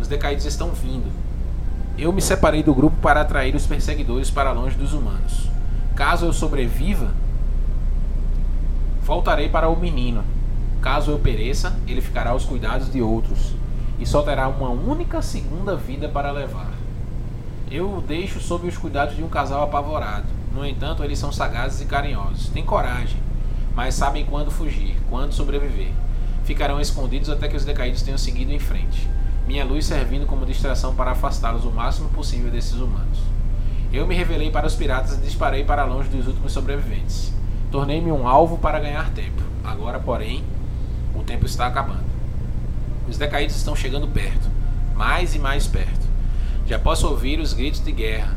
Os 0.00 0.06
decaídos 0.06 0.44
estão 0.44 0.68
vindo. 0.68 1.10
Eu 1.98 2.12
me 2.12 2.22
separei 2.22 2.62
do 2.62 2.72
grupo 2.72 2.96
para 3.02 3.22
atrair 3.22 3.56
os 3.56 3.66
perseguidores 3.66 4.30
para 4.30 4.52
longe 4.52 4.76
dos 4.76 4.92
humanos. 4.92 5.48
Caso 5.96 6.26
eu 6.26 6.32
sobreviva, 6.32 7.10
voltarei 9.02 9.48
para 9.48 9.68
o 9.68 9.76
menino. 9.76 10.22
Caso 10.82 11.10
eu 11.10 11.18
pereça, 11.18 11.74
ele 11.88 12.02
ficará 12.02 12.30
aos 12.30 12.44
cuidados 12.44 12.92
de 12.92 13.00
outros 13.00 13.54
e 13.98 14.04
só 14.04 14.20
terá 14.20 14.48
uma 14.48 14.68
única 14.68 15.22
segunda 15.22 15.74
vida 15.76 16.08
para 16.08 16.30
levar. 16.30 16.70
Eu 17.70 17.96
o 17.96 18.02
deixo 18.02 18.40
sob 18.40 18.68
os 18.68 18.76
cuidados 18.76 19.16
de 19.16 19.24
um 19.24 19.28
casal 19.28 19.62
apavorado. 19.62 20.26
No 20.54 20.66
entanto, 20.66 21.02
eles 21.02 21.18
são 21.18 21.32
sagazes 21.32 21.80
e 21.80 21.86
carinhosos. 21.86 22.48
Têm 22.48 22.64
coragem 22.64 23.22
mas 23.74 23.94
sabem 23.94 24.24
quando 24.24 24.50
fugir, 24.50 24.96
quando 25.08 25.32
sobreviver. 25.32 25.90
Ficarão 26.44 26.80
escondidos 26.80 27.30
até 27.30 27.48
que 27.48 27.56
os 27.56 27.64
decaídos 27.64 28.02
tenham 28.02 28.18
seguido 28.18 28.52
em 28.52 28.58
frente, 28.58 29.08
minha 29.46 29.64
luz 29.64 29.86
servindo 29.86 30.26
como 30.26 30.46
distração 30.46 30.94
para 30.94 31.12
afastá-los 31.12 31.64
o 31.64 31.70
máximo 31.70 32.08
possível 32.10 32.50
desses 32.50 32.74
humanos. 32.74 33.18
Eu 33.92 34.06
me 34.06 34.14
revelei 34.14 34.50
para 34.50 34.66
os 34.66 34.74
piratas 34.74 35.14
e 35.14 35.20
disparei 35.20 35.64
para 35.64 35.84
longe 35.84 36.08
dos 36.08 36.26
últimos 36.26 36.52
sobreviventes. 36.52 37.32
Tornei-me 37.70 38.10
um 38.10 38.26
alvo 38.26 38.58
para 38.58 38.80
ganhar 38.80 39.10
tempo. 39.10 39.42
Agora, 39.62 39.98
porém, 39.98 40.42
o 41.14 41.22
tempo 41.22 41.46
está 41.46 41.66
acabando. 41.66 42.04
Os 43.08 43.18
decaídos 43.18 43.56
estão 43.56 43.74
chegando 43.76 44.06
perto, 44.08 44.48
mais 44.94 45.34
e 45.34 45.38
mais 45.38 45.66
perto. 45.66 46.06
Já 46.66 46.78
posso 46.78 47.08
ouvir 47.08 47.40
os 47.40 47.52
gritos 47.52 47.84
de 47.84 47.92
guerra. 47.92 48.36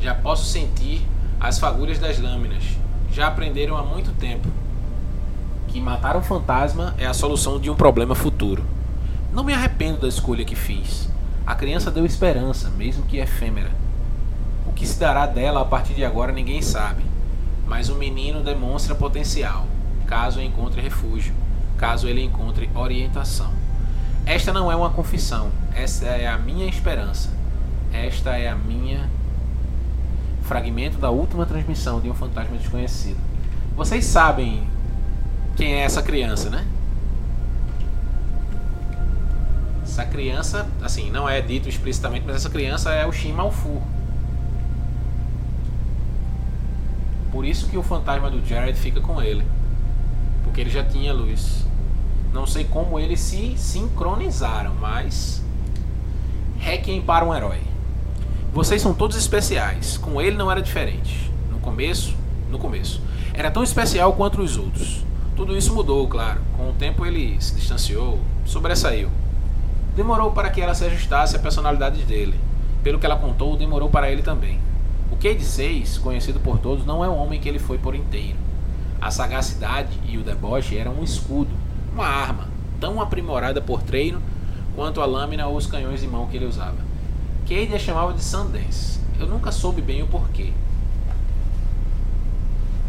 Já 0.00 0.14
posso 0.14 0.44
sentir 0.44 1.06
as 1.40 1.58
fagulhas 1.58 1.98
das 1.98 2.18
lâminas. 2.18 2.64
Já 3.10 3.28
aprenderam 3.28 3.76
há 3.76 3.82
muito 3.82 4.12
tempo 4.12 4.48
que 5.76 5.80
matar 5.80 6.16
um 6.16 6.22
fantasma 6.22 6.94
é 6.96 7.06
a 7.06 7.12
solução 7.12 7.60
de 7.60 7.68
um 7.68 7.76
problema 7.76 8.14
futuro. 8.14 8.64
Não 9.30 9.44
me 9.44 9.52
arrependo 9.52 10.00
da 10.00 10.08
escolha 10.08 10.42
que 10.42 10.54
fiz. 10.54 11.06
A 11.46 11.54
criança 11.54 11.90
deu 11.90 12.06
esperança, 12.06 12.70
mesmo 12.70 13.04
que 13.04 13.18
efêmera. 13.18 13.70
O 14.66 14.72
que 14.72 14.86
se 14.86 14.98
dará 14.98 15.26
dela 15.26 15.60
a 15.60 15.64
partir 15.66 15.92
de 15.92 16.02
agora 16.02 16.32
ninguém 16.32 16.62
sabe, 16.62 17.02
mas 17.66 17.88
o 17.88 17.94
menino 17.94 18.42
demonstra 18.42 18.94
potencial, 18.94 19.66
caso 20.06 20.40
encontre 20.40 20.80
refúgio, 20.80 21.34
caso 21.76 22.08
ele 22.08 22.22
encontre 22.22 22.70
orientação. 22.74 23.52
Esta 24.24 24.52
não 24.52 24.70
é 24.70 24.76
uma 24.76 24.90
confissão, 24.90 25.50
esta 25.74 26.06
é 26.06 26.26
a 26.26 26.38
minha 26.38 26.66
esperança. 26.66 27.30
Esta 27.92 28.36
é 28.36 28.48
a 28.48 28.54
minha 28.54 29.08
fragmento 30.42 30.98
da 30.98 31.10
última 31.10 31.46
transmissão 31.46 32.00
de 32.00 32.10
um 32.10 32.14
fantasma 32.14 32.56
desconhecido. 32.56 33.18
Vocês 33.76 34.04
sabem 34.04 34.66
quem 35.56 35.74
é 35.74 35.80
essa 35.80 36.02
criança, 36.02 36.50
né? 36.50 36.66
Essa 39.82 40.04
criança, 40.04 40.66
assim, 40.82 41.10
não 41.10 41.28
é 41.28 41.40
dito 41.40 41.68
explicitamente, 41.68 42.24
mas 42.26 42.36
essa 42.36 42.50
criança 42.50 42.92
é 42.92 43.06
o 43.06 43.12
Shin 43.12 43.32
Malfu. 43.32 43.82
Por 47.36 47.44
isso 47.44 47.68
que 47.68 47.76
o 47.76 47.82
fantasma 47.82 48.30
do 48.30 48.42
Jared 48.48 48.78
fica 48.78 48.98
com 48.98 49.20
ele. 49.20 49.44
Porque 50.42 50.58
ele 50.58 50.70
já 50.70 50.82
tinha 50.82 51.12
luz. 51.12 51.66
Não 52.32 52.46
sei 52.46 52.64
como 52.64 52.98
eles 52.98 53.20
se 53.20 53.58
sincronizaram, 53.58 54.72
mas. 54.80 55.44
Requiem 56.58 57.02
para 57.02 57.26
um 57.26 57.34
herói. 57.34 57.60
Vocês 58.54 58.80
são 58.80 58.94
todos 58.94 59.18
especiais. 59.18 59.98
Com 59.98 60.18
ele 60.18 60.34
não 60.34 60.50
era 60.50 60.62
diferente. 60.62 61.30
No 61.50 61.58
começo, 61.58 62.16
no 62.50 62.58
começo, 62.58 63.02
era 63.34 63.50
tão 63.50 63.62
especial 63.62 64.14
quanto 64.14 64.40
os 64.40 64.56
outros. 64.56 65.04
Tudo 65.36 65.54
isso 65.54 65.74
mudou, 65.74 66.08
claro. 66.08 66.40
Com 66.56 66.70
o 66.70 66.72
tempo 66.72 67.04
ele 67.04 67.36
se 67.38 67.54
distanciou, 67.54 68.18
sobressaiu. 68.46 69.10
Demorou 69.94 70.32
para 70.32 70.48
que 70.48 70.62
ela 70.62 70.74
se 70.74 70.86
ajustasse 70.86 71.36
à 71.36 71.38
personalidade 71.38 72.02
dele. 72.04 72.40
Pelo 72.82 72.98
que 72.98 73.04
ela 73.04 73.16
contou, 73.16 73.58
demorou 73.58 73.90
para 73.90 74.10
ele 74.10 74.22
também. 74.22 74.58
O 75.16 75.18
Cade 75.18 75.42
6, 75.42 75.96
conhecido 75.96 76.38
por 76.38 76.58
todos, 76.58 76.84
não 76.84 77.02
é 77.02 77.08
o 77.08 77.16
homem 77.16 77.40
que 77.40 77.48
ele 77.48 77.58
foi 77.58 77.78
por 77.78 77.94
inteiro. 77.94 78.36
A 79.00 79.10
sagacidade 79.10 79.98
e 80.06 80.18
o 80.18 80.22
deboche 80.22 80.76
eram 80.76 80.92
um 80.92 81.02
escudo, 81.02 81.48
uma 81.90 82.06
arma, 82.06 82.48
tão 82.78 83.00
aprimorada 83.00 83.62
por 83.62 83.82
treino 83.82 84.20
quanto 84.74 85.00
a 85.00 85.06
lâmina 85.06 85.46
ou 85.46 85.56
os 85.56 85.66
canhões 85.66 86.02
de 86.02 86.06
mão 86.06 86.26
que 86.26 86.36
ele 86.36 86.44
usava. 86.44 86.76
Cade 87.48 87.74
a 87.74 87.78
chamava 87.78 88.12
de 88.12 88.22
Sundance. 88.22 89.00
Eu 89.18 89.26
nunca 89.26 89.50
soube 89.50 89.80
bem 89.80 90.02
o 90.02 90.06
porquê. 90.06 90.52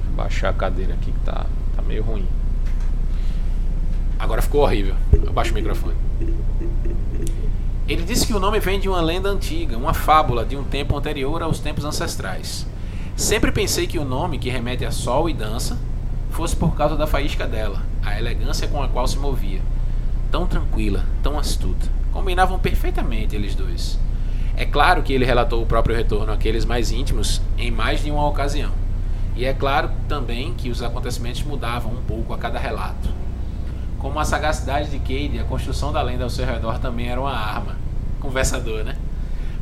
Vou 0.08 0.16
baixar 0.18 0.50
a 0.50 0.54
cadeira 0.54 0.96
aqui 0.96 1.14
que 1.14 1.20
tá, 1.20 1.46
tá 1.78 1.82
meio 1.82 2.04
ruim. 2.04 2.28
Agora 4.20 4.42
ficou 4.42 4.64
horrível. 4.64 4.96
Eu 5.14 5.32
baixo 5.32 5.52
o 5.52 5.56
microfone. 5.56 5.96
Ele 7.88 8.04
disse 8.04 8.28
que 8.28 8.34
o 8.34 8.40
nome 8.40 8.60
vem 8.60 8.82
de 8.82 8.90
uma 8.90 9.00
lenda 9.00 9.30
antiga, 9.30 9.78
uma 9.78 9.94
fábula 9.94 10.44
de 10.44 10.58
um 10.58 10.64
tempo 10.66 10.98
anterior 10.98 11.42
aos 11.42 11.60
tempos 11.60 11.86
ancestrais. 11.86 12.68
Sempre 13.16 13.50
pensei 13.50 13.88
que 13.88 13.98
o 13.98 14.04
nome, 14.04 14.38
que 14.38 14.50
remete 14.50 14.84
a 14.84 14.92
sol 14.92 15.30
e 15.30 15.34
dança, 15.34 15.80
fosse 16.30 16.54
por 16.54 16.76
causa 16.76 16.98
da 16.98 17.08
faísca 17.08 17.48
dela, 17.48 17.82
a 18.04 18.20
elegância 18.20 18.68
com 18.68 18.84
a 18.84 18.90
qual 18.90 19.08
se 19.08 19.18
movia. 19.18 19.62
Tão 20.30 20.46
tranquila, 20.46 21.06
tão 21.24 21.40
astuta. 21.40 21.88
Combinavam 22.12 22.60
perfeitamente 22.60 23.38
eles 23.38 23.56
dois. 23.56 23.98
É 24.58 24.66
claro 24.66 25.02
que 25.02 25.14
ele 25.14 25.24
relatou 25.24 25.64
o 25.64 25.66
próprio 25.66 25.96
retorno 25.96 26.34
àqueles 26.34 26.66
mais 26.66 26.92
íntimos 26.92 27.42
em 27.58 27.72
mais 27.72 28.04
de 28.04 28.12
uma 28.12 28.28
ocasião. 28.28 28.72
E 29.34 29.46
é 29.46 29.54
claro 29.54 29.92
também 30.10 30.54
que 30.56 30.70
os 30.70 30.84
acontecimentos 30.84 31.42
mudavam 31.42 31.94
um 31.94 32.04
pouco 32.04 32.34
a 32.34 32.38
cada 32.38 32.60
relato. 32.60 33.08
Como 34.00 34.20
a 34.20 34.26
sagacidade 34.26 34.90
de 34.90 35.00
Cade, 35.00 35.40
a 35.40 35.44
construção 35.44 35.92
da 35.92 36.02
lenda 36.02 36.24
ao 36.24 36.30
seu 36.30 36.46
redor 36.46 36.80
também 36.80 37.08
era 37.08 37.20
uma 37.20 37.34
arma. 37.34 37.76
Conversador, 38.20 38.84
né? 38.84 38.96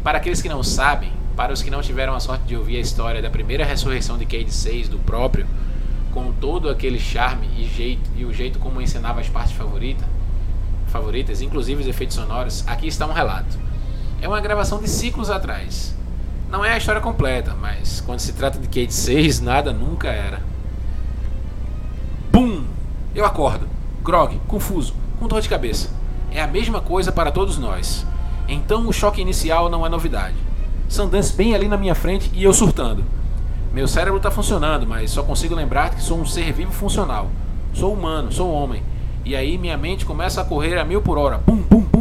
Para 0.03 0.17
aqueles 0.17 0.41
que 0.41 0.49
não 0.49 0.63
sabem, 0.63 1.11
para 1.35 1.53
os 1.53 1.61
que 1.61 1.71
não 1.71 1.81
tiveram 1.81 2.15
a 2.15 2.19
sorte 2.19 2.45
de 2.45 2.55
ouvir 2.55 2.77
a 2.77 2.79
história 2.81 3.21
da 3.21 3.29
primeira 3.29 3.65
ressurreição 3.65 4.17
de 4.17 4.25
Cade 4.25 4.51
6 4.51 4.89
do 4.89 4.99
próprio, 4.99 5.47
com 6.13 6.31
todo 6.33 6.69
aquele 6.69 6.99
charme 6.99 7.47
e 7.57 7.65
jeito 7.65 8.09
e 8.15 8.25
o 8.25 8.33
jeito 8.33 8.59
como 8.59 8.81
ensinava 8.81 9.19
as 9.19 9.27
partes 9.27 9.53
favoritas, 9.53 10.05
favoritas, 10.87 11.41
inclusive 11.41 11.81
os 11.81 11.87
efeitos 11.87 12.15
sonoros, 12.15 12.63
aqui 12.67 12.87
está 12.87 13.05
um 13.05 13.13
relato 13.13 13.65
é 14.21 14.27
uma 14.27 14.41
gravação 14.41 14.79
de 14.79 14.89
ciclos 14.89 15.29
atrás. 15.29 15.95
Não 16.49 16.63
é 16.63 16.73
a 16.73 16.77
história 16.77 17.01
completa, 17.01 17.55
mas 17.59 18.01
quando 18.01 18.19
se 18.19 18.33
trata 18.33 18.59
de 18.59 18.67
Kate 18.67 18.93
6, 18.93 19.39
nada 19.41 19.71
nunca 19.73 20.07
era. 20.07 20.41
Bum! 22.31 22.63
Eu 23.13 23.25
acordo, 23.25 23.67
grog, 24.05 24.39
confuso, 24.47 24.93
com 25.19 25.27
dor 25.27 25.41
de 25.41 25.49
cabeça. 25.49 25.89
É 26.31 26.41
a 26.41 26.47
mesma 26.47 26.79
coisa 26.79 27.11
para 27.11 27.31
todos 27.31 27.57
nós. 27.57 28.05
Então 28.47 28.87
o 28.87 28.93
choque 28.93 29.19
inicial 29.19 29.69
não 29.69 29.85
é 29.85 29.89
novidade. 29.89 30.35
Sundance 30.87 31.33
bem 31.33 31.53
ali 31.53 31.67
na 31.67 31.75
minha 31.75 31.95
frente 31.95 32.31
e 32.33 32.43
eu 32.43 32.53
surtando. 32.53 33.03
Meu 33.73 33.87
cérebro 33.87 34.17
está 34.17 34.31
funcionando, 34.31 34.87
mas 34.87 35.11
só 35.11 35.23
consigo 35.23 35.55
lembrar 35.55 35.89
que 35.89 36.01
sou 36.01 36.17
um 36.17 36.25
ser 36.25 36.53
vivo 36.53 36.71
funcional. 36.71 37.29
Sou 37.73 37.91
humano, 37.91 38.31
sou 38.31 38.49
homem. 38.49 38.81
E 39.25 39.35
aí 39.35 39.57
minha 39.57 39.77
mente 39.77 40.05
começa 40.05 40.39
a 40.39 40.45
correr 40.45 40.77
a 40.77 40.85
mil 40.85 41.01
por 41.01 41.17
hora. 41.17 41.39
Bum, 41.39 41.57
bum, 41.57 41.81
bum 41.81 41.95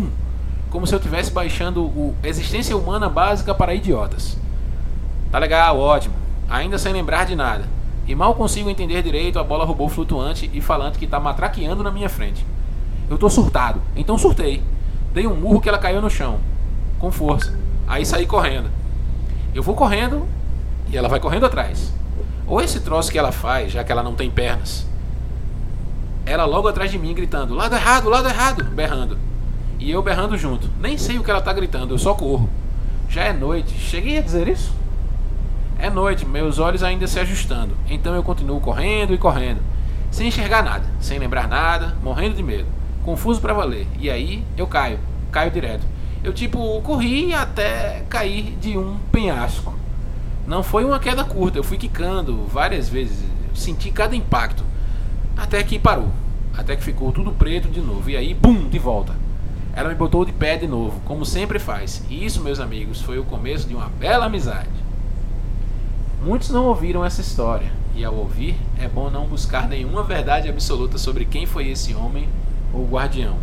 como 0.75 0.89
se 0.89 0.93
eu 0.93 0.99
estivesse 0.99 1.31
baixando 1.31 1.85
o 1.85 2.17
Existência 2.21 2.77
Humana 2.77 3.09
Básica 3.09 3.55
para 3.55 3.77
Idiotas. 3.77 4.37
Tá 5.31 5.39
legal, 5.39 5.79
ótimo. 5.79 6.13
Ainda 6.51 6.79
sem 6.79 6.93
lembrar 6.93 7.27
de 7.27 7.37
nada. 7.37 7.65
E 8.07 8.15
mal 8.15 8.35
consigo 8.35 8.69
entender 8.69 9.03
direito 9.03 9.39
a 9.39 9.45
bola 9.45 9.65
robô 9.65 9.89
flutuante 9.89 10.51
e 10.53 10.61
falante 10.61 10.99
que 10.99 11.07
tá 11.07 11.19
matraqueando 11.19 11.83
na 11.83 11.91
minha 11.91 12.09
frente. 12.09 12.45
Eu 13.09 13.17
tô 13.17 13.31
surtado, 13.31 13.81
então 13.97 14.19
surtei. 14.19 14.63
Dei 15.13 15.27
um 15.27 15.35
murro 15.35 15.61
que 15.61 15.69
ela 15.69 15.79
caiu 15.79 16.03
no 16.03 16.11
chão. 16.11 16.39
Com 16.99 17.11
força. 17.11 17.57
Aí 17.87 18.05
saí 18.05 18.27
correndo. 18.27 18.71
Eu 19.55 19.63
vou 19.63 19.75
correndo 19.75 20.27
e 20.91 20.97
ela 20.97 21.09
vai 21.09 21.21
correndo 21.21 21.47
atrás. 21.47 21.93
Ou 22.47 22.61
esse 22.61 22.81
troço 22.81 23.11
que 23.11 23.19
ela 23.19 23.33
faz, 23.33 23.73
já 23.73 23.83
que 23.83 23.93
ela 23.93 24.03
não 24.03 24.15
tem 24.15 24.31
pernas. 24.31 24.87
Ela 26.27 26.45
logo 26.45 26.69
atrás 26.69 26.91
de 26.91 26.99
mim 26.99 27.15
gritando: 27.15 27.55
lado 27.55 27.75
errado, 27.75 28.09
lado 28.09 28.29
errado, 28.29 28.65
berrando. 28.65 29.19
E 29.79 29.91
eu 29.91 30.03
berrando 30.03 30.37
junto. 30.37 30.69
Nem 30.81 30.99
sei 30.99 31.19
o 31.19 31.25
que 31.25 31.31
ela 31.31 31.41
tá 31.41 31.53
gritando, 31.53 31.95
eu 31.95 31.99
só 31.99 32.15
corro. 32.15 32.51
Já 33.09 33.25
é 33.25 33.33
noite. 33.33 33.73
Cheguei 33.79 34.19
a 34.19 34.23
dizer 34.23 34.49
isso? 34.49 34.73
É 35.79 35.91
noite, 35.91 36.25
meus 36.25 36.59
olhos 36.59 36.83
ainda 36.83 37.07
se 37.07 37.19
ajustando, 37.21 37.77
então 37.89 38.15
eu 38.15 38.23
continuo 38.23 38.61
correndo 38.61 39.13
e 39.13 39.19
correndo, 39.19 39.61
sem 40.11 40.29
enxergar 40.29 40.63
nada, 40.63 40.85
sem 41.01 41.19
lembrar 41.19 41.49
nada, 41.49 41.95
morrendo 42.03 42.37
de 42.37 42.43
medo, 42.43 42.67
confuso 43.05 43.41
para 43.41 43.53
valer. 43.53 43.87
E 43.99 44.09
aí 44.09 44.45
eu 44.57 44.67
caio, 44.67 44.99
caio 45.31 45.51
direto. 45.51 45.85
Eu 46.23 46.33
tipo 46.33 46.81
corri 46.81 47.35
até 47.35 48.05
cair 48.09 48.57
de 48.61 48.79
um 48.79 48.97
penhasco. 49.13 49.75
Não 50.47 50.63
foi 50.63 50.85
uma 50.85 50.99
queda 50.99 51.25
curta, 51.25 51.59
eu 51.59 51.65
fui 51.65 51.77
quicando 51.77 52.45
várias 52.47 52.89
vezes, 52.89 53.19
senti 53.55 53.91
cada 53.91 54.15
impacto, 54.15 54.65
até 55.37 55.63
que 55.63 55.79
parou, 55.79 56.09
até 56.57 56.77
que 56.77 56.85
ficou 56.85 57.13
tudo 57.13 57.33
preto 57.33 57.69
de 57.69 57.81
novo. 57.81 58.09
E 58.09 58.17
aí, 58.17 58.33
bum, 58.33 58.69
de 58.69 58.79
volta. 58.79 59.15
Ela 59.77 59.89
me 59.89 59.95
botou 59.97 60.25
de 60.25 60.33
pé 60.33 60.57
de 60.57 60.69
novo, 60.69 61.01
como 61.05 61.27
sempre 61.27 61.59
faz. 61.59 62.05
E 62.09 62.25
isso, 62.25 62.41
meus 62.41 62.61
amigos, 62.61 63.01
foi 63.01 63.19
o 63.19 63.25
começo 63.25 63.67
de 63.67 63.75
uma 63.75 63.89
bela 63.89 64.27
amizade. 64.27 64.84
Muitos 66.25 66.49
não 66.49 66.65
ouviram 66.65 67.05
essa 67.05 67.21
história, 67.21 67.71
e 67.95 68.03
ao 68.03 68.15
ouvir, 68.15 68.57
é 68.81 68.89
bom 68.89 69.11
não 69.11 69.27
buscar 69.27 69.69
nenhuma 69.69 70.03
verdade 70.03 70.49
absoluta 70.49 70.97
sobre 70.97 71.27
quem 71.27 71.45
foi 71.45 71.69
esse 71.69 71.95
homem 71.95 72.27
ou 72.73 72.87
guardião. 72.87 73.37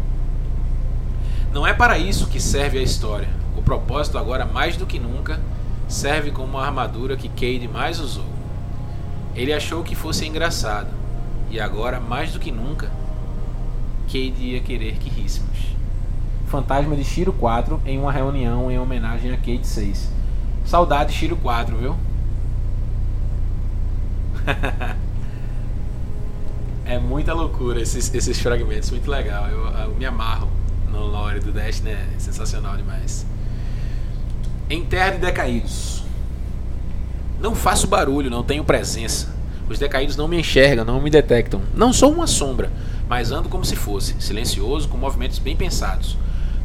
Não 1.53 1.67
é 1.67 1.73
para 1.73 1.99
isso 1.99 2.25
que 2.25 2.39
serve 2.39 2.79
a 2.79 2.81
história. 2.81 3.29
O 3.55 3.61
propósito, 3.61 4.17
agora 4.17 4.47
mais 4.47 4.77
do 4.77 4.87
que 4.87 4.97
nunca, 4.97 5.39
serve 5.87 6.31
como 6.31 6.57
uma 6.57 6.65
armadura 6.65 7.15
que 7.15 7.29
Cade 7.29 7.69
mais 7.71 7.99
usou. 7.99 8.25
Ele 9.35 9.53
achou 9.53 9.83
que 9.83 9.93
fosse 9.93 10.25
engraçado, 10.25 10.89
e 11.51 11.59
agora, 11.59 11.99
mais 11.99 12.33
do 12.33 12.39
que 12.39 12.51
nunca, 12.51 12.89
Cade 14.07 14.33
ia 14.39 14.59
querer 14.59 14.95
que 14.95 15.07
ríssemos. 15.07 15.67
Fantasma 16.47 16.95
de 16.95 17.03
Shiro 17.03 17.31
4 17.31 17.79
em 17.85 17.99
uma 17.99 18.11
reunião 18.11 18.71
em 18.71 18.79
homenagem 18.79 19.31
a 19.31 19.37
Cade 19.37 19.67
6. 19.67 20.11
Saudade 20.65 21.13
Shiro 21.13 21.37
4, 21.37 21.77
viu? 21.77 21.95
é 26.85 26.99
muita 26.99 27.33
loucura 27.33 27.81
esses, 27.81 28.13
esses 28.13 28.39
fragmentos, 28.39 28.91
muito 28.91 29.09
legal. 29.09 29.47
Eu, 29.47 29.67
eu 29.67 29.95
me 29.95 30.05
amarro 30.05 30.61
no 30.91 31.05
lore 31.05 31.39
do 31.39 31.51
Dash, 31.51 31.81
né? 31.81 32.07
Sensacional 32.17 32.75
demais. 32.77 33.25
Em 34.69 34.85
Terra 34.85 35.11
de 35.11 35.17
Decaídos. 35.19 36.03
Não 37.39 37.55
faço 37.55 37.87
barulho, 37.87 38.29
não 38.29 38.43
tenho 38.43 38.63
presença. 38.63 39.33
Os 39.67 39.79
decaídos 39.79 40.17
não 40.17 40.27
me 40.27 40.39
enxergam, 40.39 40.83
não 40.83 41.01
me 41.01 41.09
detectam. 41.09 41.61
Não 41.73 41.93
sou 41.93 42.11
uma 42.11 42.27
sombra, 42.27 42.71
mas 43.07 43.31
ando 43.31 43.49
como 43.49 43.65
se 43.65 43.75
fosse, 43.75 44.15
silencioso, 44.19 44.87
com 44.89 44.97
movimentos 44.97 45.39
bem 45.39 45.55
pensados. 45.55 46.17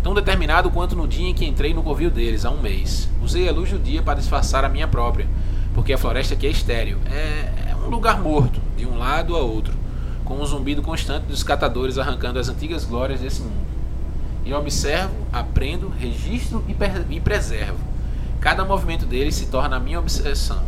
Tão 0.02 0.12
determinado 0.12 0.70
quanto 0.70 0.94
no 0.94 1.08
dia 1.08 1.28
em 1.28 1.34
que 1.34 1.44
entrei 1.44 1.72
no 1.72 1.82
covil 1.82 2.10
deles, 2.10 2.44
há 2.44 2.50
um 2.50 2.60
mês. 2.60 3.08
Usei 3.22 3.48
a 3.48 3.52
luz 3.52 3.70
do 3.70 3.78
dia 3.78 4.02
para 4.02 4.18
disfarçar 4.18 4.64
a 4.64 4.68
minha 4.68 4.86
própria, 4.86 5.26
porque 5.74 5.92
a 5.92 5.98
floresta 5.98 6.34
aqui 6.34 6.46
é 6.46 6.50
estéril. 6.50 6.98
É, 7.10 7.65
é 7.65 7.65
um 7.86 7.90
lugar 7.90 8.20
morto, 8.20 8.60
de 8.76 8.84
um 8.84 8.98
lado 8.98 9.36
a 9.36 9.40
outro, 9.40 9.72
com 10.24 10.34
um 10.40 10.44
zumbido 10.44 10.82
constante 10.82 11.26
dos 11.26 11.44
catadores 11.44 11.98
arrancando 11.98 12.38
as 12.38 12.48
antigas 12.48 12.84
glórias 12.84 13.20
desse 13.20 13.40
mundo. 13.40 13.66
E 14.44 14.52
observo, 14.52 15.14
aprendo, 15.32 15.88
registro 15.88 16.64
e, 16.68 17.14
e 17.14 17.20
preservo. 17.20 17.78
Cada 18.40 18.64
movimento 18.64 19.06
deles 19.06 19.36
se 19.36 19.46
torna 19.46 19.76
a 19.76 19.80
minha 19.80 20.00
obsessão. 20.00 20.62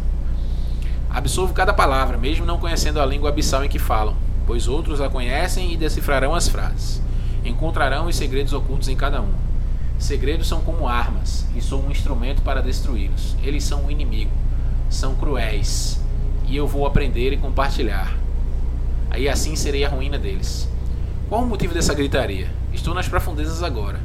Absolvo 1.11 1.53
cada 1.53 1.73
palavra, 1.73 2.16
mesmo 2.16 2.47
não 2.47 2.59
conhecendo 2.59 3.01
a 3.01 3.07
língua 3.07 3.31
abissal 3.31 3.64
em 3.64 3.69
que 3.69 3.79
falam, 3.79 4.14
pois 4.47 4.69
outros 4.69 5.01
a 5.01 5.09
conhecem 5.09 5.73
e 5.73 5.77
decifrarão 5.77 6.35
as 6.35 6.49
frases. 6.49 7.03
Encontrarão 7.45 8.07
os 8.07 8.16
segredos 8.16 8.53
ocultos 8.53 8.89
em 8.89 8.97
cada 8.97 9.21
um. 9.21 9.33
Segredos 9.99 10.47
são 10.47 10.61
como 10.61 10.87
armas, 10.87 11.45
e 11.57 11.61
sou 11.61 11.83
um 11.85 11.91
instrumento 11.91 12.43
para 12.43 12.62
destruí-los. 12.62 13.37
Eles 13.43 13.64
são 13.64 13.87
um 13.87 13.91
inimigo, 13.91 14.31
são 14.89 15.16
cruéis, 15.16 16.01
e 16.49 16.57
eu 16.57 16.67
vou 16.67 16.87
aprender 16.87 17.33
e 17.33 17.37
compartilhar. 17.37 18.17
Aí 19.11 19.29
assim 19.29 19.55
serei 19.55 19.85
a 19.85 19.89
ruína 19.89 20.19
deles. 20.19 20.69
Qual 21.29 21.43
o 21.43 21.47
motivo 21.47 21.75
dessa 21.75 21.95
gritaria? 21.95 22.49
Estou 22.73 22.95
nas 22.95 23.09
profundezas 23.09 23.63
agora. 23.63 24.01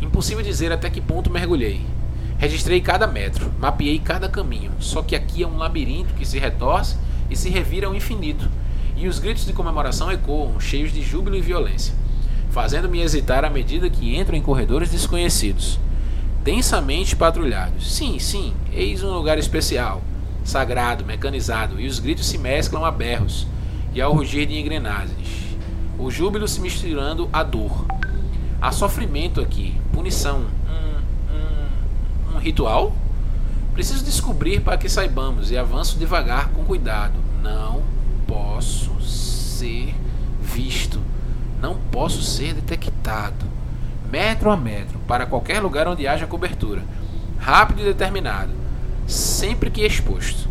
Impossível 0.00 0.42
dizer 0.42 0.72
até 0.72 0.90
que 0.90 1.00
ponto 1.00 1.30
mergulhei. 1.30 1.80
Registrei 2.38 2.80
cada 2.80 3.06
metro, 3.06 3.50
mapeei 3.58 3.98
cada 3.98 4.28
caminho, 4.28 4.72
só 4.78 5.02
que 5.02 5.16
aqui 5.16 5.42
é 5.42 5.46
um 5.46 5.56
labirinto 5.56 6.14
que 6.14 6.26
se 6.26 6.38
retorce 6.38 6.96
e 7.30 7.36
se 7.36 7.48
revira 7.48 7.86
ao 7.86 7.94
infinito, 7.94 8.48
e 8.96 9.08
os 9.08 9.18
gritos 9.18 9.46
de 9.46 9.54
comemoração 9.54 10.12
ecoam, 10.12 10.60
cheios 10.60 10.92
de 10.92 11.00
júbilo 11.00 11.36
e 11.36 11.40
violência 11.40 11.94
fazendo-me 12.56 13.02
hesitar 13.02 13.44
à 13.44 13.50
medida 13.50 13.90
que 13.90 14.16
entro 14.16 14.34
em 14.34 14.40
corredores 14.40 14.90
desconhecidos, 14.90 15.78
densamente 16.42 17.14
patrulhados. 17.14 17.94
Sim, 17.94 18.18
sim, 18.18 18.54
eis 18.72 19.02
um 19.02 19.10
lugar 19.10 19.36
especial, 19.38 20.02
sagrado, 20.46 21.04
mecanizado, 21.04 21.80
e 21.80 21.86
os 21.86 21.98
gritos 21.98 22.26
se 22.26 22.38
mesclam 22.38 22.84
a 22.84 22.90
berros 22.90 23.46
e 23.92 24.00
ao 24.00 24.12
rugir 24.12 24.46
de 24.46 24.58
engrenagens. 24.58 25.56
O 25.98 26.10
júbilo 26.10 26.46
se 26.46 26.60
misturando 26.60 27.28
à 27.32 27.42
dor. 27.42 27.86
Há 28.60 28.72
sofrimento 28.72 29.40
aqui, 29.40 29.74
punição, 29.92 30.46
um, 30.68 32.34
um, 32.34 32.36
um 32.36 32.38
ritual? 32.38 32.94
Preciso 33.74 34.04
descobrir 34.04 34.60
para 34.60 34.78
que 34.78 34.88
saibamos 34.88 35.50
e 35.50 35.58
avanço 35.58 35.98
devagar 35.98 36.48
com 36.48 36.64
cuidado. 36.64 37.14
Não 37.42 37.82
posso 38.26 38.98
ser 39.02 39.94
visto 40.40 41.00
não 41.60 41.74
posso 41.74 42.22
ser 42.22 42.54
detectado. 42.54 43.46
Metro 44.10 44.50
a 44.50 44.56
metro, 44.56 44.98
para 45.00 45.26
qualquer 45.26 45.60
lugar 45.60 45.88
onde 45.88 46.06
haja 46.06 46.26
cobertura. 46.26 46.82
Rápido 47.38 47.80
e 47.80 47.84
determinado, 47.84 48.52
sempre 49.06 49.70
que 49.70 49.84
exposto. 49.84 50.48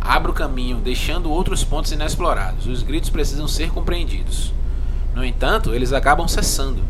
Abro 0.00 0.32
o 0.32 0.34
caminho, 0.34 0.78
deixando 0.78 1.30
outros 1.30 1.62
pontos 1.62 1.92
inexplorados. 1.92 2.66
Os 2.66 2.82
gritos 2.82 3.10
precisam 3.10 3.46
ser 3.46 3.70
compreendidos. 3.70 4.52
No 5.14 5.24
entanto, 5.24 5.74
eles 5.74 5.92
acabam 5.92 6.26
cessando, 6.26 6.82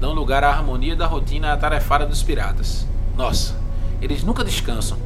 dão 0.00 0.12
lugar 0.12 0.44
à 0.44 0.50
harmonia 0.50 0.94
da 0.94 1.06
rotina 1.06 1.52
atarefada 1.52 2.04
dos 2.04 2.22
piratas. 2.22 2.86
Nossa, 3.16 3.56
eles 4.02 4.22
nunca 4.22 4.44
descansam. 4.44 4.98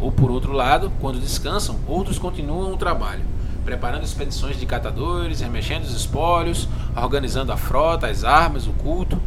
Ou 0.00 0.10
por 0.10 0.30
outro 0.30 0.52
lado, 0.52 0.90
quando 1.00 1.20
descansam, 1.20 1.78
outros 1.86 2.18
continuam 2.18 2.72
o 2.72 2.76
trabalho 2.76 3.24
preparando 3.64 4.04
expedições 4.04 4.58
de 4.58 4.66
catadores, 4.66 5.40
remexendo 5.40 5.84
os 5.84 5.94
espólios, 5.94 6.68
organizando 6.96 7.52
a 7.52 7.56
frota, 7.56 8.06
as 8.06 8.24
armas, 8.24 8.66
o 8.66 8.72
culto, 8.72 9.20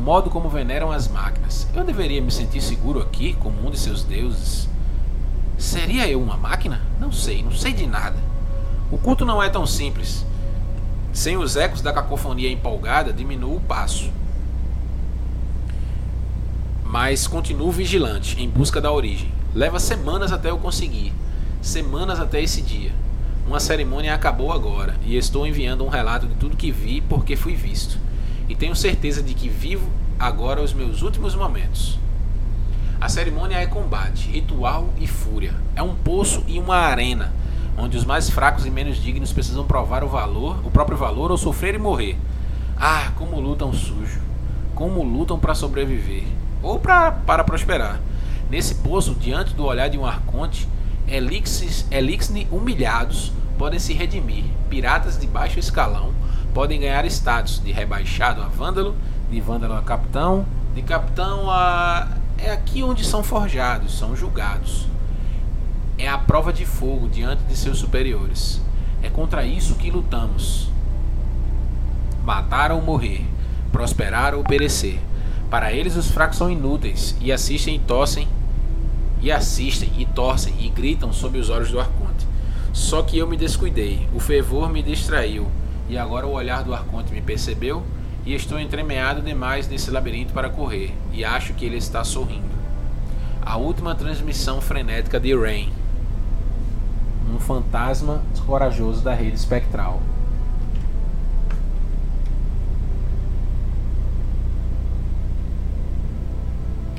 modo 0.00 0.30
como 0.30 0.48
veneram 0.48 0.90
as 0.90 1.06
máquinas. 1.06 1.68
Eu 1.74 1.84
deveria 1.84 2.20
me 2.20 2.30
sentir 2.30 2.60
seguro 2.60 3.00
aqui, 3.00 3.34
como 3.34 3.66
um 3.66 3.70
de 3.70 3.78
seus 3.78 4.02
deuses? 4.02 4.68
Seria 5.58 6.08
eu 6.08 6.20
uma 6.20 6.36
máquina? 6.36 6.80
Não 6.98 7.12
sei, 7.12 7.42
não 7.42 7.52
sei 7.52 7.72
de 7.72 7.86
nada. 7.86 8.16
O 8.90 8.96
culto 8.96 9.24
não 9.24 9.42
é 9.42 9.50
tão 9.50 9.66
simples. 9.66 10.24
Sem 11.12 11.36
os 11.36 11.54
ecos 11.54 11.82
da 11.82 11.92
cacofonia 11.92 12.50
empolgada, 12.50 13.12
diminuo 13.12 13.56
o 13.56 13.60
passo. 13.60 14.10
Mas 16.84 17.26
continuo 17.26 17.70
vigilante, 17.70 18.40
em 18.42 18.48
busca 18.48 18.80
da 18.80 18.90
origem. 18.90 19.30
Leva 19.54 19.78
semanas 19.78 20.32
até 20.32 20.50
eu 20.50 20.58
conseguir. 20.58 21.12
Semanas 21.60 22.18
até 22.18 22.42
esse 22.42 22.62
dia. 22.62 22.92
Uma 23.46 23.60
cerimônia 23.60 24.14
acabou 24.14 24.52
agora 24.52 24.94
e 25.04 25.16
estou 25.16 25.46
enviando 25.46 25.84
um 25.84 25.88
relato 25.88 26.26
de 26.26 26.34
tudo 26.36 26.56
que 26.56 26.70
vi 26.70 27.00
porque 27.00 27.36
fui 27.36 27.54
visto. 27.54 27.98
E 28.50 28.56
tenho 28.56 28.74
certeza 28.74 29.22
de 29.22 29.32
que 29.32 29.48
vivo 29.48 29.88
agora 30.18 30.60
os 30.60 30.72
meus 30.72 31.02
últimos 31.02 31.36
momentos. 31.36 31.96
A 33.00 33.08
cerimônia 33.08 33.54
é 33.54 33.64
combate, 33.64 34.28
ritual 34.28 34.92
e 34.98 35.06
fúria. 35.06 35.54
É 35.76 35.82
um 35.84 35.94
poço 35.94 36.42
e 36.48 36.58
uma 36.58 36.74
arena, 36.74 37.32
onde 37.78 37.96
os 37.96 38.04
mais 38.04 38.28
fracos 38.28 38.66
e 38.66 38.70
menos 38.70 39.00
dignos 39.00 39.32
precisam 39.32 39.64
provar 39.64 40.02
o 40.02 40.08
valor, 40.08 40.66
o 40.66 40.70
próprio 40.70 40.98
valor 40.98 41.30
ou 41.30 41.38
sofrer 41.38 41.76
e 41.76 41.78
morrer. 41.78 42.18
Ah, 42.76 43.12
como 43.16 43.38
lutam 43.38 43.72
sujo. 43.72 44.20
Como 44.74 45.04
lutam 45.04 45.38
para 45.38 45.54
sobreviver 45.54 46.24
ou 46.60 46.80
pra, 46.80 47.12
para 47.12 47.44
prosperar. 47.44 48.00
Nesse 48.50 48.74
poço, 48.74 49.14
diante 49.14 49.54
do 49.54 49.64
olhar 49.64 49.86
de 49.86 49.96
um 49.96 50.04
arconte, 50.04 50.68
elixir 51.06 51.86
humilhados 52.50 53.32
podem 53.60 53.78
se 53.78 53.92
redimir. 53.92 54.44
Piratas 54.70 55.18
de 55.18 55.26
baixo 55.26 55.58
escalão 55.58 56.14
podem 56.54 56.80
ganhar 56.80 57.04
status 57.04 57.62
de 57.62 57.70
rebaixado 57.70 58.40
a 58.40 58.46
vândalo, 58.46 58.96
de 59.30 59.38
vândalo 59.38 59.74
a 59.74 59.82
capitão, 59.82 60.46
de 60.74 60.80
capitão 60.80 61.50
a. 61.50 62.08
É 62.38 62.50
aqui 62.52 62.82
onde 62.82 63.04
são 63.04 63.22
forjados, 63.22 63.98
são 63.98 64.16
julgados. 64.16 64.86
É 65.98 66.08
a 66.08 66.16
prova 66.16 66.54
de 66.54 66.64
fogo 66.64 67.06
diante 67.06 67.42
de 67.42 67.54
seus 67.54 67.76
superiores. 67.76 68.62
É 69.02 69.10
contra 69.10 69.44
isso 69.44 69.74
que 69.74 69.90
lutamos. 69.90 70.70
Matar 72.24 72.72
ou 72.72 72.80
morrer, 72.80 73.26
prosperar 73.70 74.34
ou 74.34 74.42
perecer. 74.42 74.98
Para 75.50 75.70
eles 75.70 75.96
os 75.96 76.10
fracos 76.10 76.38
são 76.38 76.50
inúteis 76.50 77.14
e 77.20 77.30
assistem 77.30 77.74
e 77.74 77.78
tossem 77.78 78.26
e 79.20 79.30
assistem 79.30 79.92
e 79.98 80.06
torcem 80.06 80.54
e 80.58 80.70
gritam 80.70 81.12
sob 81.12 81.38
os 81.38 81.50
olhos 81.50 81.70
do 81.70 81.78
arconte. 81.78 82.09
Só 82.72 83.02
que 83.02 83.18
eu 83.18 83.26
me 83.26 83.36
descuidei, 83.36 84.08
o 84.14 84.20
fervor 84.20 84.70
me 84.70 84.82
distraiu, 84.82 85.48
e 85.88 85.98
agora 85.98 86.26
o 86.26 86.32
olhar 86.32 86.62
do 86.62 86.72
arconte 86.72 87.12
me 87.12 87.20
percebeu, 87.20 87.82
e 88.24 88.34
estou 88.34 88.60
entremeado 88.60 89.22
demais 89.22 89.68
nesse 89.68 89.90
labirinto 89.90 90.32
para 90.32 90.50
correr, 90.50 90.94
e 91.12 91.24
acho 91.24 91.54
que 91.54 91.64
ele 91.64 91.76
está 91.76 92.04
sorrindo. 92.04 92.48
A 93.42 93.56
última 93.56 93.94
transmissão 93.94 94.60
frenética 94.60 95.18
de 95.18 95.34
Rain. 95.34 95.72
um 97.32 97.38
fantasma 97.38 98.22
corajoso 98.46 99.02
da 99.02 99.14
rede 99.14 99.36
espectral. 99.36 100.00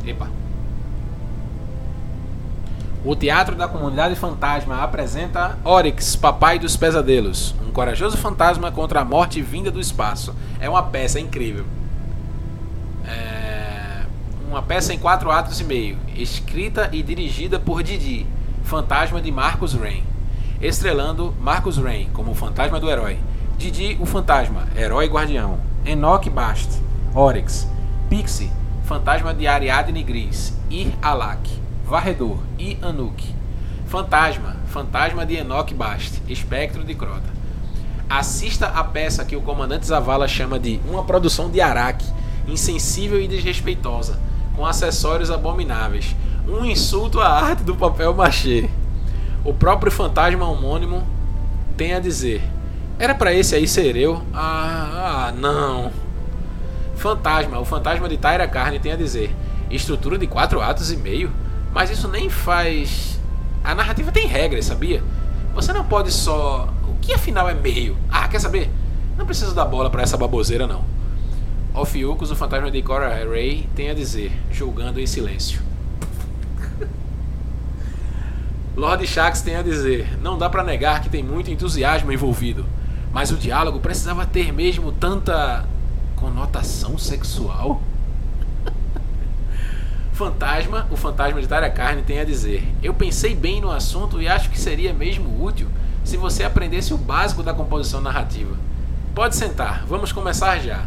Epa. 0.06 0.41
O 3.04 3.16
Teatro 3.16 3.56
da 3.56 3.68
Comunidade 3.68 4.16
Fantasma 4.16 4.84
apresenta 4.84 5.58
Oryx, 5.64 6.16
Papai 6.16 6.60
dos 6.60 6.78
Pesadelos, 6.78 7.56
um 7.68 7.72
corajoso 7.72 8.16
fantasma 8.16 8.72
contra 8.72 9.02
a 9.02 9.06
morte 9.06 9.42
vinda 9.42 9.72
do 9.72 9.80
espaço. 9.80 10.36
É 10.60 10.70
uma 10.70 10.84
peça 10.84 11.20
incrível. 11.20 11.66
É 13.04 14.04
uma 14.48 14.62
peça 14.62 14.94
em 14.94 15.00
quatro 15.00 15.32
atos 15.32 15.60
e 15.62 15.64
meio, 15.64 15.98
escrita 16.16 16.90
e 16.92 17.02
dirigida 17.02 17.58
por 17.58 17.82
Didi, 17.82 18.28
fantasma 18.66 19.22
de 19.22 19.32
Marcus 19.32 19.74
Rain, 19.74 20.04
estrelando 20.62 21.34
Marcus 21.40 21.78
Rain 21.78 22.10
como 22.14 22.32
o 22.32 22.36
fantasma 22.36 22.80
do 22.80 22.90
herói, 22.90 23.18
Didi 23.58 23.98
o 24.00 24.06
fantasma, 24.06 24.68
herói 24.76 25.08
guardião, 25.08 25.58
Enoch 25.86 26.30
Bast, 26.30 26.70
Oryx, 27.16 27.66
Pixie, 28.10 28.52
fantasma 28.84 29.34
de 29.34 29.48
Ariadne 29.48 30.04
Gris, 30.04 30.54
Ir 30.70 30.94
Alak, 31.02 31.61
varredor, 31.92 32.38
I 32.58 32.78
Anuk, 32.82 33.22
fantasma, 33.86 34.56
fantasma 34.68 35.26
de 35.26 35.36
Enoch 35.36 35.74
Bast, 35.74 36.22
espectro 36.30 36.86
de 36.86 36.96
Crota. 36.96 37.30
Assista 38.10 38.68
a 38.68 38.82
peça 38.82 39.26
que 39.26 39.36
o 39.36 39.42
comandante 39.42 39.88
Zavala 39.88 40.26
chama 40.26 40.58
de 40.58 40.80
uma 40.88 41.04
produção 41.04 41.52
de 41.52 41.60
Araque, 41.60 42.06
insensível 42.48 43.22
e 43.22 43.28
desrespeitosa 43.28 44.18
com 44.56 44.66
acessórios 44.66 45.30
abomináveis, 45.30 46.16
um 46.48 46.64
insulto 46.64 47.20
à 47.20 47.28
arte 47.28 47.64
do 47.64 47.76
papel 47.76 48.14
machê. 48.14 48.70
O 49.44 49.54
próprio 49.54 49.92
fantasma 49.92 50.48
homônimo 50.48 51.04
tem 51.76 51.94
a 51.94 52.00
dizer: 52.00 52.42
Era 52.98 53.14
para 53.14 53.34
esse 53.34 53.54
aí 53.54 53.68
ser 53.68 53.98
eu? 53.98 54.24
Ah, 54.34 55.28
ah, 55.28 55.34
não. 55.34 55.92
Fantasma, 56.96 57.60
o 57.60 57.66
fantasma 57.66 58.08
de 58.08 58.16
Tyra 58.16 58.48
Carne 58.48 58.80
tem 58.80 58.94
a 58.94 58.98
dizer: 58.98 59.36
Estrutura 59.70 60.18
de 60.18 60.26
quatro 60.26 60.62
atos 60.62 60.90
e 60.90 60.96
meio? 60.96 61.41
Mas 61.74 61.90
isso 61.90 62.08
nem 62.08 62.30
faz. 62.30 63.20
A 63.64 63.74
narrativa 63.76 64.12
tem 64.12 64.28
regras, 64.28 64.66
sabia? 64.66 65.04
Você 65.54 65.74
não 65.74 65.84
pode 65.84 66.12
só. 66.12 66.74
O 66.88 66.96
que 67.02 67.14
afinal 67.14 67.50
é 67.50 67.54
meio? 67.54 67.98
Ah, 68.10 68.28
quer 68.28 68.40
saber? 68.40 68.70
Não 69.18 69.26
preciso 69.26 69.54
dar 69.54 69.66
bola 69.66 69.90
para 69.90 70.02
essa 70.02 70.18
baboseira, 70.18 70.66
não. 70.68 70.84
Ophiuchus, 71.74 72.32
o 72.32 72.36
fantasma 72.36 72.70
de 72.70 72.82
Cora 72.82 73.10
Ray, 73.30 73.68
tem 73.76 73.90
a 73.90 73.94
dizer, 73.94 74.32
julgando 74.52 75.00
em 75.00 75.08
silêncio. 75.08 75.62
Lord 78.76 79.06
Shax 79.06 79.42
tem 79.42 79.56
a 79.56 79.62
dizer, 79.62 80.18
não 80.22 80.38
dá 80.38 80.50
para 80.50 80.64
negar 80.64 81.02
que 81.02 81.10
tem 81.10 81.24
muito 81.24 81.52
entusiasmo 81.52 82.12
envolvido, 82.12 82.66
mas 83.14 83.32
o 83.32 83.38
diálogo 83.38 83.80
precisava 83.80 84.26
ter 84.26 84.52
mesmo 84.52 84.92
tanta 84.92 85.66
conotação 86.16 86.98
sexual? 86.98 87.82
Fantasma, 90.22 90.86
o 90.92 90.96
fantasma 90.96 91.42
de 91.42 91.48
Tara 91.48 91.68
Carne 91.68 92.04
tem 92.04 92.20
a 92.20 92.24
dizer, 92.24 92.64
eu 92.84 92.94
pensei 92.94 93.34
bem 93.34 93.60
no 93.60 93.72
assunto 93.72 94.22
e 94.22 94.28
acho 94.28 94.52
que 94.52 94.60
seria 94.60 94.94
mesmo 94.94 95.44
útil 95.44 95.68
se 96.04 96.16
você 96.16 96.44
aprendesse 96.44 96.94
o 96.94 96.98
básico 96.98 97.42
da 97.42 97.56
composição 97.56 98.00
narrativa. 98.00 98.56
Pode 99.16 99.36
sentar, 99.36 99.84
vamos 99.88 100.12
começar 100.12 100.60
já. 100.60 100.86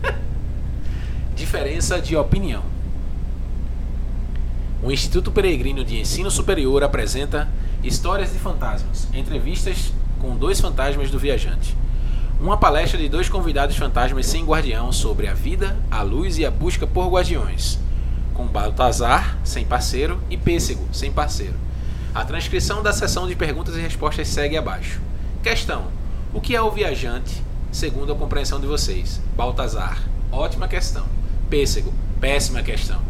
Diferença 1.36 2.00
de 2.00 2.16
opinião. 2.16 2.62
O 4.82 4.90
Instituto 4.90 5.30
Peregrino 5.30 5.84
de 5.84 6.00
Ensino 6.00 6.30
Superior 6.30 6.82
apresenta 6.82 7.46
Histórias 7.84 8.32
de 8.32 8.38
Fantasmas, 8.38 9.06
entrevistas 9.12 9.92
com 10.18 10.34
dois 10.34 10.58
fantasmas 10.58 11.10
do 11.10 11.18
viajante. 11.18 11.76
Uma 12.40 12.56
palestra 12.56 12.98
de 12.98 13.08
dois 13.08 13.28
convidados 13.28 13.76
fantasmas 13.76 14.26
sem 14.26 14.44
guardião 14.44 14.92
sobre 14.92 15.26
a 15.26 15.34
vida, 15.34 15.76
a 15.90 16.02
luz 16.02 16.38
e 16.38 16.44
a 16.44 16.50
busca 16.50 16.86
por 16.86 17.08
guardiões, 17.08 17.78
com 18.34 18.46
Baltazar, 18.46 19.38
sem 19.42 19.64
parceiro, 19.64 20.20
e 20.28 20.36
Pêssego, 20.36 20.86
sem 20.92 21.10
parceiro. 21.10 21.54
A 22.14 22.24
transcrição 22.24 22.82
da 22.82 22.92
sessão 22.92 23.26
de 23.26 23.34
perguntas 23.34 23.74
e 23.74 23.80
respostas 23.80 24.28
segue 24.28 24.56
abaixo. 24.56 25.00
Questão: 25.42 25.86
O 26.34 26.40
que 26.40 26.54
é 26.54 26.60
o 26.60 26.70
viajante 26.70 27.42
segundo 27.76 28.12
a 28.12 28.16
compreensão 28.16 28.58
de 28.58 28.66
vocês. 28.66 29.20
Baltazar, 29.36 29.98
ótima 30.32 30.66
questão. 30.66 31.04
Pêssego, 31.50 31.92
péssima 32.20 32.62
questão. 32.62 33.00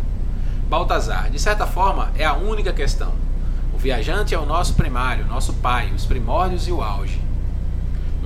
Baltazar, 0.69 1.31
de 1.31 1.39
certa 1.39 1.67
forma, 1.67 2.11
é 2.17 2.25
a 2.25 2.35
única 2.35 2.73
questão. 2.73 3.15
O 3.73 3.79
viajante 3.79 4.35
é 4.35 4.39
o 4.39 4.47
nosso 4.47 4.75
primário, 4.75 5.27
nosso 5.27 5.53
pai, 5.55 5.93
os 5.95 6.05
primórdios 6.05 6.67
e 6.67 6.73
o 6.73 6.83
auge. 6.83 7.21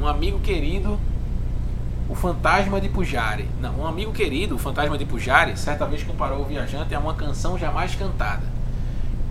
Um 0.01 0.07
amigo 0.07 0.38
querido, 0.40 0.98
o 2.09 2.14
fantasma 2.14 2.80
de 2.80 2.88
Pujari. 2.88 3.46
Não, 3.61 3.80
um 3.80 3.86
amigo 3.86 4.12
querido, 4.12 4.55
o 4.55 4.59
fantasma 4.59 4.96
de 4.96 5.05
Pujari, 5.05 5.57
certa 5.59 5.86
vez 5.86 6.03
comparou 6.03 6.40
o 6.40 6.44
viajante 6.44 6.94
a 6.94 6.98
uma 6.98 7.14
canção 7.14 7.59
jamais 7.59 7.94
cantada. 7.94 8.42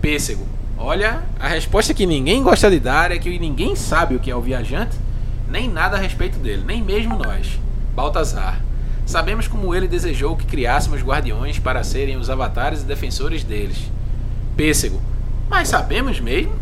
Pêssego, 0.00 0.46
olha, 0.78 1.24
a 1.38 1.48
resposta 1.48 1.92
que 1.92 2.06
ninguém 2.06 2.42
gosta 2.42 2.70
de 2.70 2.78
dar 2.78 3.10
é 3.10 3.18
que 3.18 3.38
ninguém 3.38 3.74
sabe 3.74 4.14
o 4.14 4.20
que 4.20 4.30
é 4.30 4.36
o 4.36 4.40
viajante 4.40 4.96
nem 5.50 5.68
nada 5.68 5.96
a 5.96 6.00
respeito 6.00 6.38
dele, 6.38 6.62
nem 6.64 6.80
mesmo 6.80 7.16
nós. 7.16 7.58
Baltazar. 7.94 8.60
Sabemos 9.04 9.48
como 9.48 9.74
ele 9.74 9.88
desejou 9.88 10.36
que 10.36 10.46
criássemos 10.46 11.02
guardiões 11.02 11.58
para 11.58 11.82
serem 11.82 12.16
os 12.16 12.30
avatares 12.30 12.82
e 12.82 12.84
defensores 12.84 13.42
deles. 13.42 13.90
Pêssego. 14.56 15.02
Mas 15.48 15.66
sabemos 15.66 16.20
mesmo? 16.20 16.52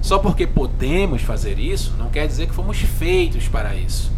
Só 0.00 0.18
porque 0.18 0.46
podemos 0.46 1.22
fazer 1.22 1.58
isso, 1.58 1.94
não 1.98 2.08
quer 2.08 2.26
dizer 2.26 2.46
que 2.46 2.54
fomos 2.54 2.78
feitos 2.78 3.48
para 3.48 3.74
isso. 3.74 4.10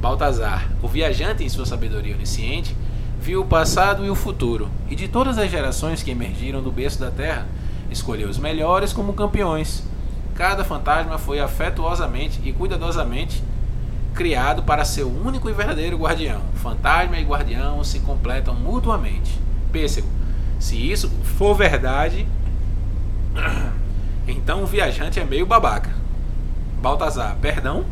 Baltazar, 0.00 0.70
o 0.82 0.88
viajante 0.88 1.42
em 1.42 1.48
sua 1.48 1.66
sabedoria 1.66 2.14
onisciente, 2.14 2.76
viu 3.20 3.42
o 3.42 3.46
passado 3.46 4.04
e 4.04 4.10
o 4.10 4.14
futuro, 4.14 4.68
e 4.88 4.94
de 4.94 5.08
todas 5.08 5.38
as 5.38 5.50
gerações 5.50 6.02
que 6.02 6.10
emergiram 6.10 6.62
do 6.62 6.70
berço 6.70 7.00
da 7.00 7.10
terra, 7.10 7.46
escolheu 7.90 8.28
os 8.28 8.38
melhores 8.38 8.92
como 8.92 9.14
campeões 9.14 9.82
Cada 10.36 10.64
fantasma 10.64 11.16
foi 11.16 11.40
afetuosamente 11.40 12.40
e 12.44 12.52
cuidadosamente 12.52 13.42
criado 14.14 14.62
para 14.62 14.84
ser 14.84 15.02
o 15.02 15.26
único 15.26 15.48
e 15.48 15.52
verdadeiro 15.52 15.96
guardião. 15.96 16.42
Fantasma 16.56 17.18
e 17.18 17.24
guardião 17.24 17.82
se 17.82 18.00
completam 18.00 18.54
mutuamente. 18.54 19.40
Pêssego, 19.72 20.08
se 20.58 20.76
isso 20.76 21.10
for 21.38 21.54
verdade, 21.54 22.26
então 24.26 24.62
o 24.62 24.66
viajante 24.66 25.20
é 25.20 25.24
meio 25.24 25.46
babaca. 25.46 25.90
Baltazar, 26.80 27.36
perdão? 27.40 27.84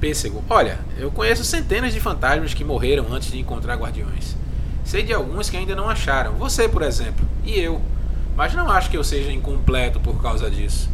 Pêssego, 0.00 0.42
olha, 0.48 0.78
eu 0.98 1.10
conheço 1.10 1.44
centenas 1.44 1.92
de 1.92 2.00
fantasmas 2.00 2.52
que 2.52 2.64
morreram 2.64 3.12
antes 3.12 3.30
de 3.30 3.38
encontrar 3.38 3.76
guardiões. 3.76 4.36
Sei 4.84 5.02
de 5.02 5.12
alguns 5.12 5.50
que 5.50 5.56
ainda 5.56 5.74
não 5.74 5.88
acharam. 5.88 6.34
Você, 6.34 6.68
por 6.68 6.82
exemplo, 6.82 7.26
e 7.44 7.58
eu. 7.58 7.80
Mas 8.36 8.54
não 8.54 8.70
acho 8.70 8.90
que 8.90 8.96
eu 8.96 9.02
seja 9.02 9.32
incompleto 9.32 9.98
por 9.98 10.20
causa 10.20 10.50
disso. 10.50 10.90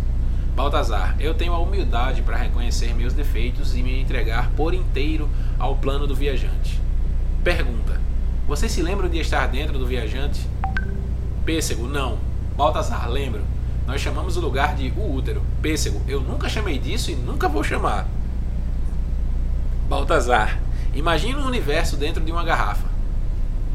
Baltazar, 0.55 1.17
eu 1.19 1.35
tenho 1.35 1.53
a 1.53 1.59
humildade 1.59 2.23
para 2.23 2.37
reconhecer 2.37 2.95
meus 2.95 3.13
defeitos 3.13 3.77
e 3.77 3.83
me 3.83 4.01
entregar 4.01 4.51
por 4.51 4.73
inteiro 4.73 5.29
ao 5.59 5.77
plano 5.77 6.07
do 6.07 6.15
viajante. 6.15 6.81
Pergunta: 7.43 8.01
Você 8.47 8.69
se 8.69 8.83
lembra 8.83 9.09
de 9.09 9.19
estar 9.19 9.47
dentro 9.49 9.79
do 9.79 9.87
viajante? 9.87 10.41
Pêssego, 11.45 11.87
não. 11.89 12.32
Baltazar, 12.57 13.09
lembro. 13.09 13.43
Nós 13.87 14.01
chamamos 14.01 14.37
o 14.37 14.41
lugar 14.41 14.75
de 14.75 14.93
o 14.97 15.15
útero. 15.15 15.43
Pêssego, 15.61 16.01
eu 16.07 16.21
nunca 16.21 16.49
chamei 16.49 16.79
disso 16.79 17.11
e 17.11 17.15
nunca 17.15 17.49
vou 17.49 17.65
chamar. 17.65 18.07
Baltazar, 19.89 20.59
imagine 20.95 21.37
um 21.37 21.47
universo 21.47 21.97
dentro 21.97 22.23
de 22.23 22.33
uma 22.33 22.45
garrafa 22.45 22.93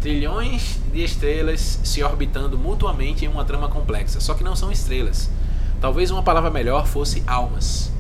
trilhões 0.07 0.79
de 0.93 1.03
estrelas 1.03 1.79
se 1.83 2.03
orbitando 2.03 2.57
mutuamente 2.57 3.25
em 3.25 3.27
uma 3.27 3.43
trama 3.43 3.67
complexa, 3.67 4.19
só 4.19 4.33
que 4.33 4.43
não 4.43 4.55
são 4.55 4.71
estrelas. 4.71 5.29
Talvez 5.81 6.11
uma 6.11 6.23
palavra 6.23 6.49
melhor 6.49 6.87
fosse 6.87 7.23
almas. 7.27 7.91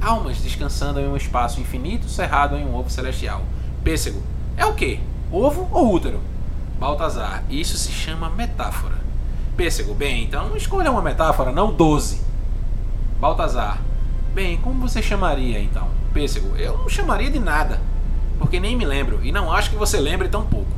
Almas 0.00 0.38
descansando 0.38 1.00
em 1.00 1.08
um 1.08 1.16
espaço 1.16 1.60
infinito 1.60 2.08
cerrado 2.08 2.56
em 2.56 2.64
um 2.64 2.74
ovo 2.74 2.90
celestial. 2.90 3.42
Pêssego, 3.82 4.22
é 4.56 4.64
o 4.64 4.74
que? 4.74 5.00
Ovo 5.32 5.68
ou 5.72 5.92
útero? 5.92 6.20
Baltazar, 6.78 7.42
isso 7.50 7.76
se 7.76 7.90
chama 7.90 8.30
metáfora. 8.30 8.97
Pêssego, 9.58 9.92
bem, 9.92 10.22
então 10.22 10.56
escolha 10.56 10.88
uma 10.88 11.02
metáfora, 11.02 11.50
não 11.50 11.72
doze. 11.72 12.20
Baltazar, 13.18 13.80
bem, 14.32 14.56
como 14.58 14.88
você 14.88 15.02
chamaria 15.02 15.58
então? 15.58 15.88
Pêssego, 16.14 16.56
eu 16.56 16.78
não 16.78 16.88
chamaria 16.88 17.28
de 17.28 17.40
nada, 17.40 17.80
porque 18.38 18.60
nem 18.60 18.76
me 18.76 18.84
lembro 18.84 19.18
e 19.20 19.32
não 19.32 19.52
acho 19.52 19.70
que 19.70 19.76
você 19.76 19.98
lembre 19.98 20.28
tão 20.28 20.46
pouco. 20.46 20.70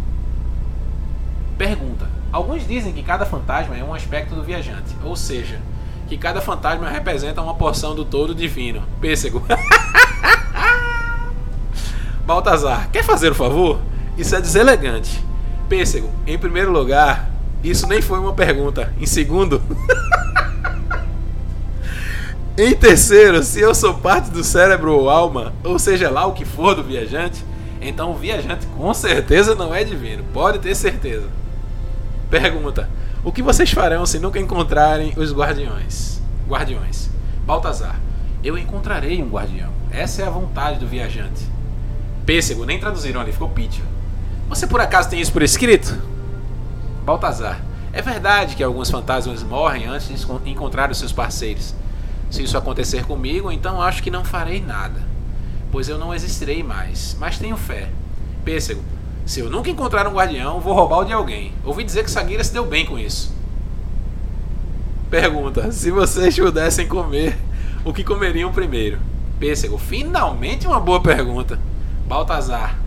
Pergunta: 1.59 2.09
Alguns 2.33 2.67
dizem 2.67 2.95
que 2.95 3.03
cada 3.03 3.27
fantasma 3.27 3.77
é 3.77 3.85
um 3.85 3.93
aspecto 3.93 4.35
do 4.35 4.43
viajante, 4.43 4.97
ou 5.05 5.15
seja, 5.15 5.61
que 6.09 6.17
cada 6.17 6.41
fantasma 6.41 6.89
representa 6.89 7.43
uma 7.43 7.55
porção 7.55 7.95
do 7.95 8.07
todo 8.07 8.35
divino. 8.35 8.83
Pêssego. 8.99 9.43
Baltazar, 12.25 12.89
quer 12.91 13.05
fazer 13.05 13.33
o 13.33 13.35
favor? 13.35 13.79
Isso 14.17 14.35
é 14.35 14.41
deselegante. 14.41 15.23
Pêssego, 15.69 16.11
em 16.27 16.39
primeiro 16.39 16.73
lugar, 16.73 17.30
isso 17.63 17.87
nem 17.87 18.01
foi 18.01 18.19
uma 18.19 18.33
pergunta. 18.33 18.93
Em 18.99 19.07
segundo. 19.07 19.63
Em 22.57 22.75
terceiro, 22.75 23.43
se 23.43 23.61
eu 23.61 23.75
sou 23.75 23.95
parte 23.95 24.31
do 24.31 24.45
cérebro 24.45 24.95
ou 24.95 25.09
alma, 25.09 25.53
ou 25.65 25.79
seja 25.79 26.11
lá 26.11 26.27
o 26.27 26.35
que 26.35 26.45
for 26.45 26.75
do 26.75 26.83
viajante, 26.83 27.43
então 27.81 28.11
o 28.11 28.17
viajante 28.17 28.67
com 28.77 28.93
certeza 28.93 29.55
não 29.55 29.75
é 29.75 29.83
divino, 29.83 30.25
pode 30.33 30.59
ter 30.59 30.75
certeza. 30.75 31.27
Pergunta: 32.29 32.89
O 33.25 33.33
que 33.33 33.43
vocês 33.43 33.71
farão 33.71 34.05
se 34.05 34.19
nunca 34.19 34.39
encontrarem 34.39 35.15
os 35.17 35.33
guardiões? 35.33 36.21
Guardiões. 36.47 37.09
Baltazar: 37.47 37.99
Eu 38.45 38.59
encontrarei 38.59 39.23
um 39.23 39.31
guardião. 39.31 39.71
Essa 39.91 40.23
é 40.23 40.27
a 40.27 40.31
vontade 40.31 40.79
do 40.79 40.87
viajante. 40.87 41.49
Pêssego, 42.27 42.67
nem 42.67 42.79
traduziram 42.79 43.21
ali, 43.21 43.33
ficou 43.33 43.49
pitch. 43.49 43.81
Você 44.49 44.67
por 44.67 44.81
acaso 44.81 45.09
tem 45.09 45.21
isso 45.21 45.33
por 45.33 45.43
escrito? 45.43 45.97
Baltazar: 47.11 47.61
É 47.93 48.01
verdade 48.01 48.55
que 48.55 48.63
alguns 48.63 48.89
fantasmas 48.89 49.43
morrem 49.43 49.85
antes 49.85 50.07
de 50.07 50.49
encontrar 50.49 50.93
os 50.93 50.99
seus 50.99 51.11
parceiros. 51.11 51.75
Se 52.31 52.45
isso 52.45 52.57
acontecer 52.57 53.05
comigo, 53.05 53.51
então 53.51 53.83
acho 53.83 54.01
que 54.01 54.13
não 54.13 54.25
farei 54.25 54.61
nada, 54.61 55.03
pois 55.73 55.89
eu 55.89 55.99
não 55.99 56.15
existirei 56.15 56.63
mais, 56.63 57.17
mas 57.19 57.37
tenho 57.37 57.57
fé. 57.57 57.89
Pêssego, 58.45 58.81
se 59.27 59.41
eu 59.41 59.51
nunca 59.51 59.69
encontrar 59.69 60.07
um 60.07 60.13
guardião, 60.13 60.61
vou 60.61 60.73
roubar 60.73 60.99
o 60.99 61.05
de 61.05 61.13
alguém. 61.13 61.53
Ouvi 61.65 61.83
dizer 61.83 62.05
que 62.05 62.11
Sagira 62.13 62.45
se 62.45 62.53
deu 62.53 62.65
bem 62.65 62.87
com 62.87 62.97
isso. 62.97 63.35
Pergunta: 65.11 65.73
Se 65.73 65.91
vocês 65.91 66.39
pudessem 66.39 66.87
comer, 66.87 67.37
o 67.85 67.93
que 67.93 68.05
comeriam 68.05 68.53
primeiro? 68.53 69.01
Pêssego, 69.41 69.77
finalmente 69.79 70.65
uma 70.65 70.79
boa 70.79 71.03
pergunta. 71.03 71.59
Baltazar: 72.07 72.79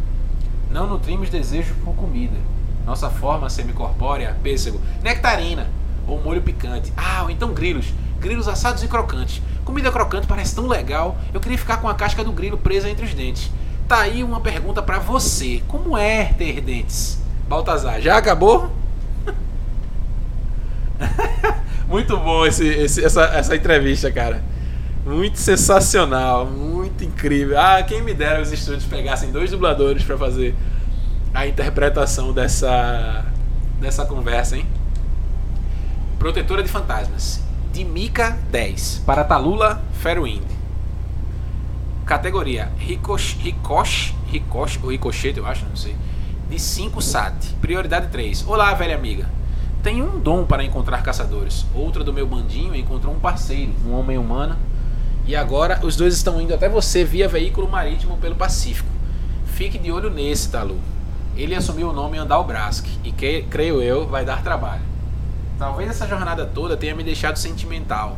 Não 0.71 0.87
nutrimos 0.87 1.29
desejo 1.29 1.73
por 1.83 1.93
comida. 1.93 2.52
Nossa 2.85 3.09
forma 3.09 3.49
semicorpórea, 3.49 4.35
pêssego, 4.43 4.79
nectarina 5.01 5.67
ou 6.07 6.21
molho 6.21 6.41
picante. 6.41 6.91
Ah, 6.97 7.23
ou 7.23 7.29
então 7.29 7.53
grilos 7.53 7.93
grilos 8.23 8.47
assados 8.47 8.81
e 8.81 8.87
crocantes. 8.87 9.41
Comida 9.65 9.91
crocante 9.91 10.25
parece 10.25 10.55
tão 10.55 10.65
legal, 10.65 11.17
eu 11.33 11.41
queria 11.41 11.57
ficar 11.57 11.77
com 11.77 11.89
a 11.89 11.93
casca 11.93 12.23
do 12.23 12.31
grilo 12.31 12.57
presa 12.57 12.89
entre 12.89 13.05
os 13.05 13.13
dentes. 13.13 13.51
Tá 13.85 13.99
aí 13.99 14.23
uma 14.23 14.39
pergunta 14.39 14.81
para 14.81 14.97
você: 14.97 15.61
como 15.67 15.97
é 15.97 16.33
ter 16.37 16.61
dentes? 16.61 17.19
Baltazar, 17.49 17.99
já 17.99 18.17
acabou? 18.17 18.71
muito 21.87 22.17
bom 22.17 22.45
esse, 22.45 22.65
esse, 22.65 23.03
essa, 23.03 23.23
essa 23.25 23.55
entrevista, 23.55 24.09
cara. 24.09 24.41
Muito 25.05 25.37
sensacional, 25.37 26.45
muito 26.45 27.03
incrível. 27.03 27.59
Ah, 27.59 27.83
quem 27.83 28.01
me 28.01 28.13
dera 28.13 28.41
os 28.41 28.53
estúdios 28.53 28.85
pegassem 28.85 29.33
dois 29.33 29.51
dubladores 29.51 30.01
para 30.03 30.17
fazer 30.17 30.55
a 31.33 31.47
interpretação 31.47 32.31
dessa 32.31 33.25
dessa 33.79 34.05
conversa, 34.05 34.55
hein? 34.55 34.65
Protetora 36.19 36.63
de 36.63 36.69
fantasmas 36.69 37.41
de 37.73 37.83
Mika 37.83 38.37
10 38.51 39.01
para 39.05 39.23
Talula 39.23 39.81
Fairwind. 39.99 40.45
Categoria 42.05 42.71
Ricoch, 42.77 43.37
Ricoch, 43.39 44.13
Ricoch 44.27 44.79
ou 44.83 44.91
Ricochete, 44.91 45.39
eu 45.39 45.45
acho, 45.45 45.65
não 45.65 45.75
sei. 45.75 45.95
De 46.49 46.59
5 46.59 47.01
SAT. 47.01 47.55
Prioridade 47.59 48.07
3. 48.07 48.45
Olá, 48.47 48.73
velha 48.73 48.95
amiga. 48.95 49.27
Tenho 49.81 50.05
um 50.05 50.19
dom 50.19 50.45
para 50.45 50.63
encontrar 50.63 51.01
caçadores. 51.01 51.65
Outra 51.73 52.03
do 52.03 52.13
meu 52.13 52.27
bandinho 52.27 52.75
encontrou 52.75 53.13
um 53.13 53.19
parceiro, 53.19 53.73
um 53.85 53.93
homem 53.93 54.17
humano. 54.17 54.55
E 55.25 55.35
agora 55.35 55.79
os 55.83 55.95
dois 55.95 56.13
estão 56.13 56.39
indo 56.39 56.53
até 56.53 56.69
você 56.69 57.03
via 57.03 57.27
veículo 57.27 57.69
marítimo 57.69 58.17
pelo 58.17 58.35
Pacífico. 58.35 58.89
Fique 59.45 59.77
de 59.77 59.91
olho 59.91 60.09
nesse, 60.09 60.49
Talu. 60.49 60.92
Ele 61.35 61.55
assumiu 61.55 61.89
o 61.89 61.93
nome 61.93 62.17
Andalbrask 62.17 62.85
e 63.03 63.11
que, 63.11 63.43
creio 63.43 63.81
eu 63.81 64.07
vai 64.07 64.23
dar 64.23 64.43
trabalho. 64.43 64.83
Talvez 65.57 65.89
essa 65.89 66.07
jornada 66.07 66.45
toda 66.45 66.77
tenha 66.77 66.95
me 66.95 67.03
deixado 67.03 67.37
sentimental. 67.37 68.17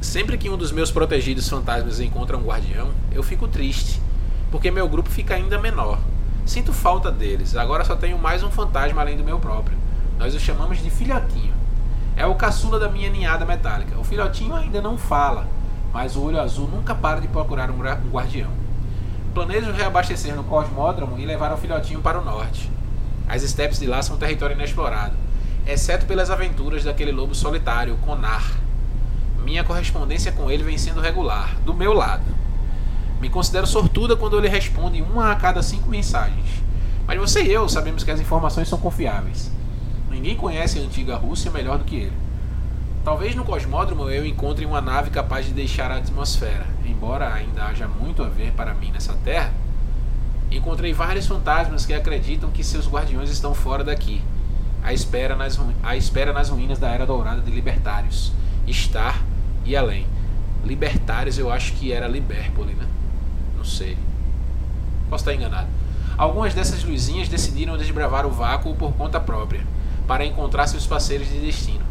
Sempre 0.00 0.38
que 0.38 0.48
um 0.48 0.56
dos 0.56 0.70
meus 0.70 0.92
protegidos 0.92 1.48
fantasmas 1.48 1.98
encontra 1.98 2.36
um 2.36 2.44
guardião, 2.44 2.90
eu 3.10 3.22
fico 3.22 3.48
triste, 3.48 4.00
porque 4.50 4.70
meu 4.70 4.88
grupo 4.88 5.10
fica 5.10 5.34
ainda 5.34 5.58
menor. 5.58 5.98
Sinto 6.46 6.72
falta 6.72 7.10
deles, 7.10 7.56
agora 7.56 7.84
só 7.84 7.96
tenho 7.96 8.16
mais 8.16 8.42
um 8.44 8.50
fantasma 8.50 9.00
além 9.00 9.16
do 9.16 9.24
meu 9.24 9.40
próprio. 9.40 9.76
Nós 10.18 10.34
o 10.34 10.40
chamamos 10.40 10.78
de 10.78 10.90
filhotinho. 10.90 11.52
É 12.16 12.26
o 12.26 12.34
caçula 12.36 12.78
da 12.78 12.88
minha 12.88 13.10
ninhada 13.10 13.44
metálica. 13.44 13.98
O 13.98 14.04
filhotinho 14.04 14.54
ainda 14.54 14.80
não 14.80 14.96
fala, 14.96 15.46
mas 15.92 16.16
o 16.16 16.22
olho 16.22 16.40
azul 16.40 16.68
nunca 16.68 16.94
para 16.94 17.20
de 17.20 17.28
procurar 17.28 17.70
um 17.70 18.10
guardião. 18.10 18.57
Planejo 19.38 19.70
reabastecer 19.70 20.34
no 20.34 20.42
Cosmódromo 20.42 21.16
e 21.16 21.24
levar 21.24 21.52
o 21.52 21.56
filhotinho 21.56 22.00
para 22.00 22.18
o 22.18 22.24
norte. 22.24 22.68
As 23.28 23.44
estepes 23.44 23.78
de 23.78 23.86
lá 23.86 24.02
são 24.02 24.16
território 24.16 24.56
inexplorado 24.56 25.14
exceto 25.64 26.06
pelas 26.06 26.28
aventuras 26.28 26.82
daquele 26.82 27.12
lobo 27.12 27.36
solitário, 27.36 27.96
Conar. 27.98 28.58
Minha 29.44 29.62
correspondência 29.62 30.32
com 30.32 30.50
ele 30.50 30.64
vem 30.64 30.76
sendo 30.76 31.00
regular, 31.00 31.54
do 31.64 31.72
meu 31.72 31.92
lado. 31.92 32.24
Me 33.20 33.30
considero 33.30 33.64
sortuda 33.64 34.16
quando 34.16 34.36
ele 34.36 34.48
responde 34.48 35.00
uma 35.02 35.30
a 35.30 35.36
cada 35.36 35.62
cinco 35.62 35.88
mensagens. 35.88 36.48
Mas 37.06 37.20
você 37.20 37.44
e 37.44 37.52
eu 37.52 37.68
sabemos 37.68 38.02
que 38.02 38.10
as 38.10 38.20
informações 38.20 38.66
são 38.68 38.78
confiáveis. 38.78 39.52
Ninguém 40.10 40.34
conhece 40.34 40.80
a 40.80 40.82
antiga 40.82 41.16
Rússia 41.16 41.52
melhor 41.52 41.78
do 41.78 41.84
que 41.84 41.94
ele. 41.94 42.27
Talvez 43.08 43.34
no 43.34 43.42
cosmódromo 43.42 44.10
eu 44.10 44.26
encontre 44.26 44.66
uma 44.66 44.82
nave 44.82 45.08
capaz 45.08 45.46
de 45.46 45.54
deixar 45.54 45.90
a 45.90 45.96
atmosfera. 45.96 46.66
Embora 46.84 47.32
ainda 47.32 47.64
haja 47.64 47.88
muito 47.88 48.22
a 48.22 48.28
ver 48.28 48.52
para 48.52 48.74
mim 48.74 48.90
nessa 48.90 49.14
terra, 49.24 49.50
encontrei 50.50 50.92
vários 50.92 51.26
fantasmas 51.26 51.86
que 51.86 51.94
acreditam 51.94 52.50
que 52.50 52.62
seus 52.62 52.86
guardiões 52.86 53.30
estão 53.30 53.54
fora 53.54 53.82
daqui 53.82 54.20
a 54.82 54.92
espera 54.92 55.34
nas, 55.34 55.58
a 55.82 55.96
espera 55.96 56.34
nas 56.34 56.50
ruínas 56.50 56.78
da 56.78 56.90
Era 56.90 57.06
Dourada 57.06 57.40
de 57.40 57.50
Libertários. 57.50 58.30
Estar 58.66 59.24
e 59.64 59.74
além. 59.74 60.06
Libertários 60.62 61.38
eu 61.38 61.50
acho 61.50 61.72
que 61.76 61.90
era 61.90 62.06
Liberpoli, 62.06 62.74
né? 62.74 62.86
Não 63.56 63.64
sei. 63.64 63.96
Posso 65.08 65.22
estar 65.22 65.34
enganado. 65.34 65.68
Algumas 66.18 66.52
dessas 66.52 66.84
luzinhas 66.84 67.26
decidiram 67.26 67.78
desbravar 67.78 68.26
o 68.26 68.30
vácuo 68.30 68.74
por 68.74 68.92
conta 68.92 69.18
própria, 69.18 69.62
para 70.06 70.26
encontrar 70.26 70.66
seus 70.66 70.86
parceiros 70.86 71.28
de 71.28 71.40
destino. 71.40 71.87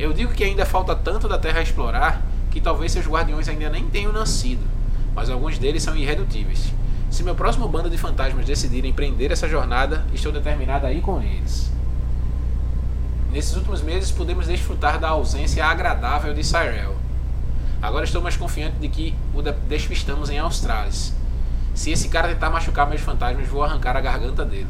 Eu 0.00 0.14
digo 0.14 0.32
que 0.32 0.42
ainda 0.42 0.64
falta 0.64 0.96
tanto 0.96 1.28
da 1.28 1.36
Terra 1.36 1.58
a 1.58 1.62
explorar 1.62 2.22
que 2.50 2.58
talvez 2.58 2.90
seus 2.90 3.06
guardiões 3.06 3.46
ainda 3.50 3.68
nem 3.68 3.84
tenham 3.84 4.10
nascido, 4.10 4.66
mas 5.14 5.28
alguns 5.28 5.58
deles 5.58 5.82
são 5.82 5.94
irredutíveis. 5.94 6.72
Se 7.10 7.22
meu 7.22 7.34
próximo 7.34 7.68
bando 7.68 7.90
de 7.90 7.98
fantasmas 7.98 8.46
decidirem 8.46 8.92
empreender 8.92 9.30
essa 9.30 9.46
jornada, 9.46 10.06
estou 10.14 10.32
determinado 10.32 10.86
a 10.86 10.92
ir 10.92 11.02
com 11.02 11.20
eles. 11.20 11.70
Nesses 13.30 13.54
últimos 13.54 13.82
meses 13.82 14.10
pudemos 14.10 14.46
desfrutar 14.46 14.98
da 14.98 15.10
ausência 15.10 15.66
agradável 15.66 16.32
de 16.32 16.42
Cyrell. 16.42 16.96
Agora 17.82 18.06
estou 18.06 18.22
mais 18.22 18.38
confiante 18.38 18.76
de 18.78 18.88
que 18.88 19.14
o 19.34 19.42
despistamos 19.68 20.30
em 20.30 20.38
Australis. 20.38 21.14
Se 21.74 21.90
esse 21.90 22.08
cara 22.08 22.28
tentar 22.28 22.48
machucar 22.48 22.88
meus 22.88 23.02
fantasmas, 23.02 23.46
vou 23.46 23.62
arrancar 23.62 23.98
a 23.98 24.00
garganta 24.00 24.46
dele. 24.46 24.66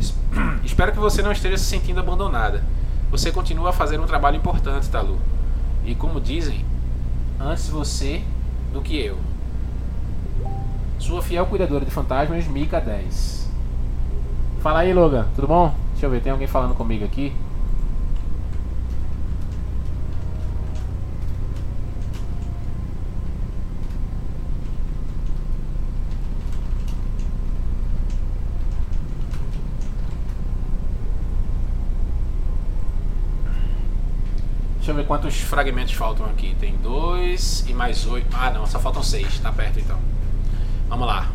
Espero 0.64 0.92
que 0.92 0.98
você 0.98 1.20
não 1.20 1.32
esteja 1.32 1.58
se 1.58 1.66
sentindo 1.66 2.00
abandonada. 2.00 2.64
Você 3.12 3.30
continua 3.30 3.68
a 3.68 3.72
fazer 3.74 4.00
um 4.00 4.06
trabalho 4.06 4.38
importante, 4.38 4.88
Talu. 4.88 5.18
E 5.84 5.94
como 5.94 6.18
dizem, 6.18 6.64
antes 7.38 7.68
você 7.68 8.22
do 8.72 8.80
que 8.80 8.98
eu. 8.98 9.18
Sua 10.98 11.20
fiel 11.20 11.44
cuidadora 11.44 11.84
de 11.84 11.90
fantasmas, 11.90 12.48
Mika 12.48 12.80
10. 12.80 13.50
Fala 14.62 14.78
aí, 14.78 14.94
Logan, 14.94 15.26
tudo 15.34 15.46
bom? 15.46 15.74
Deixa 15.90 16.06
eu 16.06 16.10
ver, 16.10 16.22
tem 16.22 16.32
alguém 16.32 16.48
falando 16.48 16.74
comigo 16.74 17.04
aqui? 17.04 17.34
Quantos 35.12 35.40
fragmentos 35.40 35.92
faltam 35.92 36.24
aqui. 36.24 36.56
Tem 36.58 36.74
dois 36.78 37.66
e 37.68 37.74
mais 37.74 38.06
oito. 38.06 38.26
Ah, 38.32 38.50
não, 38.50 38.66
só 38.66 38.80
faltam 38.80 39.02
seis. 39.02 39.38
Tá 39.40 39.52
perto 39.52 39.78
então. 39.78 39.98
Vamos 40.88 41.06
lá. 41.06 41.30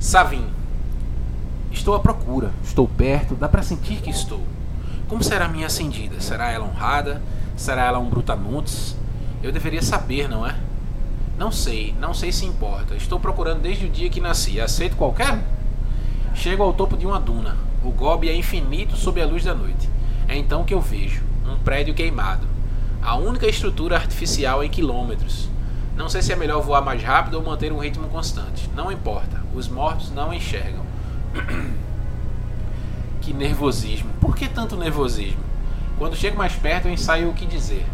Savin. 0.00 0.46
Estou 1.70 1.94
à 1.94 2.00
procura, 2.00 2.50
estou 2.62 2.88
perto, 2.88 3.34
dá 3.34 3.46
para 3.46 3.62
sentir 3.62 3.96
que 3.96 4.08
estou. 4.08 4.40
Como 5.06 5.22
será 5.22 5.48
minha 5.48 5.66
acendida? 5.66 6.18
Será 6.18 6.50
ela 6.50 6.64
honrada? 6.64 7.20
Será 7.58 7.84
ela 7.84 7.98
um 7.98 8.08
brutamontes? 8.08 8.96
Eu 9.42 9.52
deveria 9.52 9.82
saber, 9.82 10.26
não 10.26 10.46
é? 10.46 10.56
Não 11.36 11.52
sei, 11.52 11.94
não 12.00 12.14
sei 12.14 12.32
se 12.32 12.46
importa. 12.46 12.94
Estou 12.94 13.20
procurando 13.20 13.60
desde 13.60 13.84
o 13.84 13.90
dia 13.90 14.08
que 14.08 14.20
nasci. 14.20 14.58
Aceito 14.58 14.96
qualquer? 14.96 15.44
Chego 16.34 16.62
ao 16.62 16.72
topo 16.72 16.96
de 16.96 17.06
uma 17.06 17.20
duna. 17.20 17.54
O 17.82 17.90
gobe 17.90 18.30
é 18.30 18.34
infinito 18.34 18.96
sob 18.96 19.20
a 19.20 19.26
luz 19.26 19.44
da 19.44 19.54
noite. 19.54 19.90
É 20.26 20.38
então 20.38 20.64
que 20.64 20.72
eu 20.72 20.80
vejo 20.80 21.23
um 21.46 21.56
prédio 21.56 21.94
queimado. 21.94 22.46
A 23.02 23.16
única 23.16 23.46
estrutura 23.46 23.96
artificial 23.96 24.62
em 24.64 24.68
quilômetros. 24.68 25.48
Não 25.96 26.08
sei 26.08 26.22
se 26.22 26.32
é 26.32 26.36
melhor 26.36 26.62
voar 26.62 26.82
mais 26.82 27.02
rápido 27.02 27.34
ou 27.34 27.42
manter 27.42 27.72
um 27.72 27.78
ritmo 27.78 28.08
constante. 28.08 28.68
Não 28.74 28.90
importa. 28.90 29.42
Os 29.54 29.68
mortos 29.68 30.10
não 30.10 30.32
enxergam. 30.32 30.84
Que 33.20 33.32
nervosismo. 33.32 34.10
Por 34.20 34.36
que 34.36 34.46
tanto 34.46 34.76
nervosismo? 34.76 35.42
Quando 35.96 36.14
chego 36.14 36.36
mais 36.36 36.52
perto, 36.52 36.88
eu 36.88 36.92
ensaio 36.92 37.30
o 37.30 37.32
que 37.32 37.46
dizer. 37.46 37.86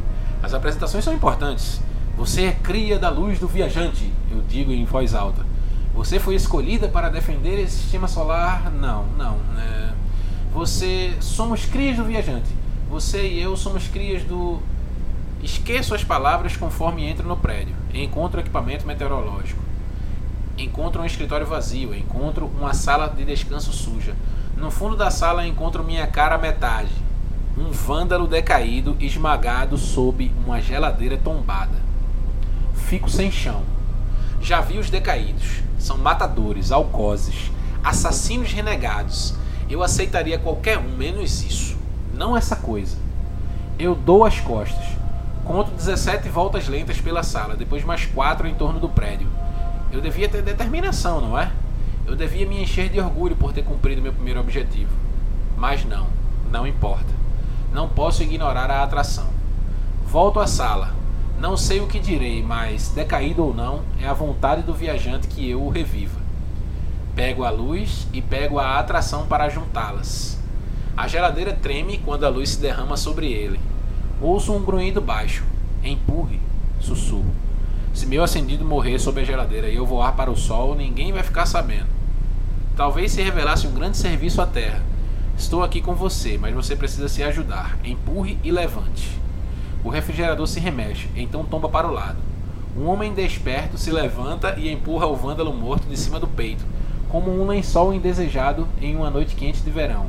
As 0.42 0.52
apresentações 0.52 1.04
são 1.04 1.14
importantes. 1.14 1.80
Você 2.16 2.46
é 2.46 2.52
cria 2.52 2.98
da 2.98 3.08
luz 3.10 3.38
do 3.38 3.46
viajante, 3.46 4.12
eu 4.30 4.42
digo 4.48 4.72
em 4.72 4.84
voz 4.84 5.14
alta. 5.14 5.46
Você 5.94 6.18
foi 6.18 6.34
escolhida 6.34 6.88
para 6.88 7.08
defender 7.08 7.60
esse 7.60 7.78
sistema 7.78 8.08
solar? 8.08 8.70
Não, 8.72 9.06
não. 9.16 9.36
É... 9.58 9.92
Você. 10.52 11.14
Somos 11.20 11.64
crias 11.64 11.96
do 11.96 12.04
viajante. 12.04 12.48
Você 12.90 13.24
e 13.24 13.40
eu 13.40 13.56
somos 13.56 13.86
crias 13.86 14.24
do. 14.24 14.58
Esqueço 15.40 15.94
as 15.94 16.02
palavras 16.02 16.56
conforme 16.56 17.08
entro 17.08 17.26
no 17.26 17.36
prédio. 17.36 17.76
Encontro 17.94 18.40
equipamento 18.40 18.84
meteorológico. 18.84 19.62
Encontro 20.58 21.00
um 21.00 21.06
escritório 21.06 21.46
vazio. 21.46 21.94
Encontro 21.94 22.46
uma 22.46 22.74
sala 22.74 23.06
de 23.06 23.24
descanso 23.24 23.72
suja. 23.72 24.16
No 24.56 24.72
fundo 24.72 24.96
da 24.96 25.08
sala 25.08 25.46
encontro 25.46 25.84
minha 25.84 26.04
cara 26.08 26.36
metade. 26.36 26.90
Um 27.56 27.70
vândalo 27.70 28.26
decaído 28.26 28.96
esmagado 28.98 29.78
sob 29.78 30.28
uma 30.44 30.60
geladeira 30.60 31.16
tombada. 31.16 31.78
Fico 32.74 33.08
sem 33.08 33.30
chão. 33.30 33.62
Já 34.42 34.60
vi 34.60 34.78
os 34.78 34.90
decaídos. 34.90 35.62
São 35.78 35.96
matadores, 35.96 36.72
algozes, 36.72 37.52
assassinos 37.84 38.52
renegados. 38.52 39.32
Eu 39.70 39.80
aceitaria 39.80 40.40
qualquer 40.40 40.76
um, 40.76 40.96
menos 40.96 41.44
isso. 41.44 41.79
Não 42.20 42.36
essa 42.36 42.54
coisa. 42.54 42.98
Eu 43.78 43.94
dou 43.94 44.26
as 44.26 44.38
costas. 44.40 44.84
Conto 45.42 45.70
17 45.70 46.28
voltas 46.28 46.68
lentas 46.68 47.00
pela 47.00 47.22
sala, 47.22 47.56
depois 47.56 47.82
mais 47.82 48.04
quatro 48.04 48.46
em 48.46 48.54
torno 48.54 48.78
do 48.78 48.90
prédio. 48.90 49.26
Eu 49.90 50.02
devia 50.02 50.28
ter 50.28 50.42
determinação, 50.42 51.22
não 51.22 51.38
é? 51.38 51.50
Eu 52.06 52.14
devia 52.14 52.46
me 52.46 52.62
encher 52.62 52.90
de 52.90 53.00
orgulho 53.00 53.34
por 53.36 53.54
ter 53.54 53.62
cumprido 53.62 54.02
meu 54.02 54.12
primeiro 54.12 54.38
objetivo. 54.38 54.90
Mas 55.56 55.82
não, 55.82 56.08
não 56.50 56.66
importa. 56.66 57.08
Não 57.72 57.88
posso 57.88 58.22
ignorar 58.22 58.70
a 58.70 58.82
atração. 58.82 59.28
Volto 60.04 60.40
à 60.40 60.46
sala. 60.46 60.92
Não 61.38 61.56
sei 61.56 61.80
o 61.80 61.86
que 61.86 61.98
direi, 61.98 62.42
mas, 62.42 62.90
decaído 62.90 63.42
ou 63.46 63.54
não, 63.54 63.80
é 63.98 64.06
a 64.06 64.12
vontade 64.12 64.60
do 64.60 64.74
viajante 64.74 65.26
que 65.26 65.48
eu 65.48 65.62
o 65.62 65.70
reviva. 65.70 66.20
Pego 67.16 67.44
a 67.44 67.50
luz 67.50 68.06
e 68.12 68.20
pego 68.20 68.58
a 68.58 68.78
atração 68.78 69.24
para 69.24 69.48
juntá-las. 69.48 70.39
A 70.96 71.08
geladeira 71.08 71.52
treme 71.52 71.98
quando 71.98 72.24
a 72.24 72.28
luz 72.28 72.50
se 72.50 72.60
derrama 72.60 72.96
sobre 72.96 73.32
ele. 73.32 73.58
Ouço 74.20 74.52
um 74.52 74.62
grunhido 74.62 75.00
baixo. 75.00 75.44
Empurre, 75.82 76.40
sussurro. 76.80 77.34
Se 77.94 78.06
meu 78.06 78.22
acendido 78.22 78.64
morrer 78.64 78.98
sob 78.98 79.20
a 79.20 79.24
geladeira 79.24 79.68
e 79.68 79.76
eu 79.76 79.86
voar 79.86 80.12
para 80.12 80.30
o 80.30 80.36
sol, 80.36 80.74
ninguém 80.74 81.12
vai 81.12 81.22
ficar 81.22 81.46
sabendo. 81.46 81.88
Talvez 82.76 83.12
se 83.12 83.22
revelasse 83.22 83.66
um 83.66 83.72
grande 83.72 83.96
serviço 83.96 84.40
à 84.40 84.46
Terra. 84.46 84.82
Estou 85.36 85.62
aqui 85.62 85.80
com 85.80 85.94
você, 85.94 86.38
mas 86.38 86.54
você 86.54 86.76
precisa 86.76 87.08
se 87.08 87.22
ajudar. 87.22 87.78
Empurre 87.84 88.38
e 88.44 88.50
levante. 88.50 89.18
O 89.82 89.88
refrigerador 89.88 90.46
se 90.46 90.60
remexe, 90.60 91.08
então 91.16 91.44
tomba 91.44 91.68
para 91.68 91.88
o 91.88 91.92
lado. 91.92 92.18
Um 92.76 92.86
homem 92.86 93.14
desperto 93.14 93.78
se 93.78 93.90
levanta 93.90 94.54
e 94.58 94.70
empurra 94.70 95.06
o 95.06 95.16
vândalo 95.16 95.52
morto 95.52 95.88
de 95.88 95.96
cima 95.96 96.20
do 96.20 96.28
peito, 96.28 96.64
como 97.08 97.30
um 97.30 97.46
lençol 97.46 97.92
indesejado 97.92 98.68
em 98.80 98.94
uma 98.94 99.10
noite 99.10 99.34
quente 99.34 99.62
de 99.62 99.70
verão. 99.70 100.06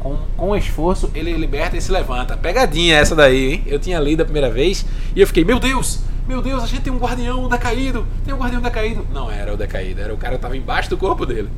Com, 0.00 0.16
com 0.36 0.56
esforço, 0.56 1.10
ele 1.14 1.32
liberta 1.32 1.76
e 1.76 1.80
se 1.80 1.90
levanta. 1.90 2.36
Pegadinha 2.36 2.96
essa 2.96 3.16
daí, 3.16 3.54
hein? 3.54 3.64
Eu 3.66 3.78
tinha 3.78 3.98
lido 3.98 4.20
a 4.22 4.24
primeira 4.24 4.50
vez 4.50 4.86
e 5.14 5.20
eu 5.20 5.26
fiquei, 5.26 5.44
meu 5.44 5.58
Deus! 5.58 6.00
Meu 6.26 6.42
Deus, 6.42 6.62
a 6.62 6.66
gente 6.66 6.82
tem 6.82 6.92
um 6.92 6.98
guardião 6.98 7.48
decaído! 7.48 8.06
Tem 8.24 8.34
um 8.34 8.38
guardião 8.38 8.60
decaído! 8.60 9.06
Não 9.12 9.30
era 9.30 9.52
o 9.52 9.56
decaído, 9.56 10.00
era 10.00 10.14
o 10.14 10.16
cara 10.16 10.32
que 10.32 10.38
estava 10.38 10.56
embaixo 10.56 10.90
do 10.90 10.96
corpo 10.96 11.24
dele. 11.26 11.48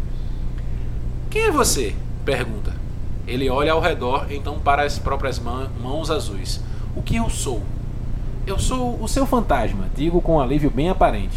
Quem 1.29 1.43
é 1.43 1.51
você? 1.51 1.95
Pergunta. 2.25 2.75
Ele 3.27 3.49
olha 3.51 3.73
ao 3.73 3.81
redor, 3.81 4.27
então 4.31 4.59
para 4.59 4.85
as 4.85 4.99
próprias 4.99 5.39
mãos 5.39 6.11
azuis. 6.11 6.61
O 6.97 7.03
que 7.03 7.17
eu 7.17 7.29
sou? 7.29 7.63
Eu 8.47 8.59
sou 8.59 9.01
o 9.01 9.07
seu 9.07 9.27
fantasma, 9.27 9.89
digo 9.95 10.21
com 10.21 10.37
um 10.37 10.41
alívio 10.41 10.71
bem 10.71 10.89
aparente. 10.89 11.37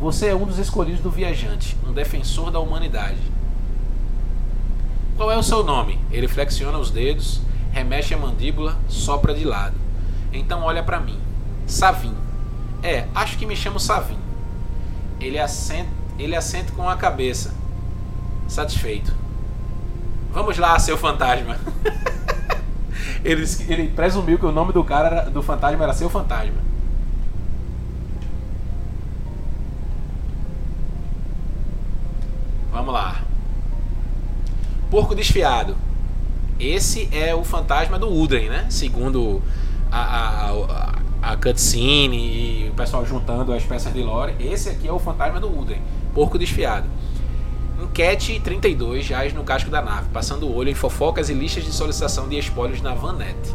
Você 0.00 0.26
é 0.26 0.34
um 0.34 0.44
dos 0.44 0.58
escolhidos 0.58 1.00
do 1.00 1.10
viajante, 1.10 1.76
um 1.88 1.92
defensor 1.92 2.50
da 2.50 2.60
humanidade. 2.60 3.18
Qual 5.16 5.30
é 5.30 5.36
o 5.36 5.42
seu 5.42 5.62
nome? 5.62 5.98
Ele 6.10 6.26
flexiona 6.26 6.78
os 6.78 6.90
dedos, 6.90 7.40
remexe 7.72 8.14
a 8.14 8.18
mandíbula, 8.18 8.76
sopra 8.88 9.34
de 9.34 9.44
lado. 9.44 9.76
Então 10.32 10.62
olha 10.62 10.82
para 10.82 11.00
mim. 11.00 11.18
Savin. 11.66 12.14
É, 12.82 13.06
acho 13.14 13.38
que 13.38 13.46
me 13.46 13.54
chamo 13.54 13.78
Savin. 13.78 14.18
Ele 15.20 15.38
assenta, 15.38 15.90
ele 16.18 16.34
assenta 16.34 16.72
com 16.72 16.88
a 16.88 16.96
cabeça. 16.96 17.54
Satisfeito. 18.48 19.14
Vamos 20.32 20.58
lá, 20.58 20.78
seu 20.78 20.96
fantasma. 20.96 21.58
ele, 23.22 23.44
ele 23.68 23.88
presumiu 23.88 24.38
que 24.38 24.46
o 24.46 24.52
nome 24.52 24.72
do 24.72 24.82
cara 24.82 25.08
era, 25.08 25.30
do 25.30 25.42
fantasma 25.42 25.84
era 25.84 25.92
seu 25.92 26.08
fantasma. 26.08 26.60
Vamos 32.72 32.94
lá. 32.94 33.22
Porco 34.92 35.14
desfiado. 35.14 35.74
Esse 36.60 37.08
é 37.12 37.34
o 37.34 37.42
fantasma 37.42 37.98
do 37.98 38.12
Udren, 38.12 38.50
né? 38.50 38.66
Segundo 38.68 39.40
a, 39.90 39.98
a, 39.98 40.50
a, 40.50 41.32
a 41.32 41.36
cutscene 41.38 42.18
e 42.18 42.68
o 42.68 42.74
pessoal 42.74 43.06
juntando 43.06 43.54
as 43.54 43.64
peças 43.64 43.90
de 43.90 44.02
lore. 44.02 44.34
Esse 44.38 44.68
aqui 44.68 44.86
é 44.86 44.92
o 44.92 44.98
fantasma 44.98 45.40
do 45.40 45.48
Udren. 45.48 45.80
Porco 46.12 46.36
desfiado. 46.36 46.86
Enquete 47.82 48.38
32 48.38 49.06
jaz 49.06 49.32
no 49.32 49.42
casco 49.44 49.70
da 49.70 49.80
nave, 49.80 50.10
passando 50.12 50.46
o 50.46 50.54
olho 50.54 50.68
em 50.68 50.74
fofocas 50.74 51.30
e 51.30 51.32
listas 51.32 51.64
de 51.64 51.72
solicitação 51.72 52.28
de 52.28 52.36
espólios 52.36 52.82
na 52.82 52.92
vanette. 52.92 53.50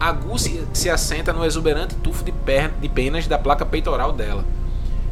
A 0.00 0.10
Gu 0.10 0.36
se, 0.40 0.66
se 0.72 0.90
assenta 0.90 1.32
no 1.32 1.44
exuberante 1.44 1.94
tufo 1.94 2.24
de, 2.24 2.32
de 2.80 2.88
penas 2.88 3.28
da 3.28 3.38
placa 3.38 3.64
peitoral 3.64 4.10
dela 4.12 4.44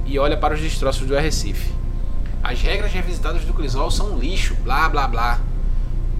e 0.05 0.19
olha 0.19 0.37
para 0.37 0.55
os 0.55 0.61
destroços 0.61 1.07
do 1.07 1.17
Arrecife. 1.17 1.76
As 2.47 2.61
regras 2.63 2.93
revisitadas 2.93 3.45
do 3.45 3.53
Crisol 3.53 3.91
são 3.91 4.19
lixo, 4.19 4.55
blá 4.63 4.89
blá 4.89 5.09
blá. 5.09 5.41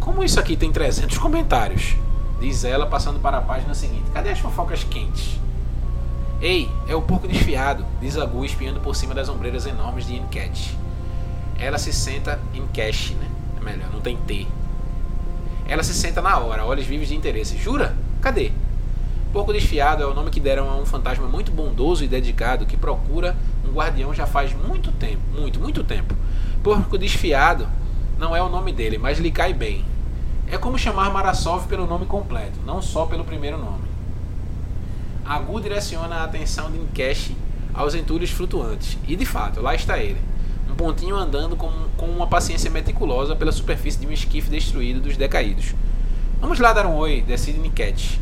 Como 0.01 0.25
isso 0.25 0.41
aqui 0.41 0.57
tem 0.57 0.73
300 0.73 1.17
comentários? 1.19 1.97
Diz 2.41 2.65
ela 2.65 2.87
passando 2.87 3.21
para 3.21 3.39
a 3.39 3.43
página 3.43 3.75
seguinte. 3.75 4.11
Cadê 4.13 4.31
as 4.31 4.39
fofocas 4.39 4.85
quentes? 4.85 5.39
Ei, 6.41 6.69
é 6.87 6.95
o 6.95 7.03
porco 7.03 7.27
desfiado, 7.27 7.87
diz 8.01 8.19
a 8.19 8.27
Gu 8.27 8.45
espiando 8.45 8.81
por 8.81 8.95
cima 8.95 9.15
das 9.15 9.29
ombreiras 9.29 9.67
enormes 9.67 10.07
de 10.07 10.17
Enquete 10.17 10.77
ela 11.59 11.79
se 11.79 11.93
senta 11.93 12.39
em 12.55 12.67
cash, 12.69 13.13
né? 13.13 13.29
É 13.61 13.65
melhor, 13.65 13.89
não 13.93 14.01
tem 14.01 14.17
T. 14.17 14.47
Ela 15.67 15.83
se 15.83 15.95
senta 15.95 16.21
na 16.21 16.39
hora, 16.39 16.65
olhos 16.65 16.87
vivos 16.87 17.09
de 17.09 17.17
interesse. 17.17 17.57
Jura? 17.57 17.97
Cadê? 18.21 18.53
Pouco 19.37 19.53
Desfiado 19.53 20.03
é 20.03 20.07
o 20.07 20.15
nome 20.15 20.31
que 20.31 20.41
deram 20.41 20.71
a 20.71 20.77
um 20.77 20.87
fantasma 20.87 21.29
muito 21.29 21.53
bondoso 21.53 22.03
e 22.03 22.09
dedicado 22.09 22.65
que 22.65 22.75
procura 22.75 23.37
um 23.69 23.71
guardião 23.71 24.15
já 24.15 24.27
faz 24.27 24.55
muito 24.55 24.91
tempo. 24.93 25.21
Muito, 25.39 25.61
muito 25.61 25.85
tempo. 25.85 26.15
Porco 26.63 26.97
Desfiado 26.97 27.69
não 28.19 28.35
é 28.35 28.41
o 28.41 28.49
nome 28.49 28.73
dele, 28.73 28.97
mas 28.97 29.19
lhe 29.19 29.31
cai 29.31 29.53
bem. 29.53 29.85
É 30.51 30.57
como 30.57 30.79
chamar 30.79 31.11
Marasov 31.11 31.67
pelo 31.67 31.87
nome 31.87 32.07
completo, 32.07 32.59
não 32.65 32.81
só 32.81 33.05
pelo 33.05 33.25
primeiro 33.25 33.59
nome. 33.59 33.85
Agu 35.23 35.61
direciona 35.61 36.15
a 36.15 36.25
atenção 36.25 36.71
de 36.71 36.79
Nkesh 36.79 37.33
aos 37.75 37.95
entulhos 37.95 38.31
flutuantes, 38.31 38.97
e 39.07 39.15
de 39.15 39.27
fato, 39.27 39.61
lá 39.61 39.75
está 39.75 39.99
ele 39.99 40.19
pontinho 40.77 41.17
andando 41.17 41.57
com, 41.57 41.71
com 41.97 42.07
uma 42.07 42.27
paciência 42.27 42.71
meticulosa 42.71 43.35
pela 43.35 43.51
superfície 43.51 43.99
de 43.99 44.07
um 44.07 44.13
esquife 44.13 44.51
destruído 44.51 45.01
dos 45.01 45.17
decaídos. 45.17 45.75
Vamos 46.41 46.59
lá 46.59 46.73
dar 46.73 46.87
um 46.87 46.95
oi, 46.95 47.23
decide 47.27 47.59
Niket. 47.59 48.21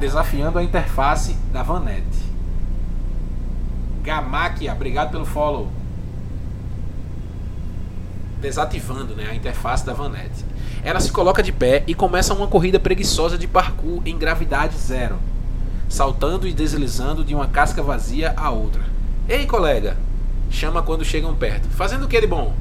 Desafiando 0.00 0.58
a 0.58 0.64
interface 0.64 1.36
da 1.52 1.62
Vanette. 1.62 2.18
Gamakia, 4.02 4.72
obrigado 4.72 5.10
pelo 5.10 5.26
follow. 5.26 5.68
Desativando 8.40 9.14
né, 9.14 9.26
a 9.30 9.34
interface 9.34 9.84
da 9.84 9.92
Vanette. 9.92 10.42
Ela 10.82 11.00
se 11.00 11.12
coloca 11.12 11.42
de 11.42 11.52
pé 11.52 11.84
e 11.86 11.94
começa 11.94 12.32
uma 12.32 12.46
corrida 12.46 12.80
preguiçosa 12.80 13.36
de 13.36 13.46
parkour 13.46 14.00
em 14.06 14.16
gravidade 14.16 14.74
zero, 14.78 15.18
saltando 15.86 16.48
e 16.48 16.54
deslizando 16.54 17.22
de 17.22 17.34
uma 17.34 17.48
casca 17.48 17.82
vazia 17.82 18.32
a 18.38 18.48
outra. 18.48 18.82
Ei, 19.28 19.44
colega, 19.44 19.98
chama 20.48 20.82
quando 20.82 21.04
chegam 21.04 21.34
perto. 21.34 21.68
Fazendo 21.68 22.06
o 22.06 22.08
que 22.08 22.18
de 22.18 22.26
bom? 22.26 22.54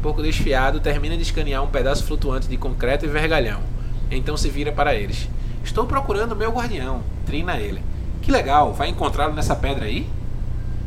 Pouco 0.00 0.22
desfiado, 0.22 0.78
termina 0.78 1.16
de 1.16 1.22
escanear 1.22 1.64
um 1.64 1.68
pedaço 1.68 2.04
flutuante 2.04 2.46
de 2.46 2.56
concreto 2.56 3.04
e 3.04 3.08
vergalhão. 3.08 3.60
Então 4.08 4.36
se 4.36 4.48
vira 4.48 4.70
para 4.70 4.94
eles. 4.94 5.28
Estou 5.64 5.86
procurando 5.86 6.36
meu 6.36 6.52
guardião. 6.52 7.02
Trina 7.24 7.58
ele. 7.58 7.82
Que 8.22 8.30
legal, 8.30 8.72
vai 8.72 8.90
encontrá-lo 8.90 9.34
nessa 9.34 9.56
pedra 9.56 9.86
aí? 9.86 10.06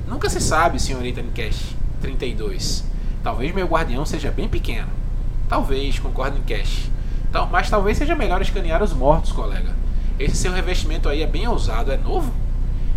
Nunca 0.08 0.30
se 0.30 0.40
sabe, 0.40 0.80
senhorita 0.80 1.22
Nkesh. 1.22 1.76
32. 2.00 2.86
Talvez 3.24 3.54
meu 3.54 3.68
guardião 3.68 4.06
seja 4.06 4.32
bem 4.32 4.48
pequeno. 4.48 4.88
Talvez, 5.50 6.00
concorda 6.00 6.38
Nkesh. 6.38 6.90
Tal, 7.32 7.48
mas 7.48 7.70
talvez 7.70 7.98
seja 7.98 8.16
melhor 8.16 8.42
escanear 8.42 8.82
os 8.82 8.94
mortos, 8.94 9.32
colega. 9.32 9.76
Esse 10.20 10.38
seu 10.38 10.54
revestimento 10.54 11.10
aí 11.10 11.22
é 11.22 11.28
bem 11.28 11.48
ousado, 11.48 11.92
é 11.92 11.98
novo? 11.98 12.32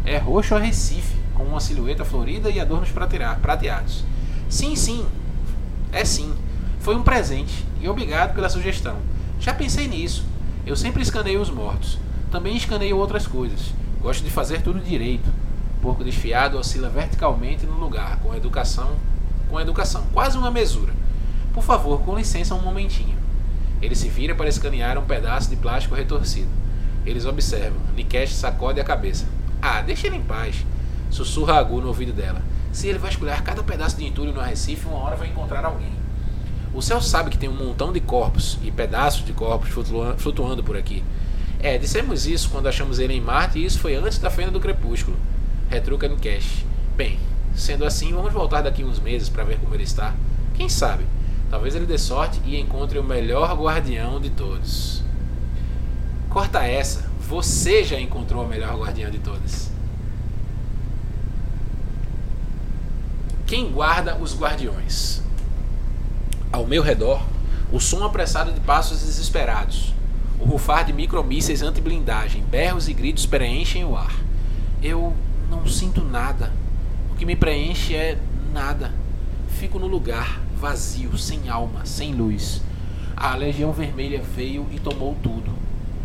É 0.04 0.18
roxo 0.18 0.54
a 0.54 0.58
Recife 0.58 1.16
com 1.34 1.44
uma 1.44 1.60
silhueta 1.60 2.04
florida 2.04 2.50
e 2.50 2.60
adornos 2.60 2.90
prateados. 3.42 4.04
Sim, 4.48 4.76
sim, 4.76 5.04
é 5.90 6.04
sim. 6.04 6.32
Foi 6.78 6.94
um 6.94 7.02
presente 7.02 7.66
e 7.80 7.88
obrigado 7.88 8.34
pela 8.34 8.48
sugestão. 8.48 8.96
Já 9.40 9.54
pensei 9.54 9.88
nisso. 9.88 10.29
Eu 10.66 10.76
sempre 10.76 11.02
escaneio 11.02 11.40
os 11.40 11.50
mortos. 11.50 11.98
Também 12.30 12.56
escaneio 12.56 12.98
outras 12.98 13.26
coisas. 13.26 13.72
Gosto 14.00 14.22
de 14.22 14.30
fazer 14.30 14.62
tudo 14.62 14.80
direito. 14.80 15.28
Porco 15.82 16.04
desfiado 16.04 16.58
oscila 16.58 16.88
verticalmente 16.88 17.64
no 17.64 17.78
lugar, 17.78 18.18
com 18.18 18.34
educação, 18.34 18.96
com 19.48 19.58
educação, 19.58 20.04
quase 20.12 20.36
uma 20.36 20.50
mesura. 20.50 20.92
Por 21.54 21.62
favor, 21.62 22.02
com 22.02 22.16
licença 22.16 22.54
um 22.54 22.60
momentinho. 22.60 23.16
Ele 23.80 23.94
se 23.94 24.08
vira 24.08 24.34
para 24.34 24.48
escanear 24.48 24.98
um 24.98 25.04
pedaço 25.04 25.48
de 25.48 25.56
plástico 25.56 25.94
retorcido. 25.94 26.50
Eles 27.04 27.24
observam. 27.24 27.80
Nikesh 27.96 28.34
sacode 28.34 28.78
a 28.78 28.84
cabeça. 28.84 29.26
Ah, 29.60 29.80
deixa 29.80 30.06
ele 30.06 30.16
em 30.16 30.22
paz. 30.22 30.64
Sussurra 31.10 31.58
Agu 31.58 31.80
no 31.80 31.88
ouvido 31.88 32.12
dela. 32.12 32.42
Se 32.72 32.86
ele 32.86 32.98
vasculhar 32.98 33.42
cada 33.42 33.62
pedaço 33.62 33.96
de 33.96 34.04
entulho 34.04 34.32
no 34.32 34.40
Recife, 34.40 34.86
uma 34.86 34.98
hora 34.98 35.16
vai 35.16 35.28
encontrar 35.28 35.64
alguém. 35.64 35.99
O 36.72 36.80
céu 36.80 37.00
sabe 37.00 37.30
que 37.30 37.38
tem 37.38 37.48
um 37.48 37.54
montão 37.54 37.92
de 37.92 38.00
corpos 38.00 38.58
e 38.62 38.70
pedaços 38.70 39.24
de 39.24 39.32
corpos 39.32 39.70
flutuando 40.18 40.62
por 40.62 40.76
aqui. 40.76 41.02
É, 41.58 41.76
dissemos 41.76 42.26
isso 42.26 42.48
quando 42.50 42.68
achamos 42.68 42.98
ele 42.98 43.12
em 43.12 43.20
Marte 43.20 43.58
e 43.58 43.64
isso 43.64 43.80
foi 43.80 43.94
antes 43.94 44.18
da 44.18 44.30
fenda 44.30 44.50
do 44.50 44.60
crepúsculo. 44.60 45.16
Retruca 45.68 46.08
Nikesh. 46.08 46.64
Bem, 46.96 47.18
sendo 47.54 47.84
assim, 47.84 48.12
vamos 48.12 48.32
voltar 48.32 48.62
daqui 48.62 48.84
uns 48.84 49.00
meses 49.00 49.28
para 49.28 49.44
ver 49.44 49.58
como 49.58 49.74
ele 49.74 49.82
está. 49.82 50.14
Quem 50.54 50.68
sabe? 50.68 51.04
Talvez 51.50 51.74
ele 51.74 51.86
dê 51.86 51.98
sorte 51.98 52.40
e 52.46 52.58
encontre 52.58 52.98
o 52.98 53.04
melhor 53.04 53.52
guardião 53.60 54.20
de 54.20 54.30
todos. 54.30 55.02
Corta 56.28 56.64
essa. 56.64 57.10
Você 57.28 57.82
já 57.84 57.98
encontrou 58.00 58.44
o 58.44 58.48
melhor 58.48 58.78
guardião 58.78 59.10
de 59.10 59.18
todos. 59.18 59.68
Quem 63.46 63.70
guarda 63.72 64.16
os 64.16 64.38
guardiões? 64.38 65.22
Ao 66.52 66.66
meu 66.66 66.82
redor, 66.82 67.22
o 67.72 67.78
som 67.78 68.02
apressado 68.04 68.50
de 68.50 68.58
passos 68.58 69.02
desesperados. 69.02 69.94
O 70.40 70.44
rufar 70.44 70.84
de 70.84 70.92
micromísseis 70.92 71.62
anti-blindagem, 71.62 72.42
berros 72.42 72.88
e 72.88 72.92
gritos 72.92 73.24
preenchem 73.24 73.84
o 73.84 73.96
ar. 73.96 74.12
Eu 74.82 75.14
não 75.48 75.64
sinto 75.64 76.02
nada. 76.02 76.52
O 77.12 77.14
que 77.14 77.24
me 77.24 77.36
preenche 77.36 77.94
é 77.94 78.18
nada. 78.52 78.90
Fico 79.60 79.78
no 79.78 79.86
lugar, 79.86 80.40
vazio, 80.56 81.16
sem 81.16 81.48
alma, 81.48 81.86
sem 81.86 82.14
luz. 82.14 82.60
A 83.16 83.36
Legião 83.36 83.72
Vermelha 83.72 84.20
veio 84.20 84.66
e 84.72 84.80
tomou 84.80 85.14
tudo. 85.22 85.52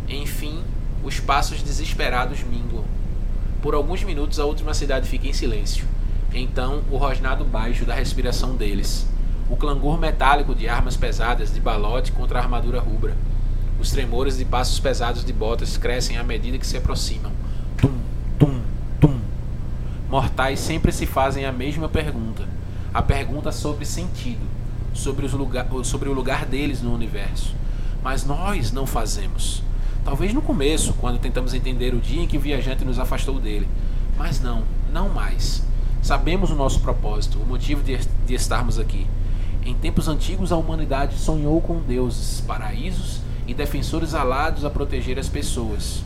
Enfim, 0.07 0.61
os 1.03 1.19
passos 1.19 1.63
desesperados 1.63 2.43
minguam. 2.43 2.85
Por 3.63 3.73
alguns 3.73 4.03
minutos 4.03 4.39
a 4.39 4.45
última 4.45 4.75
cidade 4.75 5.09
fica 5.09 5.27
em 5.27 5.33
silêncio. 5.33 5.87
Então, 6.31 6.83
o 6.91 6.97
rosnado 6.97 7.43
baixo 7.43 7.83
da 7.83 7.95
respiração 7.95 8.55
deles. 8.55 9.07
O 9.49 9.55
clangor 9.55 9.99
metálico 9.99 10.55
de 10.55 10.67
armas 10.67 10.97
pesadas 10.97 11.53
de 11.53 11.59
balote 11.59 12.11
contra 12.11 12.39
a 12.39 12.43
armadura 12.43 12.79
rubra. 12.79 13.15
Os 13.79 13.91
tremores 13.91 14.37
de 14.37 14.45
passos 14.45 14.79
pesados 14.79 15.23
de 15.23 15.33
botas 15.33 15.77
crescem 15.77 16.17
à 16.17 16.23
medida 16.23 16.57
que 16.57 16.65
se 16.65 16.77
aproximam. 16.77 17.31
Tum, 17.77 17.93
tum, 18.39 18.61
tum. 18.99 19.19
Mortais 20.09 20.59
sempre 20.59 20.91
se 20.91 21.05
fazem 21.05 21.45
a 21.45 21.51
mesma 21.51 21.87
pergunta 21.87 22.55
a 22.95 23.01
pergunta 23.01 23.51
sobre 23.51 23.83
sentido, 23.85 24.39
sobre, 24.93 25.27
lugar, 25.27 25.67
sobre 25.83 26.07
o 26.07 26.13
lugar 26.13 26.45
deles 26.45 26.81
no 26.81 26.95
universo. 26.95 27.53
Mas 28.01 28.25
nós 28.25 28.71
não 28.71 28.87
fazemos. 28.87 29.61
Talvez 30.05 30.33
no 30.33 30.41
começo, 30.41 30.93
quando 30.93 31.19
tentamos 31.19 31.53
entender 31.53 31.93
o 31.93 31.99
dia 31.99 32.21
em 32.21 32.27
que 32.27 32.37
o 32.37 32.39
viajante 32.39 32.85
nos 32.85 32.97
afastou 32.97 33.37
dele. 33.37 33.67
Mas 34.17 34.39
não, 34.39 34.63
não 34.93 35.09
mais. 35.09 35.61
Sabemos 36.01 36.51
o 36.51 36.55
nosso 36.55 36.79
propósito, 36.79 37.37
o 37.37 37.45
motivo 37.45 37.83
de, 37.83 37.99
de 38.25 38.33
estarmos 38.33 38.79
aqui. 38.79 39.05
Em 39.65 39.73
tempos 39.73 40.07
antigos, 40.07 40.51
a 40.51 40.57
humanidade 40.57 41.17
sonhou 41.17 41.59
com 41.59 41.79
deuses, 41.79 42.39
paraísos 42.41 43.19
e 43.47 43.53
defensores 43.53 44.13
alados 44.13 44.63
a 44.63 44.69
proteger 44.69 45.19
as 45.19 45.27
pessoas, 45.27 46.03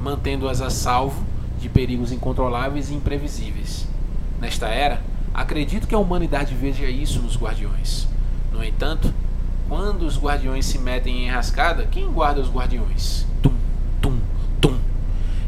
mantendo-as 0.00 0.60
a 0.60 0.70
salvo 0.70 1.22
de 1.60 1.68
perigos 1.68 2.10
incontroláveis 2.10 2.90
e 2.90 2.94
imprevisíveis. 2.94 3.86
Nesta 4.40 4.68
era, 4.68 5.00
Acredito 5.34 5.88
que 5.88 5.94
a 5.96 5.98
humanidade 5.98 6.54
veja 6.54 6.88
isso 6.88 7.20
nos 7.20 7.36
guardiões. 7.36 8.06
No 8.52 8.62
entanto, 8.62 9.12
quando 9.68 10.02
os 10.02 10.16
guardiões 10.16 10.64
se 10.64 10.78
metem 10.78 11.24
em 11.24 11.26
enrascada, 11.26 11.88
quem 11.90 12.08
guarda 12.08 12.40
os 12.40 12.48
guardiões? 12.48 13.26
Tum, 13.42 13.52
tum, 14.00 14.16
tum. 14.60 14.78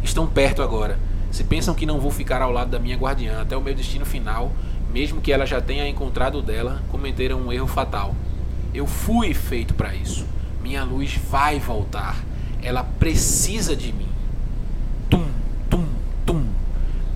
Estão 0.02 0.26
perto 0.26 0.60
agora. 0.60 0.98
Se 1.30 1.44
pensam 1.44 1.72
que 1.72 1.86
não 1.86 2.00
vou 2.00 2.10
ficar 2.10 2.42
ao 2.42 2.50
lado 2.50 2.68
da 2.68 2.80
minha 2.80 2.96
guardiã 2.96 3.40
até 3.40 3.56
o 3.56 3.60
meu 3.60 3.76
destino 3.76 4.04
final, 4.04 4.50
mesmo 4.96 5.20
que 5.20 5.30
ela 5.30 5.44
já 5.44 5.60
tenha 5.60 5.86
encontrado 5.86 6.40
dela, 6.40 6.80
cometeram 6.88 7.38
um 7.38 7.52
erro 7.52 7.66
fatal. 7.66 8.14
Eu 8.72 8.86
fui 8.86 9.34
feito 9.34 9.74
para 9.74 9.94
isso. 9.94 10.26
Minha 10.62 10.84
luz 10.84 11.18
vai 11.30 11.58
voltar. 11.58 12.16
Ela 12.62 12.82
precisa 12.82 13.76
de 13.76 13.92
mim. 13.92 14.08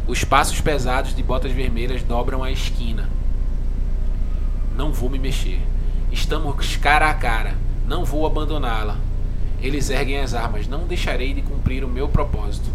Os 0.07 0.25
passos 0.25 0.61
pesados 0.61 1.15
de 1.15 1.23
botas 1.23 1.53
vermelhas 1.53 2.03
dobram 2.03 2.45
a 2.45 2.53
esquina. 2.53 3.09
Não 4.77 4.93
vou 4.93 5.09
me 5.09 5.19
mexer. 5.19 5.59
Estamos 6.13 6.77
cara 6.77 7.09
a 7.09 7.15
cara. 7.15 7.55
Não 7.89 8.05
vou 8.05 8.27
abandoná-la. 8.27 8.99
Eles 9.63 9.89
erguem 9.89 10.19
as 10.19 10.35
armas. 10.35 10.69
Não 10.69 10.87
deixarei 10.87 11.33
de 11.33 11.41
cumprir 11.41 11.83
o 11.83 11.89
meu 11.89 12.11
propósito. 12.11 12.69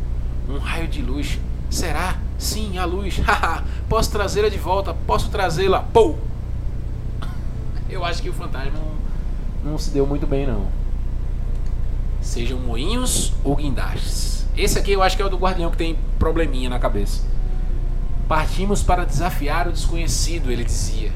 Um 0.50 0.58
raio 0.58 0.88
de 0.88 1.04
luz. 1.04 1.38
Será? 1.76 2.16
Sim, 2.38 2.78
a 2.78 2.86
luz. 2.86 3.20
Posso 3.90 4.10
trazê-la 4.10 4.48
de 4.48 4.58
volta. 4.58 4.96
Posso 5.06 5.30
trazê-la. 5.30 5.82
Pou! 5.82 6.18
Eu 7.90 8.06
acho 8.06 8.22
que 8.22 8.30
o 8.30 8.34
fantasma 8.34 8.72
não, 8.72 9.72
não 9.72 9.78
se 9.78 9.92
deu 9.92 10.08
muito 10.08 10.26
bem, 10.26 10.48
não. 10.48 10.68
Sejam 12.22 12.58
moinhos 12.60 13.34
ou 13.44 13.58
guindastes. 13.58 14.46
Esse 14.56 14.80
aqui 14.80 14.94
eu 14.94 15.04
acho 15.04 15.18
que 15.18 15.22
é 15.22 15.26
o 15.26 15.30
do 15.30 15.38
guardião 15.38 15.70
que 15.70 15.76
tem 15.76 16.00
probleminha 16.18 16.70
na 16.70 16.80
cabeça. 16.80 17.24
Partimos 18.26 18.82
para 18.82 19.06
desafiar 19.06 19.68
o 19.68 19.72
desconhecido, 19.74 20.50
ele 20.50 20.64
dizia. 20.64 21.12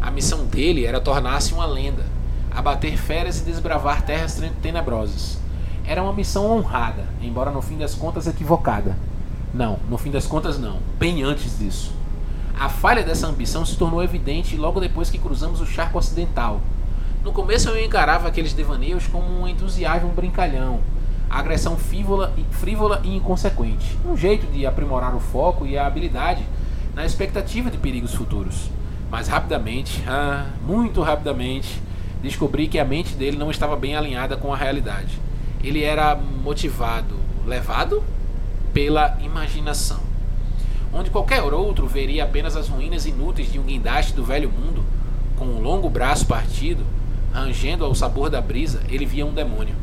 A 0.00 0.08
missão 0.10 0.46
dele 0.46 0.86
era 0.86 1.00
tornar-se 1.00 1.52
uma 1.52 1.66
lenda, 1.66 2.06
abater 2.50 2.96
feras 2.96 3.40
e 3.40 3.44
desbravar 3.44 4.02
terras 4.02 4.40
tenebrosas. 4.62 5.36
Era 5.84 6.02
uma 6.02 6.12
missão 6.12 6.46
honrada, 6.46 7.04
embora 7.20 7.50
no 7.50 7.60
fim 7.60 7.76
das 7.76 7.94
contas 7.94 8.28
equivocada. 8.28 8.96
Não, 9.52 9.80
no 9.88 9.98
fim 9.98 10.10
das 10.10 10.26
contas 10.26 10.58
não, 10.58 10.78
bem 10.98 11.24
antes 11.24 11.58
disso. 11.58 11.92
A 12.58 12.68
falha 12.68 13.02
dessa 13.02 13.26
ambição 13.26 13.66
se 13.66 13.76
tornou 13.76 14.02
evidente 14.02 14.56
logo 14.56 14.78
depois 14.78 15.10
que 15.10 15.18
cruzamos 15.18 15.60
o 15.60 15.66
charco 15.66 15.98
ocidental. 15.98 16.60
No 17.24 17.32
começo 17.32 17.68
eu 17.68 17.84
encarava 17.84 18.28
aqueles 18.28 18.52
devaneios 18.52 19.06
como 19.08 19.40
um 19.40 19.48
entusiasmo 19.48 20.10
brincalhão, 20.10 20.80
agressão 21.28 21.76
frívola, 21.76 22.32
frívola 22.50 23.00
e 23.02 23.16
inconsequente. 23.16 23.98
Um 24.06 24.16
jeito 24.16 24.46
de 24.52 24.66
aprimorar 24.66 25.16
o 25.16 25.20
foco 25.20 25.66
e 25.66 25.76
a 25.76 25.86
habilidade 25.86 26.44
na 26.94 27.04
expectativa 27.04 27.70
de 27.70 27.78
perigos 27.78 28.14
futuros. 28.14 28.70
Mas 29.10 29.26
rapidamente, 29.26 30.04
ah, 30.06 30.46
muito 30.64 31.02
rapidamente, 31.02 31.82
descobri 32.22 32.68
que 32.68 32.78
a 32.78 32.84
mente 32.84 33.14
dele 33.14 33.36
não 33.36 33.50
estava 33.50 33.74
bem 33.74 33.96
alinhada 33.96 34.36
com 34.36 34.54
a 34.54 34.56
realidade. 34.56 35.18
Ele 35.62 35.82
era 35.82 36.14
motivado, 36.14 37.16
levado 37.44 38.02
pela 38.72 39.16
imaginação. 39.20 40.00
Onde 40.92 41.10
qualquer 41.10 41.42
outro 41.42 41.86
veria 41.86 42.24
apenas 42.24 42.56
as 42.56 42.68
ruínas 42.68 43.06
inúteis 43.06 43.52
de 43.52 43.58
um 43.58 43.62
guindaste 43.62 44.12
do 44.12 44.24
velho 44.24 44.50
mundo, 44.50 44.84
com 45.36 45.44
um 45.44 45.60
longo 45.60 45.88
braço 45.88 46.26
partido, 46.26 46.84
rangendo 47.32 47.84
ao 47.84 47.94
sabor 47.94 48.28
da 48.28 48.40
brisa, 48.40 48.82
ele 48.88 49.06
via 49.06 49.24
um 49.24 49.32
demônio. 49.32 49.74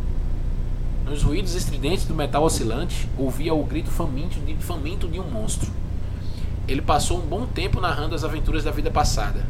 Nos 1.06 1.24
ruídos 1.24 1.56
estridentes 1.56 2.06
do 2.06 2.14
metal 2.14 2.44
oscilante, 2.44 3.08
ouvia 3.18 3.54
o 3.54 3.64
grito 3.64 3.90
faminto 3.90 4.38
de, 4.42 4.54
faminto 4.56 5.08
de 5.08 5.20
um 5.20 5.30
monstro. 5.30 5.72
Ele 6.68 6.82
passou 6.82 7.20
um 7.20 7.26
bom 7.26 7.46
tempo 7.46 7.80
narrando 7.80 8.14
as 8.14 8.26
aventuras 8.26 8.66
da 8.66 8.72
vida 8.72 8.92
passada. 8.92 9.46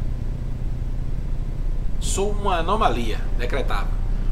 Sou 1.98 2.30
uma 2.30 2.58
anomalia, 2.58 3.18
decretava. 3.36 3.88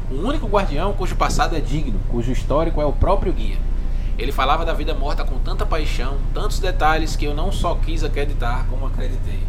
O 0.09 0.25
único 0.25 0.47
guardião 0.47 0.93
cujo 0.93 1.17
passado 1.17 1.53
é 1.53 1.59
digno, 1.59 1.99
cujo 2.09 2.31
histórico 2.31 2.79
é 2.79 2.85
o 2.85 2.93
próprio 2.93 3.33
guia. 3.33 3.57
Ele 4.17 4.31
falava 4.31 4.65
da 4.65 4.73
vida 4.73 4.93
morta 4.95 5.23
com 5.23 5.37
tanta 5.37 5.65
paixão, 5.65 6.17
tantos 6.33 6.59
detalhes 6.59 7.15
que 7.15 7.25
eu 7.25 7.35
não 7.35 7.51
só 7.51 7.75
quis 7.75 8.03
acreditar, 8.03 8.65
como 8.67 8.87
acreditei. 8.87 9.39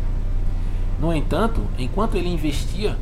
No 1.00 1.14
entanto, 1.14 1.66
enquanto 1.78 2.16
ele 2.16 2.28
investia 2.28 2.96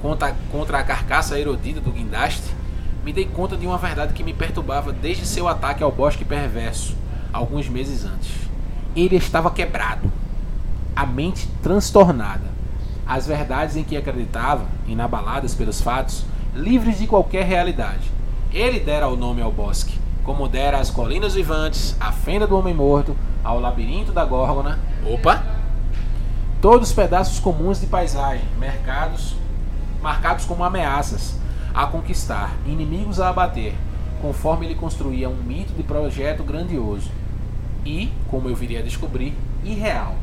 contra, 0.00 0.34
contra 0.50 0.78
a 0.78 0.82
carcaça 0.82 1.38
erodida 1.38 1.80
do 1.80 1.92
guindaste, 1.92 2.50
me 3.04 3.12
dei 3.12 3.24
conta 3.24 3.56
de 3.56 3.66
uma 3.66 3.78
verdade 3.78 4.14
que 4.14 4.24
me 4.24 4.32
perturbava 4.32 4.92
desde 4.92 5.26
seu 5.26 5.46
ataque 5.46 5.82
ao 5.82 5.92
bosque 5.92 6.24
perverso, 6.24 6.96
alguns 7.32 7.68
meses 7.68 8.04
antes. 8.04 8.30
Ele 8.96 9.16
estava 9.16 9.50
quebrado, 9.50 10.10
a 10.94 11.06
mente 11.06 11.48
transtornada. 11.62 12.50
As 13.06 13.26
verdades 13.26 13.76
em 13.76 13.84
que 13.84 13.96
acreditava, 13.96 14.66
inabaladas 14.86 15.54
pelos 15.54 15.80
fatos, 15.80 16.24
livres 16.54 16.98
de 16.98 17.06
qualquer 17.06 17.44
realidade. 17.44 18.10
Ele 18.52 18.78
dera 18.78 19.08
o 19.08 19.16
nome 19.16 19.42
ao 19.42 19.50
bosque, 19.50 19.98
como 20.24 20.48
dera 20.48 20.78
às 20.78 20.90
colinas 20.90 21.34
vivantes, 21.34 21.96
à 21.98 22.12
fenda 22.12 22.46
do 22.46 22.56
homem 22.56 22.74
morto, 22.74 23.16
ao 23.42 23.58
labirinto 23.58 24.12
da 24.12 24.24
górgona. 24.24 24.78
Opa! 25.04 25.44
Todos 26.60 26.92
pedaços 26.92 27.40
comuns 27.40 27.80
de 27.80 27.86
paisagem, 27.86 28.44
mercados, 28.58 29.34
marcados 30.00 30.44
como 30.44 30.62
ameaças, 30.62 31.36
a 31.74 31.86
conquistar, 31.86 32.54
inimigos 32.64 33.18
a 33.18 33.30
abater, 33.30 33.74
conforme 34.20 34.66
ele 34.66 34.74
construía 34.76 35.28
um 35.28 35.34
mito 35.34 35.72
de 35.72 35.82
projeto 35.82 36.44
grandioso 36.44 37.10
e, 37.84 38.12
como 38.28 38.48
eu 38.48 38.54
viria 38.54 38.78
a 38.78 38.82
descobrir, 38.82 39.34
irreal. 39.64 40.14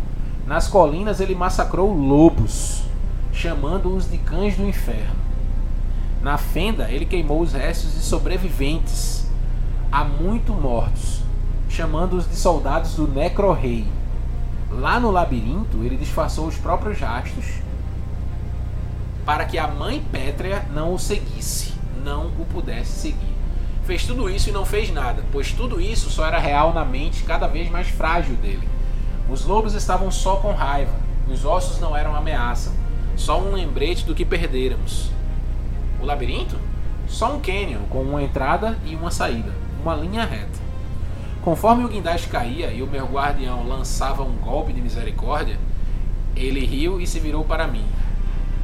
Nas 0.47 0.67
colinas 0.67 1.19
ele 1.19 1.35
massacrou 1.35 1.93
lobos, 1.93 2.83
chamando-os 3.33 4.09
de 4.09 4.17
cães 4.17 4.55
do 4.55 4.65
inferno. 4.65 5.19
Na 6.21 6.37
fenda 6.37 6.89
ele 6.89 7.05
queimou 7.05 7.41
os 7.41 7.51
restos 7.51 7.93
de 7.93 7.99
sobreviventes 7.99 9.28
há 9.91 10.03
muito 10.03 10.53
mortos, 10.53 11.21
chamando-os 11.69 12.27
de 12.27 12.35
soldados 12.35 12.95
do 12.95 13.07
Necro-Rei. 13.07 13.87
Lá 14.71 14.99
no 14.99 15.11
labirinto 15.11 15.83
ele 15.83 15.97
disfarçou 15.97 16.47
os 16.47 16.55
próprios 16.55 16.99
rastros 16.99 17.45
para 19.25 19.45
que 19.45 19.57
a 19.57 19.67
mãe 19.67 20.03
Pétrea 20.11 20.65
não 20.73 20.93
o 20.93 20.99
seguisse, 20.99 21.73
não 22.03 22.27
o 22.27 22.45
pudesse 22.45 22.91
seguir. 22.91 23.35
Fez 23.83 24.05
tudo 24.05 24.29
isso 24.29 24.49
e 24.49 24.51
não 24.51 24.65
fez 24.65 24.91
nada, 24.91 25.23
pois 25.31 25.51
tudo 25.51 25.79
isso 25.79 26.09
só 26.09 26.25
era 26.25 26.39
real 26.39 26.73
na 26.73 26.85
mente 26.85 27.23
cada 27.23 27.47
vez 27.47 27.69
mais 27.69 27.87
frágil 27.87 28.35
dele. 28.37 28.67
Os 29.29 29.45
lobos 29.45 29.73
estavam 29.73 30.09
só 30.09 30.37
com 30.37 30.51
raiva, 30.51 30.93
os 31.27 31.45
ossos 31.45 31.79
não 31.79 31.95
eram 31.95 32.15
ameaça, 32.15 32.71
só 33.15 33.39
um 33.39 33.53
lembrete 33.53 34.05
do 34.05 34.15
que 34.15 34.25
perdêramos. 34.25 35.11
O 36.01 36.05
labirinto? 36.05 36.55
Só 37.07 37.35
um 37.35 37.39
cânion 37.39 37.81
com 37.89 38.01
uma 38.01 38.23
entrada 38.23 38.77
e 38.85 38.95
uma 38.95 39.11
saída, 39.11 39.53
uma 39.81 39.95
linha 39.95 40.25
reta. 40.25 40.59
Conforme 41.41 41.85
o 41.85 41.87
guindaste 41.87 42.27
caía 42.27 42.71
e 42.71 42.83
o 42.83 42.87
meu 42.87 43.05
guardião 43.05 43.67
lançava 43.67 44.23
um 44.23 44.35
golpe 44.35 44.73
de 44.73 44.81
misericórdia, 44.81 45.57
ele 46.35 46.65
riu 46.65 46.99
e 46.99 47.07
se 47.07 47.19
virou 47.19 47.43
para 47.43 47.67
mim. 47.67 47.85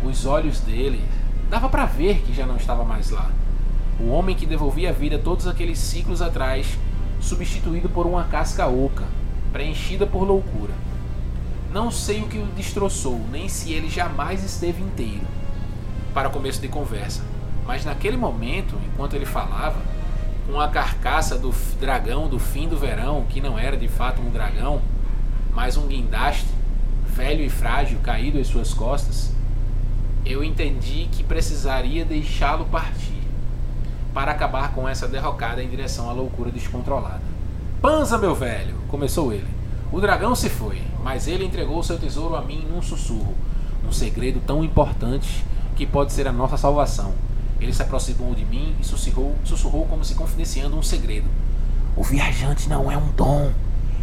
Os 0.04 0.26
olhos 0.26 0.60
dele 0.60 1.04
dava 1.50 1.70
para 1.70 1.86
ver 1.86 2.20
que 2.20 2.34
já 2.34 2.46
não 2.46 2.58
estava 2.58 2.84
mais 2.84 3.10
lá. 3.10 3.32
O 4.00 4.10
homem 4.10 4.36
que 4.36 4.46
devolvia 4.46 4.90
a 4.90 4.94
vida 4.94 5.18
todos 5.18 5.48
aqueles 5.48 5.80
ciclos 5.80 6.22
atrás, 6.22 6.78
substituído 7.22 7.88
por 7.90 8.06
uma 8.06 8.26
casca 8.26 8.68
oca, 8.68 9.06
preenchida 9.54 10.06
por 10.06 10.24
loucura. 10.24 10.74
Não 11.72 11.90
sei 11.90 12.22
o 12.22 12.28
que 12.28 12.38
o 12.38 12.46
destroçou, 12.48 13.20
nem 13.32 13.48
se 13.48 13.72
ele 13.72 13.90
jamais 13.90 14.44
esteve 14.44 14.82
inteiro. 14.82 15.26
Para 16.14 16.30
começo 16.30 16.62
de 16.62 16.68
conversa, 16.68 17.24
mas 17.66 17.86
naquele 17.86 18.18
momento, 18.18 18.76
enquanto 18.86 19.16
ele 19.16 19.26
falava, 19.26 19.78
com 20.46 20.60
a 20.60 20.68
carcaça 20.68 21.38
do 21.38 21.54
dragão 21.80 22.28
do 22.28 22.40
fim 22.40 22.68
do 22.68 22.78
verão, 22.78 23.26
que 23.30 23.42
não 23.42 23.58
era 23.58 23.76
de 23.76 23.88
fato 23.88 24.22
um 24.22 24.30
dragão, 24.30 24.82
mas 25.54 25.78
um 25.78 25.88
guindaste, 25.88 26.48
velho 27.08 27.44
e 27.44 27.50
frágil, 27.50 28.00
caído 28.04 28.40
às 28.40 28.48
suas 28.48 28.74
costas, 28.74 29.32
eu 30.26 30.44
entendi 30.44 31.08
que 31.12 31.24
precisaria 31.24 32.04
deixá-lo 32.04 32.66
partir 32.66 33.24
para 34.14 34.32
acabar 34.32 34.74
com 34.74 34.88
essa 34.88 35.08
derrocada 35.08 35.62
em 35.62 35.70
direção 35.70 36.10
à 36.10 36.14
loucura 36.14 36.52
descontrolada. 36.52 37.22
Panza, 37.82 38.18
meu 38.18 38.34
velho! 38.34 38.76
começou 38.88 39.34
ele. 39.34 39.48
O 39.92 40.00
dragão 40.00 40.34
se 40.34 40.50
foi, 40.50 40.82
mas 41.04 41.28
ele 41.28 41.44
entregou 41.44 41.84
seu 41.84 42.00
tesouro 42.00 42.36
a 42.36 42.42
mim 42.42 42.66
num 42.72 42.82
sussurro, 42.82 43.36
um 43.86 43.92
segredo 43.92 44.42
tão 44.46 44.64
importante 44.64 45.44
que 45.76 45.86
pode 45.86 46.14
ser 46.14 46.28
a 46.28 46.32
nossa 46.32 46.56
salvação. 46.56 47.14
Ele 47.60 47.74
se 47.74 47.82
aproximou 47.82 48.36
de 48.36 48.44
mim 48.46 48.76
e 48.80 48.84
sussurrou, 48.84 49.36
sussurrou 49.44 49.86
como 49.86 50.04
se 50.04 50.16
confidenciando 50.16 50.78
um 50.78 50.84
segredo. 50.84 51.28
O 51.96 52.04
viajante 52.04 52.68
não 52.68 52.92
é 52.92 52.98
um 52.98 53.10
dom, 53.16 53.52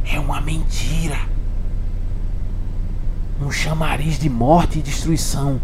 é 0.05 0.19
uma 0.19 0.41
mentira. 0.41 1.19
Um 3.41 3.51
chamariz 3.51 4.19
de 4.19 4.31
morte 4.31 4.79
e 4.79 4.83
destruição. 4.83 5.61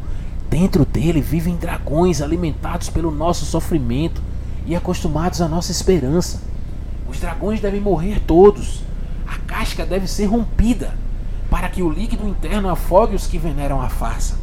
Dentro 0.50 0.84
dele 0.84 1.20
vivem 1.20 1.56
dragões 1.56 2.20
alimentados 2.20 2.90
pelo 2.90 3.10
nosso 3.10 3.44
sofrimento 3.44 4.22
e 4.66 4.76
acostumados 4.76 5.40
à 5.40 5.48
nossa 5.48 5.72
esperança. 5.72 6.42
Os 7.08 7.18
dragões 7.18 7.60
devem 7.60 7.80
morrer 7.80 8.20
todos. 8.26 8.82
A 9.26 9.38
casca 9.38 9.86
deve 9.86 10.06
ser 10.06 10.26
rompida 10.26 10.94
para 11.50 11.68
que 11.68 11.82
o 11.82 11.90
líquido 11.90 12.28
interno 12.28 12.68
afogue 12.68 13.14
os 13.14 13.26
que 13.26 13.38
veneram 13.38 13.80
a 13.80 13.88
farsa. 13.88 14.36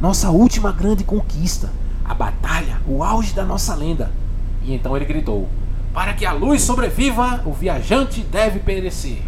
Nossa 0.00 0.30
última 0.30 0.70
grande 0.70 1.02
conquista 1.02 1.70
a 2.08 2.14
batalha, 2.14 2.80
o 2.86 3.02
auge 3.02 3.34
da 3.34 3.44
nossa 3.44 3.74
lenda. 3.74 4.10
E 4.62 4.74
então 4.74 4.96
ele 4.96 5.04
gritou: 5.04 5.48
Para 5.92 6.12
que 6.14 6.24
a 6.24 6.32
luz 6.32 6.62
sobreviva, 6.62 7.42
o 7.44 7.52
viajante 7.52 8.20
deve 8.20 8.60
perecer. 8.60 9.22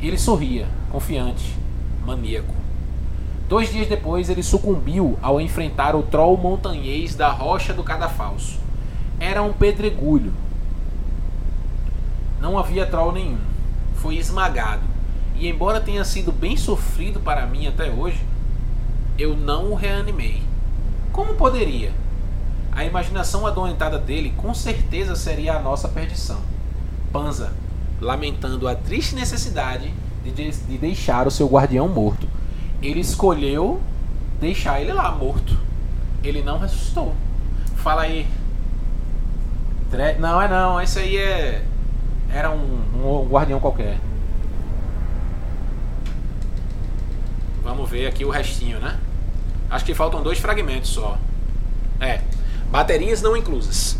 Ele 0.00 0.18
sorria, 0.18 0.66
confiante, 0.90 1.54
maníaco. 2.04 2.54
Dois 3.48 3.70
dias 3.70 3.86
depois, 3.86 4.30
ele 4.30 4.42
sucumbiu 4.42 5.18
ao 5.20 5.40
enfrentar 5.40 5.94
o 5.94 6.02
troll 6.02 6.36
montanhês 6.36 7.14
da 7.14 7.30
rocha 7.30 7.72
do 7.72 7.82
cadafalso. 7.82 8.58
Era 9.20 9.42
um 9.42 9.52
pedregulho. 9.52 10.32
Não 12.40 12.58
havia 12.58 12.86
troll 12.86 13.12
nenhum. 13.12 13.38
Foi 13.96 14.16
esmagado. 14.16 14.82
E 15.36 15.48
embora 15.48 15.80
tenha 15.80 16.04
sido 16.04 16.32
bem 16.32 16.56
sofrido 16.56 17.20
para 17.20 17.46
mim 17.46 17.66
até 17.66 17.90
hoje, 17.90 18.20
eu 19.18 19.36
não 19.36 19.72
o 19.72 19.74
reanimei. 19.74 20.42
Como 21.14 21.34
poderia? 21.34 21.92
A 22.72 22.84
imaginação 22.84 23.46
adoentada 23.46 24.00
dele 24.00 24.34
com 24.36 24.52
certeza 24.52 25.14
seria 25.14 25.54
a 25.54 25.60
nossa 25.60 25.86
perdição. 25.86 26.40
Panza, 27.12 27.52
lamentando 28.00 28.66
a 28.66 28.74
triste 28.74 29.14
necessidade 29.14 29.94
de, 30.24 30.32
de 30.32 30.76
deixar 30.76 31.28
o 31.28 31.30
seu 31.30 31.46
guardião 31.46 31.88
morto, 31.88 32.26
ele 32.82 32.98
escolheu 32.98 33.80
deixar 34.40 34.80
ele 34.80 34.92
lá 34.92 35.12
morto. 35.12 35.56
Ele 36.24 36.42
não 36.42 36.58
ressuscitou. 36.58 37.14
Fala 37.76 38.02
aí. 38.02 38.26
Não, 40.18 40.42
é 40.42 40.48
não. 40.48 40.80
Esse 40.80 40.98
aí 40.98 41.16
é. 41.16 41.64
Era 42.28 42.50
um, 42.50 43.22
um 43.22 43.28
guardião 43.28 43.60
qualquer. 43.60 44.00
Vamos 47.62 47.88
ver 47.88 48.08
aqui 48.08 48.24
o 48.24 48.30
restinho, 48.30 48.80
né? 48.80 48.98
Acho 49.70 49.84
que 49.84 49.94
faltam 49.94 50.22
dois 50.22 50.38
fragmentos 50.38 50.90
só. 50.90 51.18
É. 52.00 52.20
Baterias 52.70 53.22
não 53.22 53.36
inclusas. 53.36 53.98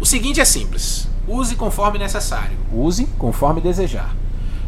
O 0.00 0.06
seguinte 0.06 0.40
é 0.40 0.44
simples. 0.44 1.08
Use 1.26 1.56
conforme 1.56 1.98
necessário. 1.98 2.56
Use 2.72 3.06
conforme 3.18 3.60
desejar. 3.60 4.14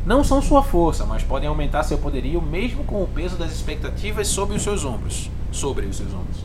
Não 0.06 0.24
são 0.24 0.40
sua 0.40 0.62
força, 0.62 1.04
mas 1.04 1.22
podem 1.22 1.48
aumentar 1.48 1.82
seu 1.82 1.98
poderio 1.98 2.40
mesmo 2.40 2.82
com 2.84 3.02
o 3.02 3.06
peso 3.06 3.36
das 3.36 3.52
expectativas 3.52 4.26
sobre 4.28 4.56
os 4.56 4.62
seus 4.62 4.84
ombros. 4.84 5.30
Sobre 5.52 5.86
os 5.86 5.96
seus 5.96 6.12
ombros. 6.12 6.38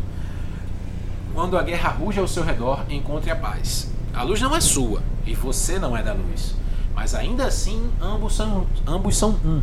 Quando 1.34 1.58
a 1.58 1.64
guerra 1.64 1.90
ruge 1.90 2.20
ao 2.20 2.28
seu 2.28 2.44
redor, 2.44 2.86
encontre 2.90 3.32
a 3.32 3.36
paz. 3.36 3.90
A 4.14 4.22
luz 4.22 4.40
não 4.40 4.56
é 4.56 4.62
sua 4.62 5.02
e 5.26 5.34
você 5.34 5.80
não 5.80 5.98
é 5.98 6.04
da 6.04 6.14
luz. 6.14 6.56
Mas 6.94 7.16
ainda 7.16 7.46
assim, 7.46 7.90
ambos 8.00 8.36
são, 8.36 8.68
ambos 8.86 9.18
são 9.18 9.32
um. 9.44 9.62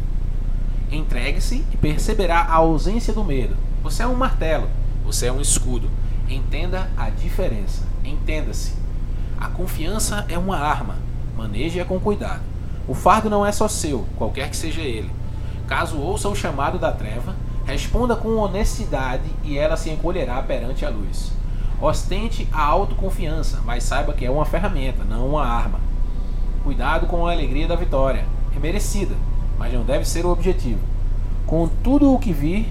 Entregue-se 0.90 1.64
e 1.72 1.76
perceberá 1.76 2.40
a 2.40 2.54
ausência 2.54 3.12
do 3.12 3.22
medo, 3.22 3.56
você 3.82 4.02
é 4.02 4.06
um 4.06 4.14
martelo, 4.14 4.68
você 5.04 5.26
é 5.26 5.32
um 5.32 5.40
escudo. 5.40 5.90
Entenda 6.28 6.88
a 6.96 7.10
diferença. 7.10 7.82
Entenda-se. 8.04 8.74
A 9.38 9.48
confiança 9.48 10.24
é 10.28 10.38
uma 10.38 10.58
arma. 10.58 10.96
Maneje-a 11.36 11.84
com 11.84 11.98
cuidado. 11.98 12.42
O 12.86 12.94
fardo 12.94 13.30
não 13.30 13.44
é 13.44 13.52
só 13.52 13.68
seu, 13.68 14.06
qualquer 14.16 14.50
que 14.50 14.56
seja 14.56 14.80
ele. 14.80 15.10
Caso 15.66 15.98
ouça 15.98 16.28
o 16.28 16.34
chamado 16.34 16.78
da 16.78 16.92
treva, 16.92 17.34
responda 17.64 18.16
com 18.16 18.36
honestidade 18.36 19.22
e 19.44 19.56
ela 19.56 19.76
se 19.76 19.90
encolherá 19.90 20.42
perante 20.42 20.84
a 20.84 20.90
luz. 20.90 21.32
Ostente 21.80 22.46
a 22.52 22.62
autoconfiança, 22.62 23.60
mas 23.64 23.84
saiba 23.84 24.12
que 24.12 24.24
é 24.24 24.30
uma 24.30 24.44
ferramenta, 24.44 25.04
não 25.04 25.28
uma 25.28 25.46
arma. 25.46 25.80
Cuidado 26.62 27.06
com 27.06 27.26
a 27.26 27.32
alegria 27.32 27.66
da 27.66 27.76
vitória. 27.76 28.26
É 28.54 28.58
merecida, 28.58 29.14
mas 29.58 29.72
não 29.72 29.82
deve 29.82 30.04
ser 30.04 30.26
o 30.26 30.30
objetivo. 30.30 30.80
Com 31.46 31.68
tudo 31.82 32.12
o 32.12 32.18
que 32.18 32.32
vir, 32.32 32.68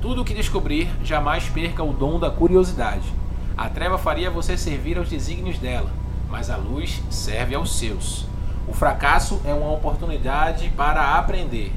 tudo 0.00 0.22
o 0.22 0.24
que 0.24 0.34
descobrir, 0.34 0.88
jamais 1.04 1.48
perca 1.48 1.82
o 1.82 1.92
dom 1.92 2.18
da 2.18 2.30
curiosidade. 2.30 3.12
A 3.56 3.68
treva 3.68 3.98
faria 3.98 4.30
você 4.30 4.56
servir 4.56 4.96
aos 4.96 5.08
desígnios 5.08 5.58
dela, 5.58 5.90
mas 6.30 6.48
a 6.48 6.56
luz 6.56 7.02
serve 7.10 7.54
aos 7.54 7.78
seus. 7.78 8.24
O 8.66 8.72
fracasso 8.72 9.40
é 9.44 9.52
uma 9.52 9.72
oportunidade 9.72 10.70
para 10.76 11.18
aprender. 11.18 11.72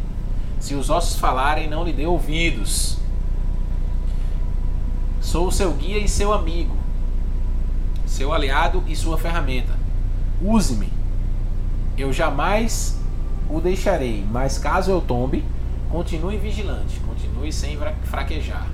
Se 0.60 0.76
os 0.76 0.90
ossos 0.90 1.20
falarem, 1.20 1.70
não 1.70 1.84
lhe 1.84 1.92
dê 1.92 2.06
ouvidos. 2.06 2.98
Sou 5.20 5.52
seu 5.52 5.74
guia 5.74 5.98
e 5.98 6.08
seu 6.08 6.32
amigo, 6.32 6.76
seu 8.06 8.32
aliado 8.32 8.84
e 8.88 8.96
sua 8.96 9.18
ferramenta. 9.18 9.74
Use-me. 10.42 10.90
Eu 11.98 12.14
jamais 12.14 12.98
o 13.50 13.60
deixarei, 13.60 14.26
mas 14.32 14.58
caso 14.58 14.92
eu 14.92 15.02
tombe, 15.02 15.44
continue 15.94 16.38
vigilante 16.38 17.00
continue 17.02 17.54
sem 17.54 17.78
fraquejar. 18.06 18.66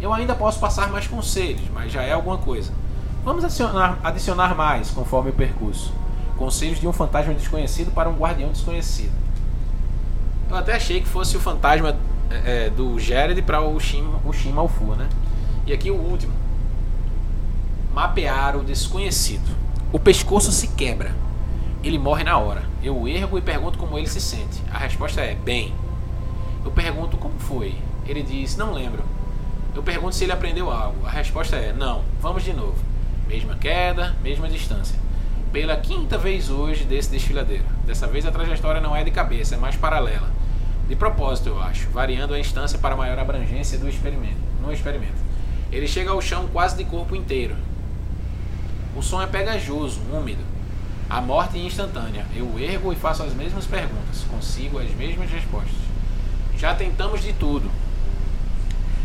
Eu 0.00 0.12
ainda 0.12 0.32
posso 0.32 0.60
passar 0.60 0.88
mais 0.90 1.08
conselhos, 1.08 1.62
mas 1.74 1.90
já 1.90 2.02
é 2.02 2.12
alguma 2.12 2.38
coisa. 2.38 2.72
Vamos 3.24 3.44
adicionar, 3.44 3.98
adicionar 4.02 4.54
mais 4.54 4.90
conforme 4.90 5.30
o 5.30 5.32
percurso. 5.32 5.92
Conselhos 6.36 6.78
de 6.78 6.86
um 6.86 6.92
fantasma 6.92 7.34
desconhecido 7.34 7.92
para 7.92 8.08
um 8.08 8.14
guardião 8.14 8.50
desconhecido. 8.50 9.12
Eu 10.48 10.56
até 10.56 10.76
achei 10.76 11.00
que 11.00 11.08
fosse 11.08 11.36
o 11.36 11.40
fantasma 11.40 11.96
é, 12.30 12.66
é 12.66 12.70
do 12.70 12.96
Jared 12.96 13.42
para 13.42 13.60
o 13.60 13.78
Shin, 13.80 14.08
o 14.24 14.32
Shin 14.32 14.52
Malfu, 14.52 14.94
né? 14.94 15.08
E 15.66 15.72
aqui 15.72 15.90
o 15.90 15.96
último. 15.96 16.32
Mapear 17.92 18.56
o 18.56 18.62
desconhecido. 18.62 19.50
O 19.92 19.98
pescoço 19.98 20.52
se 20.52 20.68
quebra. 20.68 21.12
Ele 21.82 21.98
morre 21.98 22.22
na 22.22 22.38
hora. 22.38 22.62
Eu 22.82 23.08
ergo 23.08 23.36
e 23.36 23.40
pergunto 23.40 23.78
como 23.78 23.98
ele 23.98 24.08
se 24.08 24.20
sente. 24.20 24.62
A 24.72 24.78
resposta 24.78 25.20
é: 25.20 25.34
bem. 25.34 25.74
Eu 26.64 26.70
pergunto 26.70 27.16
como 27.16 27.38
foi. 27.38 27.74
Ele 28.06 28.22
diz: 28.22 28.56
não 28.56 28.72
lembro. 28.72 29.02
Eu 29.74 29.82
pergunto 29.82 30.14
se 30.14 30.24
ele 30.24 30.32
aprendeu 30.32 30.70
algo. 30.70 31.06
A 31.06 31.10
resposta 31.10 31.56
é: 31.56 31.72
não. 31.72 32.02
Vamos 32.20 32.42
de 32.42 32.52
novo. 32.52 32.76
Mesma 33.28 33.56
queda, 33.56 34.14
mesma 34.22 34.48
distância. 34.48 34.98
Pela 35.52 35.76
quinta 35.76 36.16
vez 36.16 36.50
hoje 36.50 36.84
desse 36.84 37.10
desfiladeiro. 37.10 37.64
Dessa 37.86 38.06
vez 38.06 38.24
a 38.26 38.30
trajetória 38.30 38.80
não 38.80 38.96
é 38.96 39.04
de 39.04 39.10
cabeça, 39.10 39.54
é 39.54 39.58
mais 39.58 39.76
paralela. 39.76 40.30
De 40.88 40.96
propósito, 40.96 41.50
eu 41.50 41.62
acho, 41.62 41.88
variando 41.90 42.34
a 42.34 42.38
instância 42.38 42.78
para 42.78 42.96
maior 42.96 43.18
abrangência 43.18 43.78
do 43.78 43.88
experimento. 43.88 44.36
No 44.60 44.72
experimento. 44.72 45.20
Ele 45.70 45.86
chega 45.86 46.10
ao 46.10 46.20
chão 46.20 46.48
quase 46.52 46.76
de 46.76 46.84
corpo 46.84 47.16
inteiro. 47.16 47.56
O 48.94 49.02
som 49.02 49.22
é 49.22 49.26
pegajoso, 49.26 50.00
úmido. 50.12 50.42
A 51.08 51.20
morte 51.20 51.58
instantânea. 51.58 52.26
Eu 52.34 52.58
ergo 52.58 52.92
e 52.92 52.96
faço 52.96 53.22
as 53.22 53.32
mesmas 53.32 53.66
perguntas. 53.66 54.24
Consigo 54.30 54.78
as 54.78 54.90
mesmas 54.90 55.30
respostas. 55.30 55.91
Já 56.62 56.76
tentamos 56.76 57.20
de 57.20 57.32
tudo. 57.32 57.68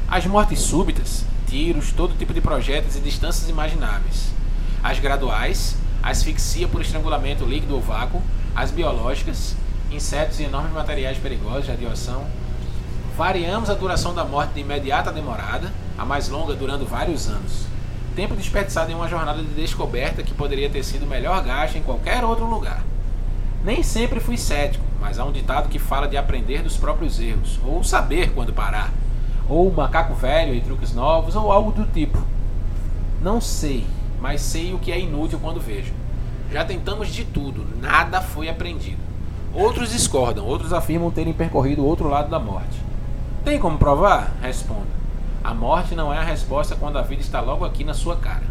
As 0.07 0.27
mortes 0.27 0.59
súbitas, 0.59 1.25
tiros, 1.47 1.91
todo 1.91 2.15
tipo 2.15 2.31
de 2.31 2.39
projetos 2.39 2.95
e 2.95 2.99
distâncias 2.99 3.49
imagináveis. 3.49 4.31
As 4.83 4.99
graduais, 4.99 5.75
asfixia 6.03 6.67
por 6.67 6.81
estrangulamento 6.81 7.45
líquido 7.45 7.73
ou 7.73 7.81
vácuo, 7.81 8.21
as 8.55 8.69
biológicas, 8.69 9.55
insetos 9.91 10.39
e 10.39 10.43
enormes 10.43 10.71
materiais 10.71 11.17
perigosos, 11.17 11.67
radiação. 11.67 12.27
Variamos 13.17 13.71
a 13.71 13.73
duração 13.73 14.13
da 14.13 14.23
morte 14.23 14.53
de 14.53 14.59
imediata 14.59 15.09
a 15.09 15.13
demorada, 15.13 15.73
a 15.97 16.05
mais 16.05 16.29
longa 16.29 16.53
durando 16.53 16.85
vários 16.85 17.27
anos. 17.27 17.65
Tempo 18.15 18.35
desperdiçado 18.35 18.91
em 18.91 18.93
uma 18.93 19.09
jornada 19.09 19.41
de 19.41 19.49
descoberta 19.55 20.21
que 20.21 20.35
poderia 20.35 20.69
ter 20.69 20.83
sido 20.83 21.07
melhor 21.07 21.43
gasto 21.43 21.75
em 21.75 21.81
qualquer 21.81 22.23
outro 22.23 22.45
lugar. 22.45 22.83
Nem 23.65 23.81
sempre 23.81 24.19
fui 24.19 24.37
cético, 24.37 24.85
mas 24.99 25.19
há 25.19 25.25
um 25.25 25.31
ditado 25.31 25.69
que 25.69 25.79
fala 25.79 26.07
de 26.07 26.17
aprender 26.17 26.61
dos 26.61 26.77
próprios 26.77 27.19
erros, 27.19 27.59
ou 27.65 27.83
saber 27.83 28.31
quando 28.33 28.53
parar, 28.53 28.91
ou 29.47 29.71
macaco 29.71 30.13
velho 30.13 30.53
e 30.53 30.61
truques 30.61 30.93
novos, 30.93 31.35
ou 31.35 31.51
algo 31.51 31.71
do 31.71 31.85
tipo. 31.85 32.17
Não 33.21 33.39
sei, 33.39 33.85
mas 34.21 34.41
sei 34.41 34.73
o 34.73 34.79
que 34.79 34.91
é 34.91 34.99
inútil 34.99 35.39
quando 35.41 35.59
vejo. 35.59 35.93
Já 36.51 36.63
tentamos 36.63 37.09
de 37.09 37.25
tudo, 37.25 37.65
nada 37.81 38.21
foi 38.21 38.49
aprendido. 38.49 38.99
Outros 39.53 39.91
discordam, 39.91 40.45
outros 40.45 40.71
afirmam 40.71 41.11
terem 41.11 41.33
percorrido 41.33 41.81
o 41.81 41.85
outro 41.85 42.07
lado 42.07 42.29
da 42.29 42.39
morte. 42.39 42.79
Tem 43.43 43.59
como 43.59 43.77
provar? 43.77 44.33
Respondo. 44.41 44.87
A 45.43 45.53
morte 45.53 45.95
não 45.95 46.13
é 46.13 46.17
a 46.17 46.23
resposta 46.23 46.75
quando 46.75 46.97
a 46.97 47.01
vida 47.01 47.21
está 47.21 47.39
logo 47.39 47.63
aqui 47.63 47.83
na 47.83 47.93
sua 47.93 48.17
cara. 48.17 48.43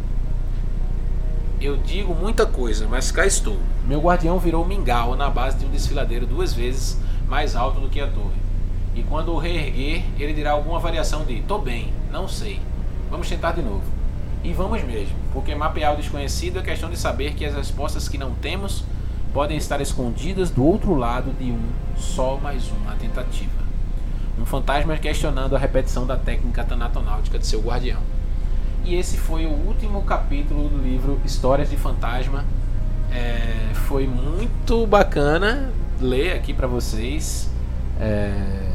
Eu 1.58 1.78
digo 1.78 2.14
muita 2.14 2.44
coisa, 2.44 2.86
mas 2.86 3.10
cá 3.10 3.24
estou. 3.24 3.56
Meu 3.86 3.98
guardião 3.98 4.38
virou 4.38 4.62
mingau 4.64 5.16
na 5.16 5.30
base 5.30 5.56
de 5.56 5.64
um 5.64 5.70
desfiladeiro 5.70 6.26
duas 6.26 6.52
vezes 6.52 7.00
mais 7.26 7.56
alto 7.56 7.80
do 7.80 7.88
que 7.88 7.98
a 7.98 8.06
torre. 8.06 8.36
E 8.94 9.02
quando 9.02 9.32
o 9.32 9.38
reerguer, 9.38 10.04
ele 10.18 10.34
dirá 10.34 10.52
alguma 10.52 10.78
variação 10.78 11.24
de 11.24 11.40
tô 11.42 11.58
bem, 11.58 11.94
não 12.12 12.28
sei. 12.28 12.60
Vamos 13.10 13.28
tentar 13.28 13.52
de 13.52 13.62
novo. 13.62 13.84
E 14.44 14.52
vamos 14.52 14.84
mesmo, 14.84 15.16
porque 15.32 15.54
mapear 15.54 15.94
o 15.94 15.96
desconhecido 15.96 16.58
é 16.58 16.62
questão 16.62 16.90
de 16.90 16.96
saber 16.98 17.32
que 17.34 17.44
as 17.44 17.54
respostas 17.54 18.06
que 18.06 18.18
não 18.18 18.32
temos 18.34 18.84
podem 19.32 19.56
estar 19.56 19.80
escondidas 19.80 20.50
do 20.50 20.64
outro 20.64 20.94
lado 20.94 21.32
de 21.38 21.50
um 21.50 21.60
só 21.96 22.36
mais 22.36 22.70
uma 22.70 22.94
tentativa. 22.96 23.64
Um 24.38 24.44
fantasma 24.44 24.96
questionando 24.98 25.56
a 25.56 25.58
repetição 25.58 26.06
da 26.06 26.16
técnica 26.16 26.64
tanatonáutica 26.64 27.38
de 27.38 27.46
seu 27.46 27.60
guardião. 27.60 28.00
E 28.86 28.94
esse 28.94 29.16
foi 29.16 29.46
o 29.46 29.50
último 29.50 30.02
capítulo 30.02 30.68
do 30.68 30.78
livro 30.78 31.20
Histórias 31.24 31.68
de 31.68 31.76
Fantasma. 31.76 32.44
É, 33.12 33.72
foi 33.74 34.06
muito 34.06 34.86
bacana 34.86 35.72
ler 36.00 36.34
aqui 36.34 36.54
para 36.54 36.66
vocês. 36.66 37.50
É, 38.00 38.72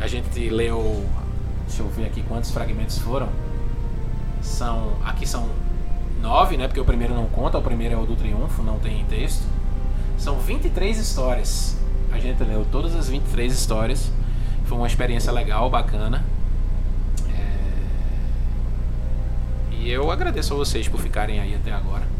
a 0.00 0.06
gente 0.06 0.48
leu. 0.48 1.04
Deixa 1.66 1.82
eu 1.82 1.88
ver 1.88 2.06
aqui 2.06 2.22
quantos 2.22 2.50
fragmentos 2.50 2.98
foram. 2.98 3.28
São. 4.40 4.92
Aqui 5.04 5.26
são 5.26 5.48
nove, 6.20 6.56
né? 6.56 6.68
Porque 6.68 6.80
o 6.80 6.84
primeiro 6.84 7.14
não 7.14 7.26
conta, 7.26 7.58
o 7.58 7.62
primeiro 7.62 7.94
é 7.94 7.98
o 7.98 8.06
do 8.06 8.14
Triunfo, 8.14 8.62
não 8.62 8.78
tem 8.78 9.04
texto. 9.06 9.44
São 10.18 10.38
23 10.38 10.98
histórias. 10.98 11.76
A 12.12 12.18
gente 12.18 12.42
leu 12.44 12.64
todas 12.70 12.94
as 12.94 13.08
23 13.08 13.52
histórias. 13.52 14.10
Foi 14.64 14.78
uma 14.78 14.86
experiência 14.86 15.32
legal, 15.32 15.68
bacana. 15.68 16.24
É... 17.28 17.56
E 19.80 19.90
eu 19.90 20.10
agradeço 20.10 20.54
a 20.54 20.56
vocês 20.56 20.88
por 20.88 21.00
ficarem 21.00 21.40
aí 21.40 21.54
até 21.54 21.72
agora. 21.72 22.15